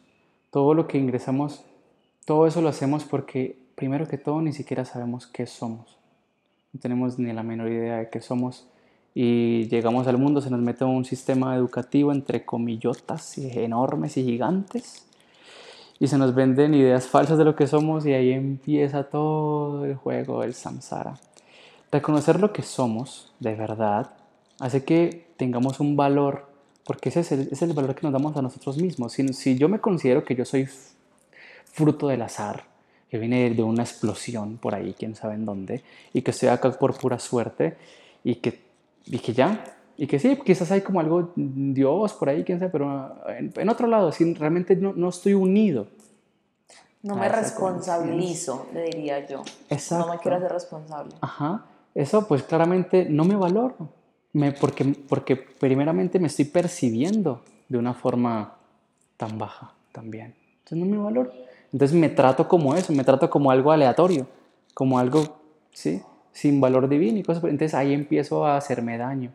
todo 0.50 0.74
lo 0.74 0.86
que 0.86 0.98
ingresamos, 0.98 1.64
todo 2.24 2.46
eso 2.46 2.60
lo 2.60 2.68
hacemos 2.68 3.04
porque 3.04 3.58
primero 3.74 4.06
que 4.06 4.18
todo 4.18 4.40
ni 4.40 4.52
siquiera 4.52 4.84
sabemos 4.84 5.26
qué 5.26 5.46
somos. 5.46 5.98
No 6.72 6.80
tenemos 6.80 7.18
ni 7.18 7.32
la 7.32 7.42
menor 7.42 7.68
idea 7.70 7.96
de 7.96 8.10
qué 8.10 8.20
somos 8.20 8.66
y 9.18 9.66
llegamos 9.68 10.06
al 10.08 10.18
mundo, 10.18 10.42
se 10.42 10.50
nos 10.50 10.60
mete 10.60 10.84
un 10.84 11.06
sistema 11.06 11.56
educativo 11.56 12.12
entre 12.12 12.44
comillotas 12.44 13.38
enormes 13.38 14.18
y 14.18 14.24
gigantes 14.24 15.06
y 15.98 16.06
se 16.08 16.18
nos 16.18 16.34
venden 16.34 16.74
ideas 16.74 17.06
falsas 17.06 17.38
de 17.38 17.46
lo 17.46 17.56
que 17.56 17.66
somos 17.66 18.04
y 18.04 18.12
ahí 18.12 18.30
empieza 18.30 19.04
todo 19.04 19.86
el 19.86 19.94
juego 19.94 20.42
del 20.42 20.52
samsara. 20.52 21.18
Reconocer 21.90 22.40
lo 22.40 22.52
que 22.52 22.60
somos 22.60 23.32
de 23.40 23.54
verdad 23.54 24.10
hace 24.60 24.84
que 24.84 25.28
tengamos 25.38 25.80
un 25.80 25.96
valor, 25.96 26.50
porque 26.84 27.08
ese 27.08 27.20
es 27.20 27.32
el, 27.32 27.48
es 27.50 27.62
el 27.62 27.72
valor 27.72 27.94
que 27.94 28.02
nos 28.02 28.12
damos 28.12 28.36
a 28.36 28.42
nosotros 28.42 28.76
mismos. 28.76 29.14
Si, 29.14 29.26
si 29.28 29.56
yo 29.56 29.70
me 29.70 29.80
considero 29.80 30.24
que 30.24 30.34
yo 30.34 30.44
soy 30.44 30.68
fruto 31.64 32.08
del 32.08 32.20
azar, 32.20 32.64
que 33.10 33.16
viene 33.16 33.48
de 33.48 33.62
una 33.62 33.82
explosión 33.82 34.58
por 34.58 34.74
ahí, 34.74 34.94
quién 34.98 35.14
sabe 35.14 35.36
en 35.36 35.46
dónde, 35.46 35.82
y 36.12 36.20
que 36.20 36.32
estoy 36.32 36.50
acá 36.50 36.70
por 36.72 36.98
pura 36.98 37.18
suerte, 37.18 37.78
y 38.22 38.34
que, 38.34 38.65
y 39.06 39.18
que 39.18 39.32
ya, 39.32 39.64
y 39.96 40.06
que 40.06 40.18
sí, 40.18 40.36
quizás 40.44 40.70
hay 40.70 40.82
como 40.82 41.00
algo, 41.00 41.32
Dios 41.36 42.12
por 42.14 42.28
ahí, 42.28 42.44
quién 42.44 42.58
sabe, 42.58 42.70
pero 42.70 43.16
en, 43.28 43.52
en 43.54 43.68
otro 43.68 43.86
lado, 43.86 44.12
si 44.12 44.34
realmente 44.34 44.76
no, 44.76 44.92
no 44.92 45.08
estoy 45.08 45.34
unido. 45.34 45.86
No 47.02 47.14
a 47.14 47.18
me 47.18 47.28
responsabilizo, 47.28 48.66
le 48.74 48.84
diría 48.84 49.26
yo. 49.26 49.38
No 49.38 49.44
Exacto. 49.70 50.12
me 50.12 50.18
quiero 50.18 50.36
hacer 50.38 50.52
responsable. 50.52 51.14
Ajá, 51.20 51.64
eso 51.94 52.26
pues 52.26 52.42
claramente 52.42 53.06
no 53.08 53.24
me 53.24 53.36
valoro, 53.36 53.76
me, 54.32 54.52
porque, 54.52 54.84
porque 55.08 55.36
primeramente 55.36 56.18
me 56.18 56.26
estoy 56.26 56.46
percibiendo 56.46 57.42
de 57.68 57.78
una 57.78 57.94
forma 57.94 58.54
tan 59.16 59.38
baja 59.38 59.72
también. 59.92 60.34
Entonces 60.58 60.78
no 60.78 60.86
me 60.86 61.02
valoro. 61.02 61.32
Entonces 61.72 61.96
me 61.96 62.08
trato 62.08 62.48
como 62.48 62.74
eso, 62.74 62.92
me 62.92 63.04
trato 63.04 63.30
como 63.30 63.50
algo 63.50 63.72
aleatorio, 63.72 64.26
como 64.74 64.98
algo, 64.98 65.36
¿sí? 65.72 66.02
Sin 66.36 66.60
valor 66.60 66.86
divino 66.86 67.18
y 67.18 67.22
cosas. 67.22 67.42
Entonces 67.44 67.72
ahí 67.72 67.94
empiezo 67.94 68.44
a 68.44 68.58
hacerme 68.58 68.98
daño. 68.98 69.32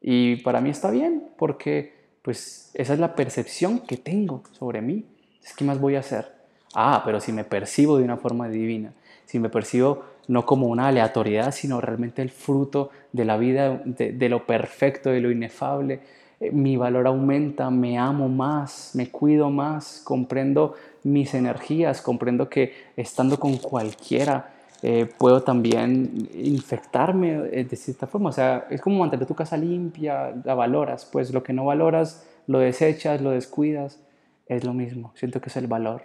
Y 0.00 0.36
para 0.36 0.60
mí 0.60 0.70
está 0.70 0.92
bien, 0.92 1.24
porque 1.36 1.94
pues 2.22 2.70
esa 2.74 2.92
es 2.94 3.00
la 3.00 3.16
percepción 3.16 3.80
que 3.80 3.96
tengo 3.96 4.44
sobre 4.52 4.80
mí. 4.80 5.04
Es 5.44 5.52
¿Qué 5.56 5.64
más 5.64 5.80
voy 5.80 5.96
a 5.96 5.98
hacer? 5.98 6.30
Ah, 6.74 7.02
pero 7.04 7.20
si 7.20 7.32
me 7.32 7.42
percibo 7.42 7.98
de 7.98 8.04
una 8.04 8.16
forma 8.16 8.48
divina, 8.48 8.92
si 9.26 9.40
me 9.40 9.48
percibo 9.48 10.04
no 10.28 10.46
como 10.46 10.68
una 10.68 10.88
aleatoriedad, 10.88 11.52
sino 11.52 11.80
realmente 11.80 12.22
el 12.22 12.30
fruto 12.30 12.90
de 13.12 13.24
la 13.24 13.36
vida, 13.36 13.82
de, 13.84 14.28
lo 14.28 14.46
perfecto, 14.46 15.10
de 15.10 15.20
lo 15.20 15.32
inefable. 15.32 16.00
Eh, 16.38 16.52
mi 16.52 16.76
valor 16.76 17.08
aumenta, 17.08 17.68
me 17.70 17.98
amo 17.98 18.28
más, 18.28 18.92
me 18.94 19.10
cuido 19.10 19.50
más, 19.50 20.00
comprendo 20.04 20.76
mis 21.02 21.34
energías, 21.34 22.00
comprendo 22.00 22.48
que 22.48 22.72
estando 22.96 23.40
con 23.40 23.56
cualquiera 23.58 24.53
eh, 24.86 25.06
puedo 25.06 25.42
también 25.42 26.28
infectarme 26.34 27.48
eh, 27.52 27.64
de 27.64 27.74
cierta 27.74 28.06
forma. 28.06 28.28
O 28.28 28.32
sea, 28.32 28.66
es 28.68 28.82
como 28.82 28.98
mantener 28.98 29.26
tu 29.26 29.34
casa 29.34 29.56
limpia, 29.56 30.34
la 30.44 30.54
valoras, 30.54 31.08
pues 31.10 31.32
lo 31.32 31.42
que 31.42 31.54
no 31.54 31.64
valoras 31.64 32.26
lo 32.46 32.58
desechas, 32.58 33.22
lo 33.22 33.30
descuidas, 33.30 33.98
es 34.46 34.62
lo 34.62 34.74
mismo. 34.74 35.10
Siento 35.14 35.40
que 35.40 35.48
es 35.48 35.56
el 35.56 35.68
valor. 35.68 36.02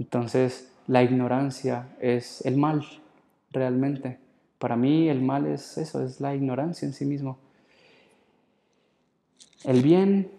Entonces, 0.00 0.72
la 0.88 1.04
ignorancia 1.04 1.90
es 2.00 2.44
el 2.44 2.56
mal, 2.56 2.84
realmente. 3.52 4.18
Para 4.58 4.74
mí 4.74 5.08
el 5.08 5.22
mal 5.22 5.46
es 5.46 5.78
eso, 5.78 6.02
es 6.04 6.20
la 6.20 6.34
ignorancia 6.34 6.86
en 6.86 6.94
sí 6.94 7.04
mismo. 7.04 7.38
El 9.62 9.80
bien 9.80 10.32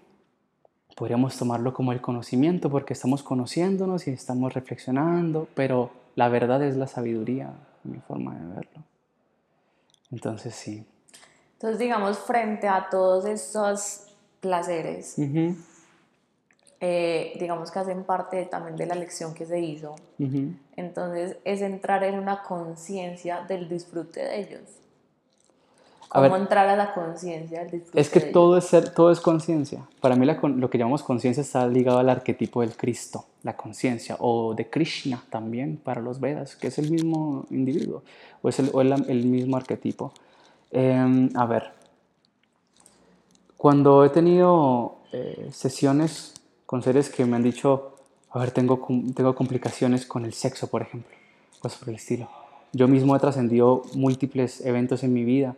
podríamos 0.97 1.37
tomarlo 1.37 1.73
como 1.73 1.93
el 1.93 2.01
conocimiento 2.01 2.69
porque 2.69 2.91
estamos 2.91 3.23
conociéndonos 3.23 4.05
y 4.09 4.11
estamos 4.11 4.53
reflexionando, 4.53 5.47
pero 5.55 5.91
la 6.15 6.27
verdad 6.27 6.61
es 6.61 6.75
la 6.75 6.87
sabiduría, 6.87 7.53
mi 7.89 7.99
forma 7.99 8.35
de 8.35 8.55
verlo. 8.55 8.83
Entonces 10.11 10.55
sí. 10.55 10.85
Entonces 11.53 11.79
digamos, 11.79 12.17
frente 12.19 12.67
a 12.67 12.89
todos 12.89 13.25
estos 13.25 14.07
placeres, 14.39 15.15
eh, 16.79 17.33
digamos 17.39 17.71
que 17.71 17.79
hacen 17.79 18.03
parte 18.05 18.45
también 18.45 18.77
de 18.77 18.85
la 18.85 18.95
lección 18.95 19.33
que 19.33 19.45
se 19.45 19.59
hizo. 19.59 19.95
Entonces 20.75 21.37
es 21.43 21.61
entrar 21.61 22.03
en 22.03 22.17
una 22.17 22.43
conciencia 22.43 23.41
del 23.41 23.67
disfrute 23.67 24.21
de 24.21 24.39
ellos. 24.39 24.78
¿Cómo 26.09 26.37
entrar 26.37 26.67
a 26.67 26.75
la 26.75 26.91
conciencia? 26.95 27.67
Es 27.93 28.09
que 28.09 28.19
todo 28.19 28.57
es, 28.57 28.65
ser, 28.65 28.89
todo 28.89 29.11
es 29.11 29.19
conciencia. 29.19 29.87
Para 30.01 30.15
mí 30.15 30.25
lo 30.25 30.69
que 30.69 30.77
llamamos 30.79 31.03
conciencia 31.03 31.41
está 31.41 31.67
ligado 31.67 31.99
al 31.99 32.09
arquetipo 32.09 32.61
del 32.61 32.75
Cristo, 32.75 33.25
la 33.43 33.55
conciencia, 33.55 34.17
o 34.19 34.55
de 34.55 34.67
Krishna 34.67 35.23
también 35.29 35.77
para 35.77 36.01
los 36.01 36.19
Vedas, 36.19 36.55
que 36.55 36.67
es 36.67 36.79
el 36.79 36.89
mismo 36.89 37.45
individuo, 37.51 38.01
o 38.41 38.49
es 38.49 38.57
el, 38.57 38.71
el, 39.07 39.25
mismo 39.27 39.55
arquetipo. 39.55 40.11
Em, 40.71 41.29
a 41.35 41.45
ver, 41.45 41.73
cuando 43.55 44.03
he 44.03 44.09
tenido 44.09 44.95
eh, 45.11 45.49
sesiones 45.51 46.33
con 46.65 46.81
seres 46.81 47.11
que 47.11 47.23
me 47.25 47.35
han 47.35 47.43
dicho, 47.43 47.93
a 48.31 48.39
ver, 48.39 48.49
tengo, 48.49 48.83
tengo 49.13 49.35
complicaciones 49.35 50.07
con 50.07 50.25
el 50.25 50.33
sexo, 50.33 50.67
por 50.71 50.81
ejemplo, 50.81 51.15
cosas 51.59 51.77
por 51.77 51.89
el 51.89 51.95
estilo. 51.95 52.27
Yo 52.73 52.87
mismo 52.87 53.15
he 53.15 53.19
trascendido 53.19 53.83
múltiples 53.93 54.65
eventos 54.65 55.03
en 55.03 55.13
mi 55.13 55.23
vida 55.23 55.55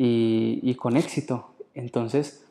y, 0.00 0.74
con 0.76 0.96
éxito. 0.96 1.54
Entonces, 1.74 2.44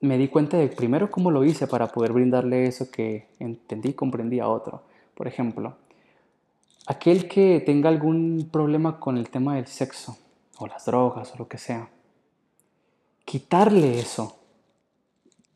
me 0.00 0.18
di 0.18 0.28
cuenta 0.28 0.56
de 0.56 0.68
primero 0.68 1.10
cómo 1.10 1.30
lo 1.30 1.44
hice 1.44 1.68
para 1.68 1.86
poder 1.88 2.12
brindarle 2.12 2.66
eso 2.66 2.90
que 2.90 3.28
entendí 3.38 3.90
y 3.90 3.94
comprendí 3.94 4.40
a 4.40 4.48
otro. 4.48 4.82
Por 5.14 5.28
ejemplo, 5.28 5.76
aquel 6.86 7.28
que 7.28 7.62
tenga 7.64 7.88
algún 7.88 8.48
problema 8.50 8.98
con 8.98 9.16
el 9.18 9.30
tema 9.30 9.54
del 9.54 9.68
sexo 9.68 10.18
o 10.58 10.66
las 10.66 10.84
drogas 10.84 11.32
o 11.32 11.38
lo 11.38 11.46
que 11.46 11.58
sea, 11.58 11.90
quitarle 13.24 14.00
eso 14.00 14.40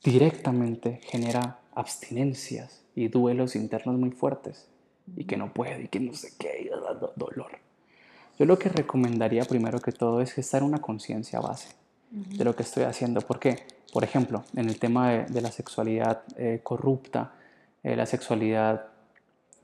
directamente 0.04 1.00
genera 1.02 1.58
abstinencias 1.74 2.84
y 2.94 3.08
duelos 3.08 3.56
internos 3.56 3.98
muy 3.98 4.12
fuertes 4.12 4.68
y 5.16 5.24
que 5.24 5.36
no 5.36 5.52
puede 5.52 5.84
y 5.84 5.88
que 5.88 5.98
no 5.98 6.14
sé 6.14 6.32
qué 6.38 6.62
y 6.62 6.68
da 6.68 6.94
dolor. 7.16 7.67
Yo 8.38 8.46
lo 8.46 8.58
que 8.58 8.68
recomendaría 8.68 9.44
primero 9.44 9.80
que 9.80 9.90
todo 9.90 10.20
es 10.20 10.38
estar 10.38 10.62
en 10.62 10.68
una 10.68 10.78
conciencia 10.80 11.40
base 11.40 11.70
de 12.10 12.44
lo 12.44 12.54
que 12.54 12.62
estoy 12.62 12.84
haciendo. 12.84 13.20
Porque, 13.20 13.64
por 13.92 14.04
ejemplo, 14.04 14.44
en 14.54 14.68
el 14.68 14.78
tema 14.78 15.10
de, 15.10 15.40
la 15.40 15.50
sexualidad 15.50 16.22
eh, 16.36 16.60
corrupta, 16.62 17.32
eh, 17.82 17.96
la 17.96 18.06
sexualidad 18.06 18.86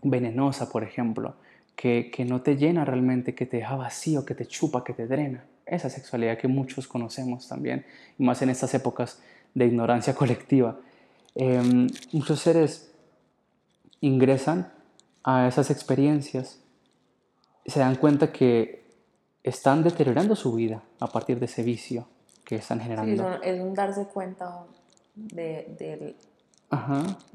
venenosa, 0.02 0.70
por 0.70 0.82
ejemplo, 0.82 1.36
que, 1.76 2.10
que 2.12 2.24
no 2.24 2.42
te 2.42 2.56
llena 2.56 2.84
realmente, 2.84 3.34
que 3.34 3.46
te 3.46 3.58
deja 3.58 3.76
vacío, 3.76 4.24
que 4.24 4.34
te 4.34 4.46
chupa, 4.46 4.82
que 4.82 4.92
te 4.92 5.06
drena. 5.06 5.44
Esa 5.66 5.88
sexualidad 5.88 6.36
que 6.36 6.48
muchos 6.48 6.88
conocemos 6.88 7.48
también, 7.48 7.86
y 8.18 8.24
más 8.24 8.42
en 8.42 8.50
estas 8.50 8.74
épocas 8.74 9.20
de 9.54 9.66
ignorancia 9.66 10.14
colectiva. 10.16 10.78
Em, 11.36 11.86
muchos 12.12 12.40
seres 12.40 12.90
ingresan 14.00 14.72
a 15.22 15.46
esas 15.48 15.70
experiencias 15.70 16.60
se 17.66 17.80
dan 17.80 17.96
cuenta 17.96 18.32
que 18.32 18.84
están 19.42 19.82
deteriorando 19.82 20.36
su 20.36 20.54
vida 20.54 20.82
a 21.00 21.06
partir 21.06 21.38
de 21.38 21.46
ese 21.46 21.62
vicio 21.62 22.06
que 22.44 22.56
están 22.56 22.80
generando. 22.80 23.40
es 23.42 23.60
un 23.60 23.74
darse 23.74 24.06
cuenta 24.06 24.64
de, 25.14 26.14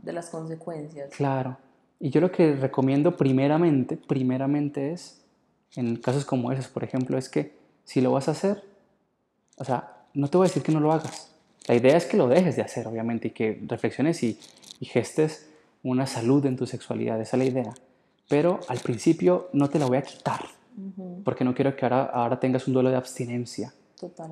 de 0.01 0.13
las 0.13 0.29
consecuencias. 0.29 1.09
Claro. 1.11 1.57
Y 1.99 2.09
yo 2.11 2.21
lo 2.21 2.31
que 2.31 2.55
recomiendo 2.55 3.17
primeramente, 3.17 3.97
primeramente 3.97 4.93
es, 4.93 5.21
en 5.75 5.97
casos 5.97 6.25
como 6.25 6.51
esos, 6.51 6.67
por 6.67 6.83
ejemplo, 6.83 7.17
es 7.17 7.27
que 7.29 7.53
si 7.83 8.01
lo 8.01 8.11
vas 8.11 8.27
a 8.29 8.31
hacer, 8.31 8.63
o 9.57 9.65
sea, 9.65 10.05
no 10.13 10.29
te 10.29 10.37
voy 10.37 10.45
a 10.45 10.47
decir 10.47 10.63
que 10.63 10.71
no 10.71 10.79
lo 10.79 10.93
hagas, 10.93 11.31
la 11.67 11.75
idea 11.75 11.97
es 11.97 12.05
que 12.05 12.17
lo 12.17 12.27
dejes 12.27 12.55
de 12.55 12.61
hacer, 12.61 12.87
obviamente, 12.87 13.27
y 13.27 13.31
que 13.31 13.61
reflexiones 13.67 14.23
y, 14.23 14.39
gestes 14.81 15.49
una 15.83 16.07
salud 16.07 16.45
en 16.45 16.55
tu 16.55 16.65
sexualidad, 16.65 17.19
esa 17.19 17.35
es 17.35 17.39
la 17.39 17.45
idea. 17.45 17.73
Pero 18.29 18.61
al 18.69 18.79
principio 18.79 19.49
no 19.51 19.69
te 19.69 19.79
la 19.79 19.87
voy 19.87 19.97
a 19.97 20.03
quitar, 20.03 20.45
porque 21.25 21.43
no 21.43 21.53
quiero 21.53 21.75
que 21.75 21.83
ahora, 21.83 22.05
ahora 22.05 22.39
tengas 22.39 22.67
un 22.67 22.73
duelo 22.73 22.89
de 22.89 22.95
abstinencia 22.95 23.73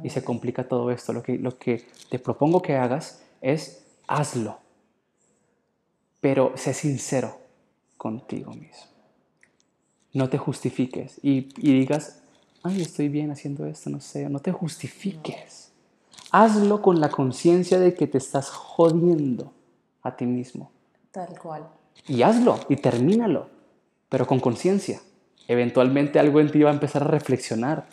y 0.04 0.10
se 0.10 0.24
complica 0.24 0.68
todo 0.68 0.91
esto. 0.91 1.12
Lo 1.12 1.24
que, 1.24 1.38
lo 1.38 1.58
que 1.58 1.86
te 2.10 2.20
propongo 2.20 2.62
que 2.62 2.76
hagas 2.76 3.24
es 3.41 3.84
hazlo, 4.08 4.60
pero 6.22 6.54
sé 6.56 6.74
sincero 6.74 7.38
contigo 7.98 8.52
mismo. 8.52 8.88
No 10.14 10.30
te 10.30 10.38
justifiques 10.38 11.20
y, 11.22 11.41
digas, 11.62 12.22
ay, 12.64 12.82
estoy 12.82 13.10
bien 13.10 13.32
haciendo 13.32 13.66
esto, 13.66 13.89
no 13.89 14.00
sé, 14.00 14.30
no 14.30 14.39
te 14.39 14.52
justifiques. 14.52 15.72
Hazlo 16.32 16.82
con 16.82 17.00
la 17.00 17.10
conciencia 17.10 17.80
de 17.80 17.93
que 17.93 18.08
te 18.08 18.18
estás 18.18 18.50
jodiendo 18.50 19.52
a 20.02 20.16
ti 20.16 20.26
mismo. 20.26 20.72
Tal 21.12 21.38
cual. 21.39 21.68
Y 22.08 22.22
hazlo 22.22 22.60
y 22.70 22.78
termínalo, 22.78 23.50
pero 24.10 24.26
con 24.28 24.39
conciencia. 24.39 25.01
Eventualmente 25.47 26.20
algo 26.20 26.39
en 26.39 26.51
ti 26.51 26.62
va 26.62 26.72
a 26.72 26.74
empezar 26.74 27.03
a 27.03 27.08
reflexionar. 27.08 27.86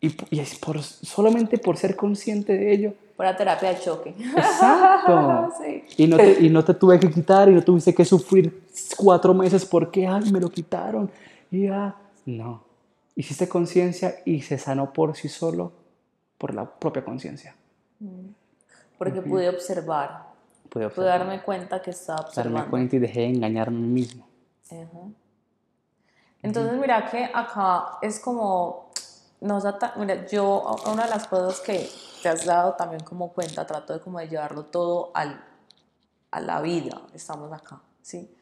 Y, 0.00 0.14
es 0.38 0.56
por, 0.56 0.80
solamente 0.80 1.58
por 1.58 1.76
ser 1.76 1.96
consciente 1.96 2.52
de 2.56 2.72
ello. 2.72 2.94
Por 3.16 3.26
la 3.26 3.36
terapia 3.36 3.70
de 3.70 3.80
choque. 3.80 4.10
Exacto. 4.10 5.52
y, 5.96 6.06
no 6.06 6.16
te, 6.16 6.38
y 6.40 6.50
no 6.50 6.64
te 6.64 6.74
tuve 6.74 7.00
que 7.00 7.10
quitar 7.10 7.48
y 7.48 7.54
no 7.54 7.62
tuviste 7.62 7.92
que 7.92 8.04
sufrir 8.04 8.62
cuatro 8.96 9.34
meses 9.34 9.64
porque, 9.64 10.06
ay, 10.06 10.30
me 10.30 10.38
lo 10.38 10.50
quitaron. 10.50 11.10
Y 11.50 11.64
ya, 11.64 11.96
no. 12.26 12.62
Hiciste 13.16 13.48
conciencia 13.48 14.16
y 14.24 14.42
se 14.42 14.56
sanó 14.56 14.92
por 14.92 15.16
sí 15.16 15.28
solo 15.28 15.72
por 16.38 16.54
la 16.54 16.64
propia 16.64 17.04
conciencia. 17.04 17.56
Mm. 17.98 18.28
Porque 18.96 19.20
pude 19.20 19.48
observar. 19.48 20.28
Pude 20.68 20.88
Pude 20.90 21.06
darme 21.06 21.42
cuenta 21.42 21.82
que 21.82 21.90
estaba 21.90 22.20
observando. 22.20 22.58
Darme 22.58 22.70
cuenta 22.70 22.96
y 22.96 22.98
dejé 23.00 23.20
de 23.20 23.30
engañarme 23.30 23.78
a 23.78 23.80
mí 23.80 23.88
mismo. 23.88 24.28
Entonces, 26.42 26.78
mira 26.78 27.08
que 27.10 27.24
acá 27.32 27.98
es 28.02 28.20
como. 28.20 28.88
Nos 29.40 29.64
mira, 29.96 30.26
yo, 30.26 30.76
una 30.92 31.04
de 31.04 31.10
las 31.10 31.28
cosas 31.28 31.60
que 31.60 31.88
te 32.22 32.28
has 32.28 32.44
dado 32.44 32.72
también 32.72 33.04
como 33.04 33.32
cuenta, 33.32 33.64
trato 33.64 33.92
de 33.92 34.00
como 34.00 34.18
de 34.18 34.28
llevarlo 34.28 34.64
todo 34.64 35.12
al, 35.14 35.40
a 36.32 36.40
la 36.40 36.60
vida. 36.60 37.00
Estamos 37.14 37.52
acá, 37.52 37.80
¿sí? 38.02 38.34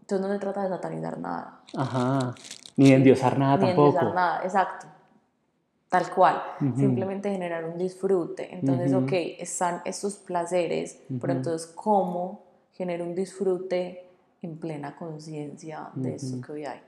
Entonces 0.00 0.26
no 0.26 0.32
se 0.32 0.38
trata 0.38 0.62
de 0.62 0.68
satanizar 0.68 1.18
nada. 1.18 1.60
Ajá. 1.76 2.34
Ni 2.76 2.90
de 2.90 2.96
endiosar 2.96 3.36
nada 3.36 3.58
tampoco. 3.58 3.82
Ni 3.82 3.88
endiosar 3.88 4.14
nada, 4.14 4.44
exacto 4.44 4.86
tal 5.88 6.10
cual, 6.10 6.42
simplemente 6.76 7.30
generar 7.30 7.64
un 7.64 7.78
disfrute. 7.78 8.54
Entonces, 8.54 8.92
ok, 8.92 9.12
están 9.38 9.82
estos 9.84 10.16
placeres, 10.16 10.98
pero 11.20 11.32
entonces, 11.32 11.68
¿cómo 11.74 12.42
genero 12.72 13.04
un 13.04 13.14
disfrute 13.14 14.06
en 14.42 14.58
plena 14.58 14.96
conciencia 14.96 15.88
de 15.94 16.16
esto 16.16 16.40
que 16.44 16.52
hoy 16.52 16.64
hay? 16.64 16.80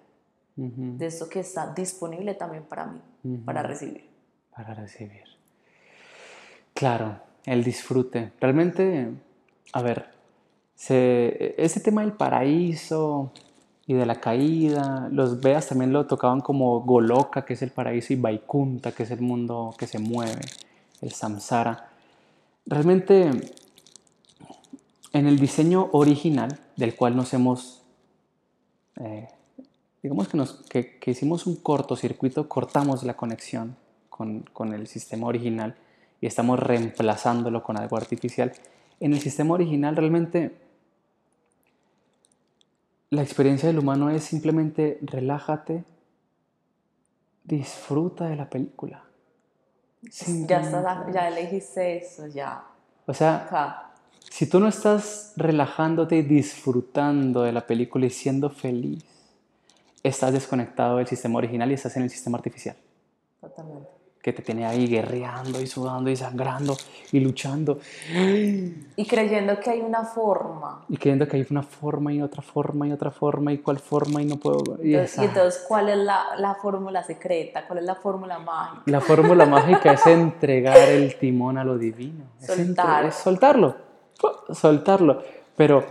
De 0.61 1.07
esto 1.07 1.29
que 1.29 1.39
está 1.39 1.73
disponible 1.73 2.35
también 2.35 2.65
para 2.65 2.87
mí, 2.87 3.01
para 3.45 3.63
recibir. 3.63 4.09
Para 4.51 4.75
recibir. 4.75 5.23
Claro, 6.75 7.21
el 7.45 7.63
disfrute. 7.63 8.33
Realmente, 8.41 9.09
a 9.73 9.83
ver, 9.83 10.07
se, 10.75 11.55
ese 11.57 11.79
tema 11.79 12.01
del 12.01 12.13
paraíso, 12.13 13.33
y 13.89 13.95
de 13.95 14.05
la 14.05 14.21
caída. 14.21 15.09
Los 15.11 15.41
Vedas 15.41 15.67
también 15.67 15.95
lo 15.95 16.07
tocaban 16.07 16.43
como 16.43 16.83
Goloka, 16.83 17.47
que 17.47 17.55
es 17.55 17.63
el 17.63 17.71
paraíso, 17.71 18.13
y 18.13 18.17
Vaikunta, 18.17 18.93
que 18.93 19.05
es 19.05 19.11
el 19.11 19.23
mundo 19.23 19.75
que 19.79 19.87
se 19.87 19.99
mueve, 19.99 20.43
el 21.01 21.13
samsara. 21.13 21.89
Realmente, 22.67 23.31
en 25.15 25.27
el 25.27 25.39
diseño 25.39 25.89
original, 25.93 26.61
del 26.77 26.95
cual 26.95 27.17
nos 27.17 27.33
hemos 27.33 27.83
eh, 28.97 29.29
digamos 30.03 30.29
que, 30.29 30.37
nos, 30.37 30.63
que, 30.69 30.99
que 30.99 31.11
hicimos 31.11 31.47
un 31.47 31.57
cortocircuito, 31.57 32.49
cortamos 32.49 33.03
la 33.03 33.15
conexión 33.15 33.77
con, 34.09 34.41
con 34.53 34.73
el 34.73 34.87
sistema 34.87 35.27
original 35.27 35.77
y 36.21 36.27
estamos 36.27 36.59
reemplazándolo 36.59 37.63
con 37.63 37.77
algo 37.77 37.97
artificial. 37.97 38.53
En 39.01 39.13
el 39.13 39.21
sistema 39.21 39.55
original 39.55 39.97
realmente 39.97 40.57
la 43.11 43.23
experiencia 43.23 43.69
del 43.69 43.79
humano 43.79 44.11
es 44.11 44.25
simplemente 44.25 44.99
relájate, 45.01 45.85
disfruta 47.45 48.29
de 48.29 48.37
la 48.37 48.51
película. 48.51 49.03
Ya, 50.47 50.61
estás, 50.61 51.13
ya 51.13 51.29
elegiste 51.29 51.97
eso, 51.97 52.27
ya. 52.27 52.65
O 53.07 53.15
sea, 53.15 53.93
si 54.31 54.47
tú 54.47 54.61
no 54.61 54.69
estás 54.69 55.33
relajándote 55.37 56.17
y 56.17 56.23
disfrutando 56.23 57.43
de 57.43 57.53
la 57.53 57.67
película 57.67 58.07
y 58.07 58.11
siendo 58.11 58.51
feliz, 58.51 59.05
estás 60.03 60.33
desconectado 60.33 60.99
del 60.99 61.07
sistema 61.07 61.39
original 61.39 61.71
y 61.71 61.75
estás 61.75 61.97
en 61.97 62.05
el 62.05 62.11
sistema 62.11 62.39
artificial. 62.39 62.77
Totalmente 63.41 63.99
que 64.29 64.33
te 64.33 64.43
tiene 64.43 64.67
ahí 64.67 64.87
guerreando 64.87 65.61
y 65.61 65.67
sudando 65.67 66.11
y 66.11 66.17
sangrando 66.17 66.77
y 67.13 67.21
luchando. 67.21 67.79
Y 68.13 69.07
creyendo 69.07 69.59
que 69.61 69.71
hay 69.71 69.81
una 69.81 70.05
forma. 70.05 70.85
Y 70.89 70.97
creyendo 70.97 71.27
que 71.29 71.37
hay 71.37 71.47
una 71.51 71.63
forma 71.63 72.13
y 72.13 72.21
otra 72.21 72.43
forma 72.43 72.87
y 72.87 72.93
otra 72.93 73.11
forma 73.11 73.53
y 73.53 73.59
cuál 73.59 73.79
forma 73.79 74.21
y 74.21 74.27
no 74.27 74.37
puedo... 74.37 74.79
Y, 74.83 74.95
entonces, 74.95 75.65
¿cuál 75.67 75.89
es 75.89 75.99
la, 75.99 76.25
la, 76.37 76.55
fórmula 76.57 77.03
secreta? 77.05 77.67
¿Cuál 77.67 77.81
es 77.81 77.85
la 77.85 77.95
fórmula 77.95 78.39
mágica? 78.39 78.83
La 78.87 79.01
fórmula 79.01 79.47
mágica 79.47 79.93
es 79.93 80.07
entregar 80.07 80.77
el 80.77 81.17
timón 81.17 81.57
a 81.57 81.65
lo 81.65 81.79
divino. 81.79 82.25
Soltar. 82.41 83.07
Es, 83.07 83.15
soltarlo. 83.15 83.77
Soltarlo. 84.51 85.23
Pero, 85.57 85.87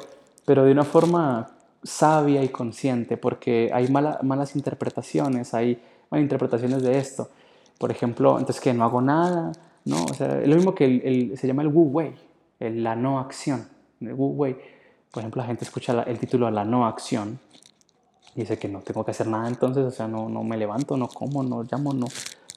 pero 0.45 0.63
de 0.63 0.71
una 0.73 0.83
forma 0.83 1.56
sabia 1.87 2.43
y 2.43 2.49
consciente, 2.49 3.17
porque 3.17 3.71
hay 3.73 3.87
malas 3.87 4.55
interpretaciones, 4.55 5.53
hay 5.53 5.81
malas 6.09 6.23
interpretaciones 6.23 6.83
de 6.83 6.97
esto. 6.97 7.29
Por 7.77 7.91
ejemplo, 7.91 8.37
entonces 8.37 8.61
que 8.61 8.73
no 8.73 8.83
hago 8.83 9.01
nada, 9.01 9.51
¿no? 9.85 10.03
O 10.05 10.13
sea, 10.13 10.41
es 10.41 10.47
lo 10.47 10.55
mismo 10.55 10.75
que 10.75 10.85
el, 10.85 11.37
se 11.37 11.47
llama 11.47 11.61
el 11.61 11.69
Wu 11.69 11.83
Wei, 11.83 12.13
la 12.59 12.95
no 12.95 13.19
acción, 13.19 13.67
el 14.01 14.13
Wu 14.13 14.27
Wei. 14.27 14.57
Por 15.11 15.21
ejemplo, 15.21 15.41
la 15.41 15.47
gente 15.47 15.63
escucha 15.63 16.03
el 16.03 16.19
título 16.19 16.51
la 16.51 16.65
no 16.65 16.85
acción 16.85 17.39
y 18.35 18.41
dice 18.41 18.59
que 18.59 18.67
no 18.67 18.81
tengo 18.81 19.03
que 19.03 19.11
hacer 19.11 19.27
nada 19.27 19.47
entonces, 19.47 19.85
o 19.85 19.91
sea, 19.91 20.07
no, 20.07 20.29
no 20.29 20.43
me 20.43 20.57
levanto, 20.57 20.97
no 20.97 21.07
como, 21.07 21.41
no 21.41 21.63
llamo, 21.63 21.93
no. 21.93 22.07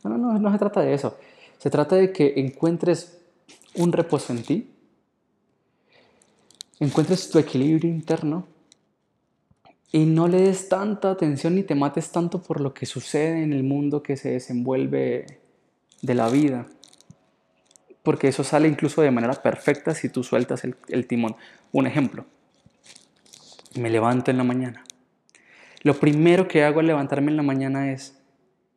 No, 0.02 0.16
no, 0.16 0.38
no 0.38 0.52
se 0.52 0.58
trata 0.58 0.80
de 0.80 0.94
eso. 0.94 1.16
Se 1.58 1.70
trata 1.70 1.96
de 1.96 2.12
que 2.12 2.34
encuentres 2.36 3.18
un 3.76 3.92
reposo 3.92 4.32
en 4.32 4.42
ti, 4.42 4.70
encuentres 6.80 7.30
tu 7.30 7.38
equilibrio 7.38 7.90
interno 7.90 8.46
y 9.92 10.06
no 10.06 10.28
le 10.28 10.40
des 10.42 10.68
tanta 10.68 11.10
atención 11.10 11.56
ni 11.56 11.64
te 11.64 11.74
mates 11.74 12.12
tanto 12.12 12.40
por 12.42 12.60
lo 12.60 12.72
que 12.72 12.86
sucede 12.86 13.42
en 13.42 13.52
el 13.52 13.64
mundo 13.64 14.02
que 14.02 14.16
se 14.16 14.30
desenvuelve 14.30 15.40
de 16.00 16.14
la 16.14 16.28
vida. 16.28 16.66
Porque 18.04 18.28
eso 18.28 18.44
sale 18.44 18.68
incluso 18.68 19.02
de 19.02 19.10
manera 19.10 19.34
perfecta 19.34 19.94
si 19.94 20.08
tú 20.08 20.22
sueltas 20.22 20.62
el, 20.64 21.06
timón. 21.06 21.36
Un 21.72 21.86
ejemplo. 21.86 22.24
Me 23.74 23.90
levanto 23.90 24.30
en 24.30 24.36
la 24.36 24.44
mañana. 24.44 24.84
Lo 25.82 25.94
primero 25.94 26.46
que 26.46 26.62
hago 26.62 26.80
al 26.80 26.86
levantarme 26.86 27.30
en 27.30 27.36
la 27.36 27.42
mañana 27.42 27.92
es 27.92 28.16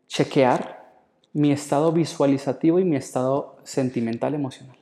chequear 0.07 0.84
mi 1.32 1.51
estado 1.51 1.91
visualizativo 1.91 2.80
y 2.80 2.86
mi 2.86 2.95
estado 2.95 3.57
sentimental 3.64 4.34
emocional. 4.34 4.78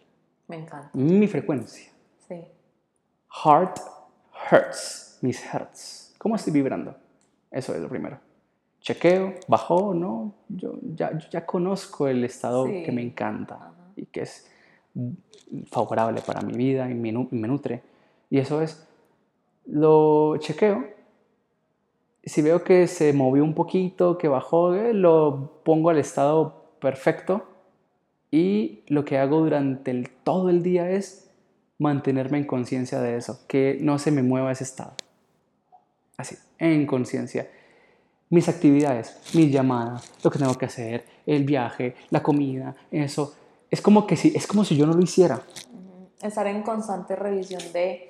Me 0.48 0.58
encanta. 0.58 0.90
Mi 0.94 1.28
frecuencia. 1.28 1.92
Sí. 2.28 2.42
Heart 3.44 3.80
hurts. 4.50 5.18
Mis 5.22 5.40
hearts 5.40 6.01
¿Cómo 6.22 6.36
estoy 6.36 6.54
vibrando? 6.54 6.94
Eso 7.50 7.74
es 7.74 7.82
lo 7.82 7.90
primero. 7.90 8.20
Chequeo, 8.80 9.34
bajó, 9.48 9.96
no, 9.96 10.36
yo 10.50 10.76
ya, 10.94 11.18
ya 11.32 11.48
conozco 11.48 12.08
el 12.08 12.24
estado 12.24 12.66
que 12.66 12.92
me 12.92 13.02
encanta 13.02 13.74
y 13.96 14.06
que 14.06 14.22
es 14.22 14.48
favorable 15.72 16.22
para 16.22 16.42
mi 16.42 16.54
vida 16.54 16.88
y 16.92 16.94
me, 16.94 17.12
nutre. 17.12 17.82
Y 18.30 18.38
eso 18.38 18.62
es, 18.62 18.88
lo 19.66 20.38
chequeo. 20.38 20.86
Si 22.24 22.44
veo 22.44 22.64
que 22.64 22.86
se 22.86 23.14
movió 23.14 23.44
un 23.44 23.56
poquito, 23.56 24.20
que 24.20 24.28
bajó, 24.28 24.76
eh, 24.76 24.94
lo 24.94 25.64
pongo 25.64 25.90
al 25.90 25.98
estado 25.98 26.76
perfecto. 26.80 27.48
Y 28.30 28.84
lo 28.90 29.06
que 29.06 29.18
hago 29.18 29.40
durante 29.40 29.90
el, 29.90 30.12
todo 30.24 30.52
el 30.52 30.62
día 30.62 30.88
es 30.92 31.32
mantenerme 31.80 32.38
en 32.38 32.46
conciencia 32.46 33.02
de 33.02 33.18
eso, 33.18 33.40
que 33.48 33.80
no 33.82 33.98
se 33.98 34.12
me 34.12 34.22
mueva 34.22 34.52
ese 34.52 34.66
estado 34.66 34.94
así, 36.22 36.36
en 36.58 36.86
conciencia. 36.86 37.50
Mis 38.30 38.48
actividades, 38.48 39.18
mis 39.34 39.52
llamadas, 39.52 40.10
lo 40.24 40.32
que 40.32 40.40
tengo 40.40 40.58
que 40.58 40.66
hacer, 40.66 41.06
el 41.26 41.44
viaje, 41.44 41.96
la 42.10 42.24
comida, 42.24 42.76
eso. 42.92 43.36
Es 43.70 43.82
como, 43.82 44.08
que 44.08 44.16
si, 44.16 44.34
es 44.36 44.48
como 44.48 44.64
si 44.64 44.76
yo 44.76 44.86
no 44.86 44.94
lo 44.94 45.02
hiciera. 45.02 45.42
Estar 46.22 46.48
en 46.48 46.62
constante 46.64 47.16
revisión 47.16 47.62
de... 47.74 48.08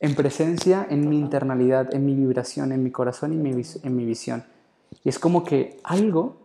En 0.00 0.14
presencia, 0.14 0.86
en 0.90 1.08
mi 1.08 1.18
internalidad, 1.18 1.94
en 1.94 2.04
mi 2.04 2.14
vibración, 2.14 2.72
en 2.72 2.82
mi 2.82 2.90
corazón 2.90 3.32
y 3.32 3.36
en 3.36 3.96
mi 3.96 4.04
visión. 4.04 4.44
Y 5.04 5.08
es 5.08 5.18
como 5.18 5.44
que 5.44 5.78
algo, 5.84 6.36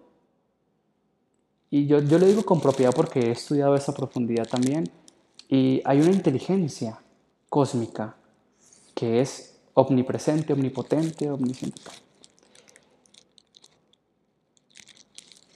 y 1.69 1.87
yo, 1.87 1.99
yo 1.99 2.19
lo 2.19 2.25
digo 2.25 2.45
con 2.45 2.61
propiedad 2.61 2.93
porque 2.95 3.19
he 3.19 3.31
estudiado 3.31 3.75
esa 3.75 3.93
profundidad 3.93 4.47
también, 4.47 4.89
y 5.49 5.81
hay 5.85 6.01
una 6.01 6.11
inteligencia 6.11 6.99
cósmica 7.49 8.15
que 8.93 9.21
es 9.21 9.56
omnipresente, 9.77 10.53
omnipotente, 10.53 11.29
omnisciente. 11.29 11.79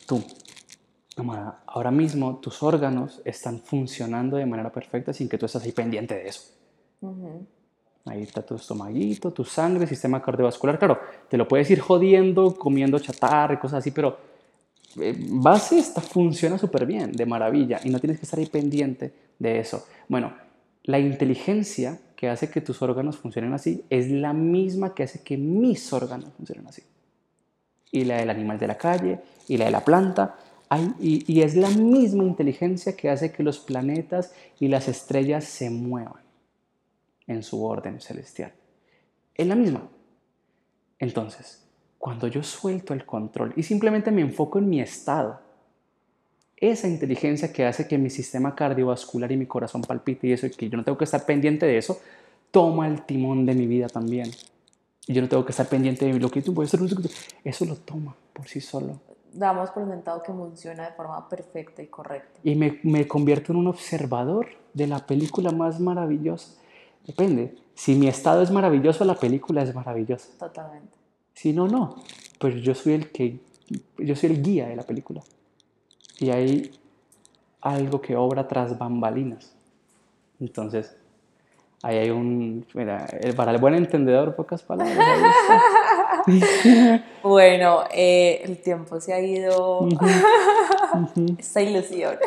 Tú, 0.06 0.24
amada, 1.18 1.64
ahora 1.66 1.90
mismo 1.90 2.38
tus 2.38 2.62
órganos 2.62 3.22
están 3.26 3.60
funcionando 3.60 4.38
de 4.38 4.46
manera 4.46 4.72
perfecta 4.72 5.12
sin 5.12 5.28
que 5.28 5.40
tú 5.40 5.48
estés 5.48 5.64
ahí 5.64 5.72
pendiente 5.72 6.14
de 6.16 6.28
eso. 6.28 6.42
Ahí 8.06 8.22
está 8.22 8.44
tu 8.44 8.56
estomaguito, 8.56 9.32
tu 9.32 9.44
sangre, 9.44 9.88
sistema 9.88 10.22
cardiovascular. 10.22 10.78
Claro, 10.78 11.00
te 11.28 11.38
lo 11.38 11.48
puedes 11.48 11.70
ir 11.72 11.80
jodiendo, 11.80 12.56
comiendo 12.56 13.00
chatarra 13.00 13.56
y 13.56 13.58
cosas 13.58 13.80
así, 13.80 13.90
pero 13.90 14.18
eh, 15.00 15.16
base 15.18 15.80
está, 15.80 16.00
funciona 16.00 16.60
súper 16.60 16.86
bien, 16.86 17.12
de 17.12 17.26
maravilla, 17.26 17.80
y 17.84 17.90
no 17.90 18.00
tienes 18.00 18.20
que 18.20 18.26
estar 18.26 18.40
ahí 18.40 18.46
pendiente 18.46 19.14
de 19.40 19.60
eso. 19.60 19.88
Bueno, 20.08 20.32
la 20.84 21.00
inteligencia 21.00 22.00
que 22.22 22.30
hace 22.30 22.52
que 22.52 22.62
tus 22.62 22.84
órganos 22.84 23.18
funcionen 23.18 23.52
así 23.52 23.84
es 23.90 24.12
la 24.12 24.32
misma 24.32 24.94
que 24.94 25.02
hace 25.02 25.24
que 25.24 25.38
mis 25.38 25.92
órganos 25.92 26.32
funcionen 26.38 26.68
así. 26.68 26.84
Y 27.92 28.04
la 28.04 28.18
del 28.18 28.30
animal 28.30 28.60
de 28.60 28.68
la 28.68 28.78
calle, 28.78 29.22
y 29.48 29.58
la 29.58 29.66
de 29.66 29.72
la 29.72 29.84
planta, 29.84 30.36
y, 31.00 31.42
es 31.42 31.56
la 31.56 31.72
misma 31.72 32.24
inteligencia 32.24 32.96
que 32.96 33.10
hace 33.10 33.32
que 33.32 33.42
los 33.42 33.58
planetas 33.58 34.36
y 34.60 34.68
las 34.68 34.88
estrellas 34.88 35.46
se 35.46 35.72
muevan 35.72 36.22
en 37.26 37.42
su 37.42 37.66
orden 37.66 38.00
celestial. 38.00 38.54
Es 39.34 39.48
la 39.48 39.56
misma. 39.56 39.90
Entonces, 41.00 41.66
cuando 41.98 42.28
yo 42.28 42.44
suelto 42.44 42.94
el 42.94 43.04
control 43.04 43.52
y 43.56 43.64
simplemente 43.64 44.12
me 44.12 44.22
enfoco 44.22 44.60
en 44.60 44.70
mi 44.70 44.80
estado, 44.80 45.40
esa 46.62 46.88
inteligencia 46.88 47.52
que 47.52 47.66
hace 47.66 47.88
que 47.88 47.98
mi 47.98 48.12
sistema 48.12 48.54
cardiovascular 48.54 49.32
y 49.32 49.38
mi 49.38 49.48
corazón 49.48 49.82
palpite 49.82 50.28
y 50.28 50.34
eso, 50.34 50.46
y 50.46 50.52
que 50.52 50.70
yo 50.70 50.78
no 50.78 50.84
tengo 50.84 50.98
que 50.98 51.06
estar 51.06 51.26
pendiente 51.26 51.66
de 51.66 51.80
eso, 51.80 52.00
toma 52.52 52.88
el 52.88 53.02
timón 53.02 53.48
de 53.48 53.56
mi 53.56 53.66
vida 53.66 53.88
también. 53.88 54.30
Y 55.08 55.14
yo 55.14 55.24
no 55.24 55.28
tengo 55.28 55.44
que 55.44 55.52
estar 55.52 55.68
pendiente 55.68 56.06
de 56.06 56.20
lo 56.20 56.30
que 56.30 56.44
tú 56.44 56.54
puedes 56.54 56.72
hacer. 56.72 56.88
Eso 57.44 57.66
lo 57.66 57.76
toma 57.78 58.16
por 58.32 58.48
sí 58.48 58.62
solo. 58.62 59.00
Damos 59.34 59.72
por 59.72 59.90
sentado 59.90 60.22
que 60.22 60.32
funciona 60.32 60.86
de 60.88 60.92
forma 60.94 61.28
perfecta 61.28 61.82
y 61.82 61.88
correcta. 61.88 62.40
Y 62.44 62.54
me, 62.54 62.80
me 62.84 63.08
convierto 63.08 63.52
en 63.54 63.58
un 63.58 63.68
observador 63.68 64.48
de 64.74 64.86
la 64.86 65.00
película 65.00 65.52
más 65.52 65.80
maravillosa. 65.80 66.54
Depende. 67.08 67.56
Si 67.74 67.96
mi 67.96 68.08
estado 68.08 68.44
es 68.44 68.52
maravilloso, 68.52 69.04
la 69.04 69.16
película 69.16 69.64
es 69.64 69.74
maravillosa. 69.74 70.28
Totalmente. 70.38 70.94
Si 71.34 71.54
no, 71.54 71.68
no. 71.68 71.96
Pues 72.38 72.62
yo 72.62 72.76
soy 72.76 72.94
el 72.94 73.12
que, 73.12 73.40
yo 73.98 74.16
soy 74.16 74.30
el 74.30 74.44
guía 74.44 74.68
de 74.68 74.76
la 74.76 74.84
película 74.84 75.24
y 76.22 76.30
hay 76.30 76.72
algo 77.62 78.00
que 78.00 78.16
obra 78.16 78.48
tras 78.48 78.78
bambalinas. 78.78 79.56
Entonces, 80.40 80.96
ahí 81.82 81.98
hay 81.98 82.10
un, 82.12 82.66
mira, 82.76 83.08
eh, 83.20 83.34
para 83.34 83.52
el 83.52 83.58
buen 83.58 83.74
entendedor, 83.74 84.36
pocas 84.36 84.62
palabras. 84.62 84.98
bueno, 87.24 87.84
eh, 87.92 88.42
el 88.44 88.62
tiempo 88.62 89.02
se 89.02 89.14
ha 89.14 89.20
ido. 89.20 89.88
Esta 91.40 91.62
ilusión. 91.62 92.18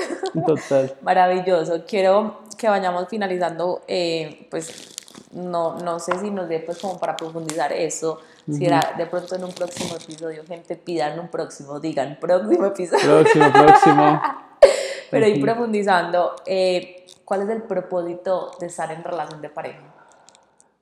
Total. 0.45 0.97
Maravilloso. 1.03 1.85
Quiero 1.87 2.41
que 2.59 2.69
vayamos 2.69 3.09
finalizando, 3.09 3.83
eh, 3.87 4.49
pues 4.51 4.97
no, 5.33 5.79
no 5.79 5.99
sé 5.99 6.19
si 6.19 6.31
nos 6.31 6.49
dé 6.49 6.61
pues 6.61 6.79
como 6.79 6.99
para 6.99 7.17
profundizar 7.17 7.73
eso, 7.73 8.21
si 8.51 8.65
era 8.65 8.95
de 8.97 9.07
pronto 9.07 9.35
en 9.37 9.45
un 9.45 9.53
próximo 9.53 9.97
episodio, 9.97 10.45
gente 10.47 10.77
pidan 10.77 11.19
un 11.19 11.29
próximo, 11.29 11.81
digan 11.81 12.19
próximo 12.21 12.67
episodio. 12.67 13.21
Próximo, 13.21 13.53
próximo. 13.53 14.21
Pero 15.11 15.29
ir 15.29 15.41
profundizando, 15.41 16.35
eh, 16.47 17.07
¿cuál 17.25 17.43
es 17.43 17.49
el 17.49 17.63
propósito 17.63 18.51
de 18.59 18.67
estar 18.67 18.91
en 18.91 19.03
relación 19.03 19.41
de 19.41 19.49
pareja? 19.49 19.83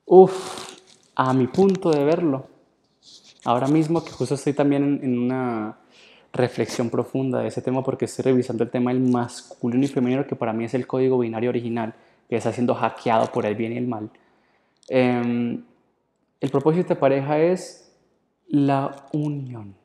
Uf, 0.05 0.79
a 1.15 1.33
mi 1.33 1.47
punto 1.47 1.91
de 1.91 2.03
verlo, 2.03 2.47
ahora 3.45 3.67
mismo 3.67 4.03
que 4.03 4.11
justo 4.11 4.35
estoy 4.35 4.53
también 4.53 4.99
en, 5.03 5.19
una 5.19 5.77
reflexión 6.33 6.89
profunda 6.89 7.39
de 7.39 7.47
ese 7.47 7.61
tema 7.61 7.83
porque 7.83 8.05
estoy 8.05 8.23
revisando 8.23 8.63
el 8.63 8.71
tema 8.71 8.91
del 8.91 9.01
masculino 9.01 9.85
y 9.85 9.87
femenino 9.87 10.25
que 10.25 10.35
para 10.35 10.51
mí 10.51 10.65
es 10.65 10.73
el 10.73 10.87
código 10.87 11.19
binario 11.19 11.49
original 11.49 11.93
que 12.27 12.37
está 12.37 12.51
siendo 12.51 12.73
hackeado 12.73 13.31
por 13.31 13.45
el 13.45 13.55
bien 13.55 13.73
y 13.73 13.77
el 13.77 13.87
mal. 13.87 14.09
Em, 14.89 15.63
el 16.39 16.49
propósito 16.49 16.89
de 16.89 16.95
pareja 16.95 17.39
es 17.39 17.95
la 18.47 19.07
unión. 19.13 19.75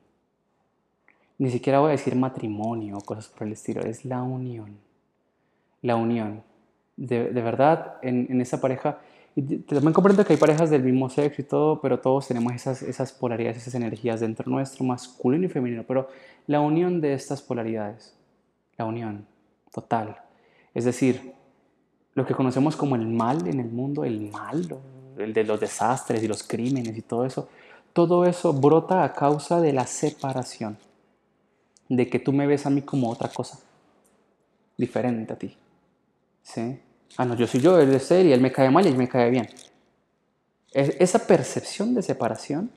Ni 1.37 1.49
siquiera 1.49 1.79
voy 1.79 1.89
a 1.89 1.91
decir 1.91 2.15
matrimonio 2.15 2.97
o 2.97 3.01
cosas 3.01 3.27
por 3.29 3.47
el 3.47 3.53
estilo, 3.53 3.81
es 3.81 4.03
la 4.03 4.21
unión. 4.21 4.77
La 5.81 5.95
unión. 5.95 6.43
De, 6.97 7.29
verdad, 7.31 7.95
en, 8.01 8.27
en 8.29 8.41
esa 8.41 8.59
pareja 8.59 8.99
también 9.67 9.93
comprendo 9.93 10.25
que 10.25 10.33
hay 10.33 10.39
parejas 10.39 10.69
del 10.69 10.83
mismo 10.83 11.09
sexo 11.09 11.41
y 11.41 11.45
todo, 11.45 11.79
pero 11.81 11.99
todos 11.99 12.27
tenemos 12.27 12.53
esas, 12.53 12.81
esas 12.81 13.11
polaridades, 13.11 13.57
esas 13.57 13.75
energías 13.75 14.19
dentro 14.19 14.49
nuestro, 14.49 14.83
masculino 14.83 15.45
y 15.45 15.49
femenino. 15.49 15.83
Pero 15.87 16.09
la 16.47 16.59
unión 16.59 16.99
de 17.01 17.13
estas 17.13 17.41
polaridades, 17.41 18.15
la 18.77 18.85
unión 18.85 19.25
total, 19.71 20.17
es 20.73 20.85
decir, 20.85 21.33
lo 22.19 22.25
que 22.25 22.35
conocemos 22.35 22.75
como 22.75 22.97
el 22.97 23.07
mal 23.07 23.47
en 23.47 23.61
el 23.61 23.69
mundo, 23.69 24.03
el 24.03 24.29
mal, 24.29 24.77
el 25.17 25.33
de 25.33 25.43
los 25.45 25.57
desastres 25.57 26.21
y 26.21 26.27
los 26.27 26.43
crímenes 26.43 26.97
y 26.97 27.01
todo 27.01 27.25
eso, 27.25 27.47
todo 27.93 28.25
eso 28.25 28.51
brota 28.51 29.05
a 29.05 29.13
causa 29.13 29.61
de 29.61 29.71
la 29.71 29.87
separación, 29.87 30.77
de 31.87 32.09
que 32.09 32.19
tú 32.19 32.33
me 32.33 32.45
ves 32.45 32.65
a 32.65 32.69
mí 32.69 32.81
como 32.81 33.09
otra 33.09 33.29
cosa, 33.29 33.59
diferente 34.77 35.31
a 35.31 35.37
ti. 35.37 35.55
¿Sí? 36.43 36.79
Ah, 37.15 37.23
no, 37.23 37.35
yo 37.35 37.47
soy 37.47 37.61
yo, 37.61 37.79
él 37.79 37.93
es 37.93 38.11
él 38.11 38.27
y 38.27 38.33
él 38.33 38.41
me 38.41 38.51
cae 38.51 38.69
mal 38.69 38.85
y 38.85 38.89
él 38.89 38.97
me 38.97 39.07
cae 39.07 39.29
bien. 39.29 39.47
esa 40.73 41.25
percepción 41.25 41.95
de 41.95 42.01
separación 42.01 42.69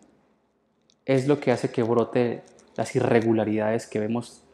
es 1.05 1.27
lo 1.27 1.41
que 1.41 1.51
hace 1.51 1.73
que 1.73 1.83
brote 1.83 2.45
las 2.77 2.95
irregularidades 2.95 3.89
que 3.89 3.99
vemos 3.99 4.45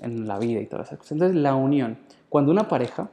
en 0.00 0.26
la 0.26 0.38
vida 0.38 0.58
y 0.60 0.66
todas 0.66 0.88
esas 0.88 0.98
cosas. 0.98 1.12
Entonces, 1.12 1.36
la 1.36 1.54
unión. 1.54 1.98
Cuando 2.28 2.50
una 2.50 2.68
pareja, 2.68 3.10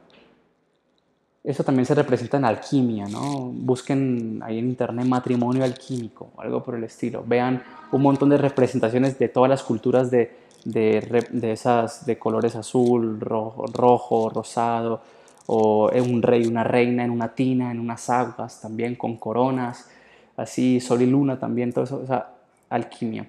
eso 1.46 1.62
también 1.62 1.86
se 1.86 1.94
representa 1.94 2.38
en 2.38 2.44
alquimia, 2.44 3.06
¿no? 3.06 3.52
Busquen 3.54 4.40
ahí 4.42 4.58
en 4.58 4.68
internet 4.68 5.06
matrimonio 5.06 5.62
alquímico, 5.62 6.30
algo 6.38 6.64
por 6.64 6.74
el 6.74 6.82
estilo. 6.82 7.22
Vean 7.24 7.62
un 7.92 8.02
montón 8.02 8.30
de 8.30 8.36
representaciones 8.36 9.16
de 9.16 9.28
todas 9.28 9.48
las 9.48 9.62
culturas 9.62 10.10
de, 10.10 10.32
de, 10.64 11.52
esas 11.52 12.04
de 12.04 12.18
colores 12.18 12.56
azul, 12.56 13.20
rojo, 13.20 14.28
rosado, 14.28 15.00
o 15.46 15.88
un 15.92 16.20
rey, 16.20 16.46
una 16.46 16.64
reina 16.64 17.04
en 17.04 17.12
una 17.12 17.28
tina, 17.28 17.70
en 17.70 17.78
unas 17.78 18.10
aguas, 18.10 18.60
también 18.60 18.96
con 18.96 19.16
coronas, 19.16 19.88
así, 20.36 20.80
sol 20.80 21.02
y 21.02 21.06
luna 21.06 21.38
también, 21.38 21.72
todo 21.72 21.84
eso, 21.84 22.00
o 22.02 22.06
sea, 22.08 22.28
alquimia. 22.70 23.28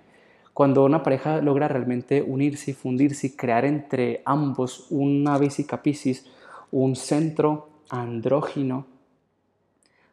Cuando 0.56 0.84
una 0.84 1.04
pareja 1.04 1.40
logra 1.40 1.68
realmente 1.68 2.24
unirse 2.24 2.72
y 2.72 2.74
fundirse 2.74 3.28
y 3.28 3.36
crear 3.36 3.64
entre 3.64 4.24
ambos 4.26 4.88
una 4.90 5.38
vesica 5.38 5.84
piscis, 5.84 6.26
un 6.72 6.96
centro 6.96 7.77
andrógino, 7.90 8.86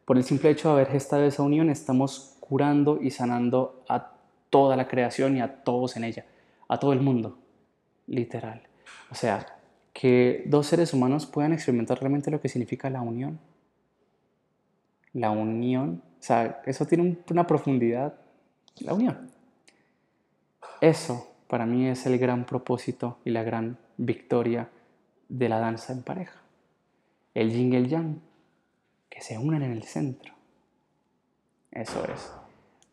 por 0.05 0.17
el 0.17 0.23
simple 0.23 0.51
hecho 0.51 0.69
de 0.69 0.75
haber 0.75 0.87
gestado 0.87 1.23
esa 1.23 1.43
unión, 1.43 1.69
estamos 1.69 2.37
curando 2.39 2.99
y 3.01 3.09
sanando 3.09 3.83
a 3.89 4.11
toda 4.49 4.77
la 4.77 4.87
creación 4.87 5.35
y 5.35 5.41
a 5.41 5.63
todos 5.63 5.97
en 5.97 6.03
ella, 6.03 6.25
a 6.67 6.79
todo 6.79 6.93
el 6.93 7.01
mundo, 7.01 7.37
literal. 8.07 8.61
O 9.09 9.15
sea, 9.15 9.45
que 9.93 10.43
dos 10.45 10.67
seres 10.67 10.93
humanos 10.93 11.25
puedan 11.25 11.53
experimentar 11.53 11.99
realmente 11.99 12.29
lo 12.29 12.39
que 12.39 12.49
significa 12.49 12.89
la 12.89 13.01
unión. 13.01 13.39
La 15.13 15.31
unión, 15.31 16.03
o 16.19 16.23
sea, 16.23 16.61
eso 16.65 16.85
tiene 16.85 17.17
una 17.31 17.47
profundidad, 17.47 18.13
la 18.79 18.93
unión. 18.93 19.31
Eso 20.81 21.31
para 21.47 21.65
mí 21.65 21.87
es 21.87 22.05
el 22.05 22.17
gran 22.19 22.45
propósito 22.45 23.17
y 23.23 23.29
la 23.31 23.43
gran 23.43 23.77
victoria 23.97 24.69
de 25.29 25.49
la 25.49 25.59
danza 25.59 25.93
en 25.93 26.03
pareja. 26.03 26.44
El 27.35 27.51
yin 27.51 27.71
y 27.73 27.75
el 27.75 27.87
yang, 27.87 28.19
que 29.09 29.21
se 29.21 29.37
unen 29.37 29.61
en 29.61 29.71
el 29.71 29.83
centro. 29.83 30.33
Eso 31.71 32.03
es. 32.05 32.31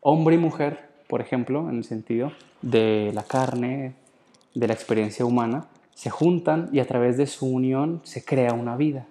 Hombre 0.01 0.35
y 0.35 0.37
mujer, 0.37 0.89
por 1.07 1.21
ejemplo, 1.21 1.69
en 1.69 1.77
el 1.77 1.83
sentido 1.85 2.31
de 2.61 3.11
la 3.13 3.23
carne, 3.23 3.95
de 4.53 4.67
la 4.67 4.73
experiencia 4.73 5.25
humana, 5.25 5.67
se 5.95 6.09
juntan 6.09 6.69
y 6.71 6.79
a 6.79 6.85
través 6.85 7.17
de 7.17 7.27
su 7.27 7.47
unión 7.47 8.01
se 8.03 8.23
crea 8.23 8.53
una 8.53 8.75
vida. 8.77 9.07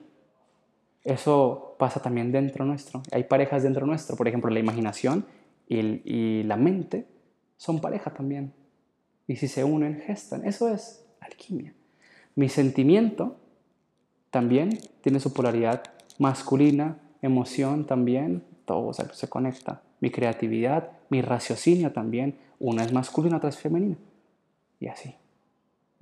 Eso 1.04 1.74
pasa 1.78 2.00
también 2.00 2.30
dentro 2.30 2.64
nuestro. 2.64 3.02
Hay 3.10 3.24
parejas 3.24 3.62
dentro 3.62 3.86
nuestro, 3.86 4.16
por 4.16 4.28
ejemplo, 4.28 4.50
la 4.50 4.60
imaginación 4.60 5.26
y, 5.68 6.42
la 6.42 6.56
mente 6.56 7.06
son 7.56 7.80
pareja 7.80 8.12
también. 8.12 8.52
Y 9.26 9.36
si 9.36 9.48
se 9.48 9.64
unen, 9.64 10.02
gestan. 10.06 10.46
Eso 10.46 10.68
es 10.68 11.04
alquimia. 11.20 11.72
Mi 12.34 12.48
sentimiento 12.48 13.36
también 14.32 14.80
tiene 15.02 15.20
su 15.20 15.32
polaridad 15.32 15.84
masculina, 16.18 16.98
emoción 17.22 17.86
también, 17.86 18.42
todo 18.64 18.92
se 18.92 19.28
conecta. 19.28 19.82
Mi 20.00 20.10
creatividad, 20.10 20.90
mi 21.08 21.22
raciocinio 21.22 21.92
también, 21.92 22.36
una 22.58 22.82
es 22.82 22.92
masculina, 22.92 23.36
otra 23.36 23.50
es 23.50 23.58
femenina. 23.58 23.96
Y 24.80 24.88
así 24.88 25.14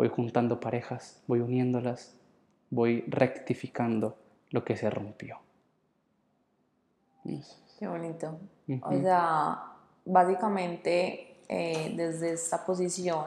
voy 0.01 0.09
juntando 0.09 0.61
parejas, 0.61 1.21
voy 1.27 1.41
uniéndolas, 1.41 2.15
voy 2.71 3.05
rectificando 3.07 4.17
lo 4.49 4.65
que 4.65 4.75
se 4.75 4.89
rompió. 4.89 5.37
Qué 7.79 7.87
bonito. 7.87 8.39
O 8.81 8.99
sea, 8.99 9.63
básicamente 10.07 11.37
eh, 11.51 11.93
desde 11.95 12.33
esta 12.33 12.65
posición, 12.65 13.27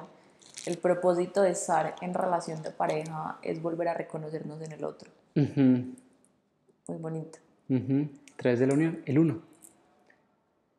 el 0.65 0.77
propósito 0.77 1.41
de 1.41 1.51
estar 1.51 1.95
en 2.01 2.13
relación 2.13 2.61
de 2.63 2.71
pareja 2.71 3.37
es 3.41 3.61
volver 3.61 3.89
a 3.89 3.93
reconocernos 3.93 4.61
en 4.61 4.71
el 4.71 4.83
otro. 4.83 5.09
Muy 5.35 6.97
bonito. 6.99 7.39
Tres 8.37 8.59
de 8.59 8.67
la 8.67 8.73
unión, 8.73 9.01
el 9.05 9.19
uno. 9.19 9.41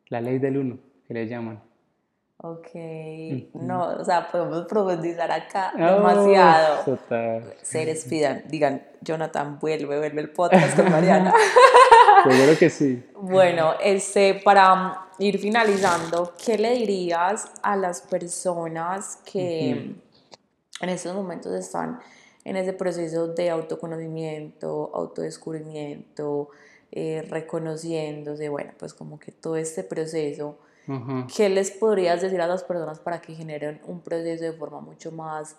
La 0.09 0.21
ley 0.21 0.39
del 0.39 0.57
uno, 0.57 0.77
que 1.07 1.13
le 1.13 1.27
llaman. 1.27 1.61
Ok, 2.37 2.67
no, 3.53 3.87
o 3.97 4.03
sea, 4.03 4.27
podemos 4.29 4.65
profundizar 4.67 5.31
acá 5.31 5.71
oh, 5.73 5.95
demasiado. 5.95 6.99
Se 7.61 7.85
despidan, 7.85 8.43
digan, 8.49 8.83
Jonathan, 9.01 9.57
vuelve, 9.59 9.97
vuelve 9.97 10.21
el 10.21 10.29
podcast 10.29 10.75
con 10.75 10.91
Mariana. 10.91 11.33
Seguro 12.29 12.57
que 12.57 12.69
sí. 12.69 13.03
Bueno, 13.19 13.73
este, 13.81 14.35
para 14.35 15.07
ir 15.19 15.39
finalizando, 15.39 16.33
¿qué 16.43 16.57
le 16.57 16.71
dirías 16.71 17.47
a 17.61 17.75
las 17.75 18.01
personas 18.01 19.19
que 19.25 19.69
en 19.71 20.89
estos 20.89 21.15
momentos 21.15 21.53
están 21.53 21.99
en 22.43 22.57
ese 22.57 22.73
proceso 22.73 23.27
de 23.27 23.49
autoconocimiento, 23.49 24.91
autodescubrimiento, 24.93 26.49
eh, 26.91 27.25
reconociéndose, 27.27 28.49
bueno, 28.49 28.73
pues 28.77 28.93
como 28.93 29.19
que 29.19 29.31
todo 29.31 29.55
este 29.55 29.83
proceso 29.83 30.59
¿Qué 31.35 31.49
les 31.49 31.71
podrías 31.71 32.21
decir 32.21 32.41
a 32.41 32.47
las 32.47 32.63
personas 32.63 32.99
para 32.99 33.19
que 33.19 33.33
generen 33.33 33.81
un 33.85 34.01
proceso 34.01 34.43
de 34.43 34.53
forma 34.53 34.81
mucho 34.81 35.11
más 35.11 35.55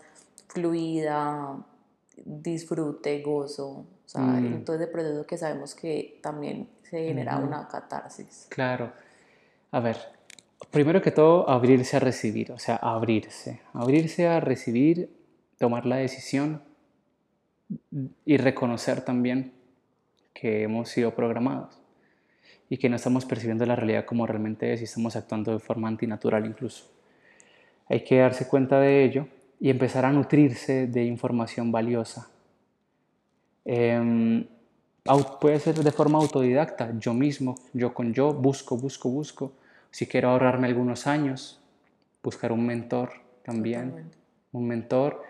fluida, 0.49 1.59
disfrute, 2.25 3.23
gozo? 3.23 3.85
O 4.07 4.09
sea, 4.09 4.23
mm. 4.23 4.47
en 4.47 4.65
todo 4.65 4.77
ese 4.77 4.87
proceso 4.87 5.27
que 5.27 5.37
sabemos 5.37 5.75
que 5.75 6.21
también 6.23 6.71
se 6.83 7.05
genera 7.05 7.39
una 7.39 7.67
catarsis. 7.67 8.47
Claro. 8.49 8.93
A 9.73 9.81
ver, 9.81 9.97
primero 10.71 11.03
que 11.03 11.11
todo, 11.11 11.49
abrirse 11.51 11.97
a 11.97 12.01
recibir, 12.01 12.53
o 12.53 12.59
sea, 12.59 12.77
abrirse. 12.77 13.61
Abrirse 13.73 14.29
a 14.29 14.41
recibir, 14.41 15.11
tomar 15.59 15.87
la 15.87 15.97
decisión 15.97 16.63
y 18.25 18.37
reconocer 18.37 19.01
también 19.01 19.53
que 20.33 20.63
hemos 20.63 20.89
sido 20.89 21.15
programados 21.15 21.81
y 22.69 22.79
que 22.79 22.89
no 22.89 22.97
estamos 22.97 23.25
percibiendo 23.25 23.67
la 23.67 23.77
realidad 23.77 24.05
como 24.05 24.27
realmente 24.27 24.73
es 24.73 24.81
y 24.81 24.85
estamos 24.85 25.17
actuando 25.17 25.53
de 25.53 25.59
forma 25.59 25.89
antinatural 25.89 26.47
incluso. 26.47 26.91
Hay 27.89 28.05
que 28.05 28.19
darse 28.19 28.47
cuenta 28.47 28.81
de 28.81 29.05
ello 29.05 29.29
y 29.61 29.71
empezar 29.71 30.05
a 30.05 30.13
nutrirse 30.13 30.87
de 30.87 31.05
información 31.05 31.73
valiosa. 31.73 32.29
Em, 33.67 34.47
puede 35.41 35.59
ser 35.59 35.75
de 35.75 35.91
forma 35.91 36.19
autodidacta, 36.19 36.95
yo 36.99 37.13
mismo, 37.13 37.57
yo 37.73 37.93
con 37.93 38.15
yo, 38.15 38.33
busco, 38.33 38.77
busco, 38.77 39.11
busco. 39.11 39.53
Si 39.91 40.07
quiero 40.07 40.31
ahorrarme 40.31 40.69
algunos 40.69 41.07
años, 41.09 41.61
buscar 42.23 42.53
un 42.53 42.65
mentor 42.65 43.11
también, 43.43 44.13
un 44.53 44.69
mentor 44.69 45.23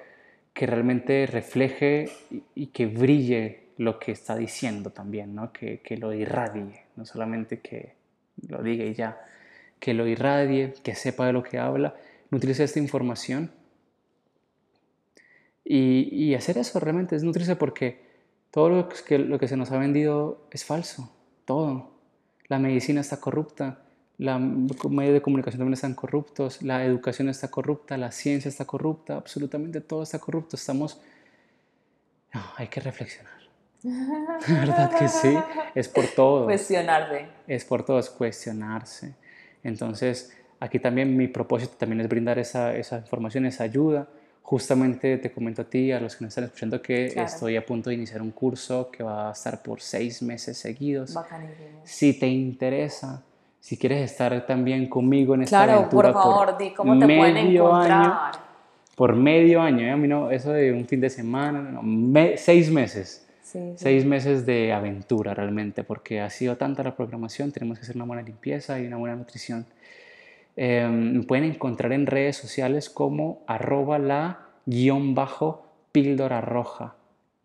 que 0.53 0.67
realmente 0.67 1.27
refleje 1.27 2.11
y 2.55 2.67
que 2.69 2.87
brille 2.87 3.65
lo 3.79 3.99
que 3.99 4.13
está 4.13 4.37
diciendo 4.37 4.91
también, 4.91 5.35
¿no? 5.35 5.53
que, 5.53 5.81
que 5.81 5.97
lo 5.97 6.13
irradie, 6.15 6.85
no 6.97 7.05
solamente 7.05 7.61
que 7.61 7.95
lo 8.49 8.63
diga 8.63 8.85
y 8.85 8.95
ya, 8.95 9.21
que 9.79 9.95
lo 9.95 10.07
irradie, 10.07 10.75
que 10.83 10.95
sepa 10.95 11.27
de 11.27 11.33
lo 11.33 11.43
que 11.43 11.59
habla, 11.59 11.95
nutrirse 12.31 12.65
esta 12.65 12.79
información. 12.79 13.51
Y, 15.65 16.09
y, 16.13 16.35
hacer 16.35 16.59
eso 16.59 16.79
realmente 16.79 17.17
es 17.17 17.25
nutrirse 17.25 17.57
porque 17.57 18.06
todo 18.57 18.71
lo 18.71 18.89
que, 18.89 19.19
lo 19.19 19.39
que 19.39 19.49
se 19.49 19.57
nos 19.59 19.71
ha 19.71 19.77
vendido 19.77 20.49
es 20.51 20.65
falso, 20.65 21.13
todo. 21.45 21.91
La 22.49 22.59
medicina 22.59 23.03
está 23.03 23.21
corrupta, 23.21 23.81
los 24.17 24.41
medios 24.89 25.13
de 25.13 25.21
comunicación 25.21 25.59
también 25.59 25.75
están 25.75 25.93
corruptos, 25.93 26.63
la 26.63 26.83
educación 26.83 27.29
está 27.29 27.49
corrupta, 27.49 27.99
la 27.99 28.11
ciencia 28.13 28.49
está 28.49 28.65
corrupta, 28.65 29.17
absolutamente 29.17 29.83
todo 29.83 30.03
está 30.03 30.19
corrupto. 30.21 30.57
Estamos... 30.57 30.99
hay 32.57 32.69
que 32.69 32.81
reflexionar. 32.81 33.35
¿Verdad 33.83 34.99
que 34.99 35.09
sí? 35.09 35.37
Es 35.75 35.87
por 35.89 36.07
todo. 36.07 36.47
Cuestionarse. 36.47 37.29
Es 37.47 37.63
por 37.67 37.85
todo, 37.85 37.99
es 37.99 38.09
cuestionarse. 38.09 39.15
Entonces, 39.65 40.35
aquí 40.61 40.79
también 40.79 41.15
mi 41.15 41.29
propósito 41.29 41.75
también 41.77 42.01
es 42.01 42.09
brindar 42.09 42.39
esa, 42.39 42.75
esa 42.75 43.01
información, 43.01 43.45
esa 43.45 43.65
ayuda. 43.65 44.09
Justamente 44.47 45.19
te 45.19 45.33
comento 45.33 45.63
a 45.63 45.65
ti, 45.65 45.91
a 45.91 45.99
los 45.99 46.15
que 46.15 46.25
nos 46.25 46.31
están 46.31 46.45
escuchando, 46.45 46.81
que 46.81 47.07
estoy 47.07 47.57
a 47.57 47.67
punto 47.67 47.91
de 47.91 47.97
iniciar 47.97 48.23
un 48.23 48.31
curso 48.31 48.93
que 48.93 49.03
va 49.03 49.31
a 49.31 49.33
estar 49.33 49.61
por 49.61 49.81
seis 49.81 50.23
meses 50.23 50.57
seguidos. 50.57 51.15
Bacanísimo. 51.15 51.81
Si 51.83 52.17
te 52.17 52.29
interesa, 52.29 53.25
si 53.59 53.77
quieres 53.77 54.09
estar 54.09 54.47
también 54.47 54.89
conmigo 54.89 55.35
en 55.35 55.43
esta 55.43 55.65
claro, 55.65 55.89
por 55.89 56.13
favor, 56.13 56.57
di 56.57 56.73
cómo 56.73 56.97
te 56.97 57.07
pueden 57.07 57.37
encontrar. 57.39 58.35
por 58.95 59.17
medio 59.17 59.61
año, 59.61 59.85
¿eh? 59.85 59.91
a 59.91 59.97
mí 59.97 60.07
no, 60.07 60.31
eso 60.31 60.53
de 60.53 60.73
un 60.73 60.87
fin 60.87 61.01
de 61.01 61.11
semana, 61.11 61.81
seis 62.37 62.71
meses. 62.71 63.27
Seis 63.75 64.05
meses 64.05 64.47
de 64.47 64.73
aventura 64.73 65.35
realmente, 65.35 65.83
porque 65.83 66.21
ha 66.21 66.31
sido 66.31 66.57
tanta 66.57 66.85
la 66.85 66.95
programación, 66.95 67.51
tenemos 67.51 67.79
que 67.79 67.83
hacer 67.83 67.97
una 67.97 68.05
buena 68.05 68.23
limpieza 68.23 68.79
y 68.79 68.87
una 68.87 68.97
buena 68.97 69.17
nutrición. 69.17 69.67
Eh, 70.57 70.89
me 70.89 71.23
pueden 71.23 71.45
encontrar 71.45 71.93
en 71.93 72.07
redes 72.07 72.37
sociales 72.37 72.91
como 72.91 73.45
arroba 73.47 73.99
la 73.99 74.49
guion 74.65 75.15
bajo 75.15 75.67
píldora 75.93 76.41
roja 76.41 76.97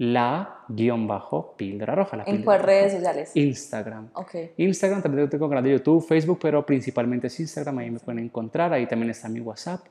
la 0.02 0.64
guion 0.68 1.06
bajo 1.06 1.54
píldora 1.56 1.94
roja. 1.94 2.18
La 2.18 2.24
¿En 2.26 2.42
cuáles 2.42 2.66
redes 2.66 2.94
sociales? 2.94 3.32
Instagram. 3.36 4.10
Okay. 4.14 4.50
Instagram, 4.58 5.04
también 5.04 5.30
tengo 5.30 5.48
canal 5.48 5.64
de 5.64 5.74
YouTube, 5.74 6.04
Facebook, 6.04 6.40
pero 6.42 6.66
principalmente 6.66 7.28
es 7.28 7.40
Instagram, 7.40 7.78
ahí 7.78 7.92
me 7.92 8.00
pueden 8.00 8.24
encontrar, 8.24 8.74
ahí 8.74 8.88
también 8.88 9.12
está 9.12 9.30
mi 9.30 9.42
WhatsApp, 9.42 9.82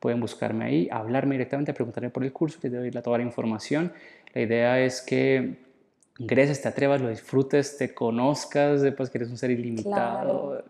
pueden 0.00 0.18
buscarme 0.18 0.64
ahí, 0.64 0.88
hablarme 0.90 1.36
directamente, 1.36 1.72
preguntarme 1.72 2.10
por 2.10 2.24
el 2.24 2.32
curso, 2.32 2.58
les 2.60 2.72
doy 2.72 2.90
toda 2.90 3.18
la 3.18 3.24
información. 3.24 3.92
La 4.34 4.40
idea 4.40 4.80
es 4.80 5.00
que 5.00 5.58
ingreses, 6.18 6.60
te 6.60 6.66
atrevas, 6.66 7.00
lo 7.00 7.08
disfrutes, 7.08 7.78
te 7.78 7.94
conozcas, 7.94 8.80
sepas 8.80 9.10
que 9.10 9.18
eres 9.18 9.30
un 9.30 9.38
ser 9.38 9.52
ilimitado. 9.52 10.64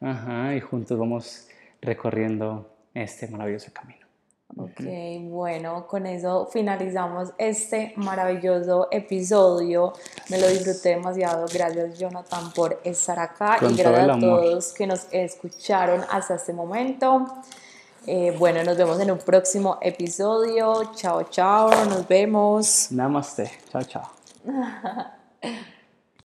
Ajá, 0.00 0.54
y 0.54 0.60
juntos 0.60 0.98
vamos 0.98 1.48
recorriendo 1.80 2.74
este 2.94 3.28
maravilloso 3.28 3.70
camino. 3.72 4.00
Ok, 4.56 4.80
bueno, 5.28 5.86
con 5.86 6.06
eso 6.06 6.48
finalizamos 6.52 7.32
este 7.38 7.92
maravilloso 7.96 8.88
episodio. 8.90 9.92
Me 10.28 10.40
lo 10.40 10.48
disfruté 10.48 10.90
demasiado. 10.90 11.46
Gracias, 11.52 11.98
Jonathan, 11.98 12.52
por 12.52 12.80
estar 12.82 13.18
acá 13.18 13.58
y 13.60 13.76
gracias 13.76 14.08
a 14.08 14.18
todos 14.18 14.72
que 14.72 14.86
nos 14.86 15.06
escucharon 15.12 16.04
hasta 16.10 16.34
este 16.34 16.52
momento. 16.52 17.26
Eh, 18.06 18.34
bueno, 18.38 18.64
nos 18.64 18.76
vemos 18.76 18.98
en 18.98 19.12
un 19.12 19.18
próximo 19.18 19.78
episodio. 19.80 20.92
Chao, 20.94 21.24
chao, 21.24 21.70
nos 21.84 22.08
vemos. 22.08 22.90
Namaste. 22.90 23.50
Chao, 23.70 23.82
chao. 23.84 24.10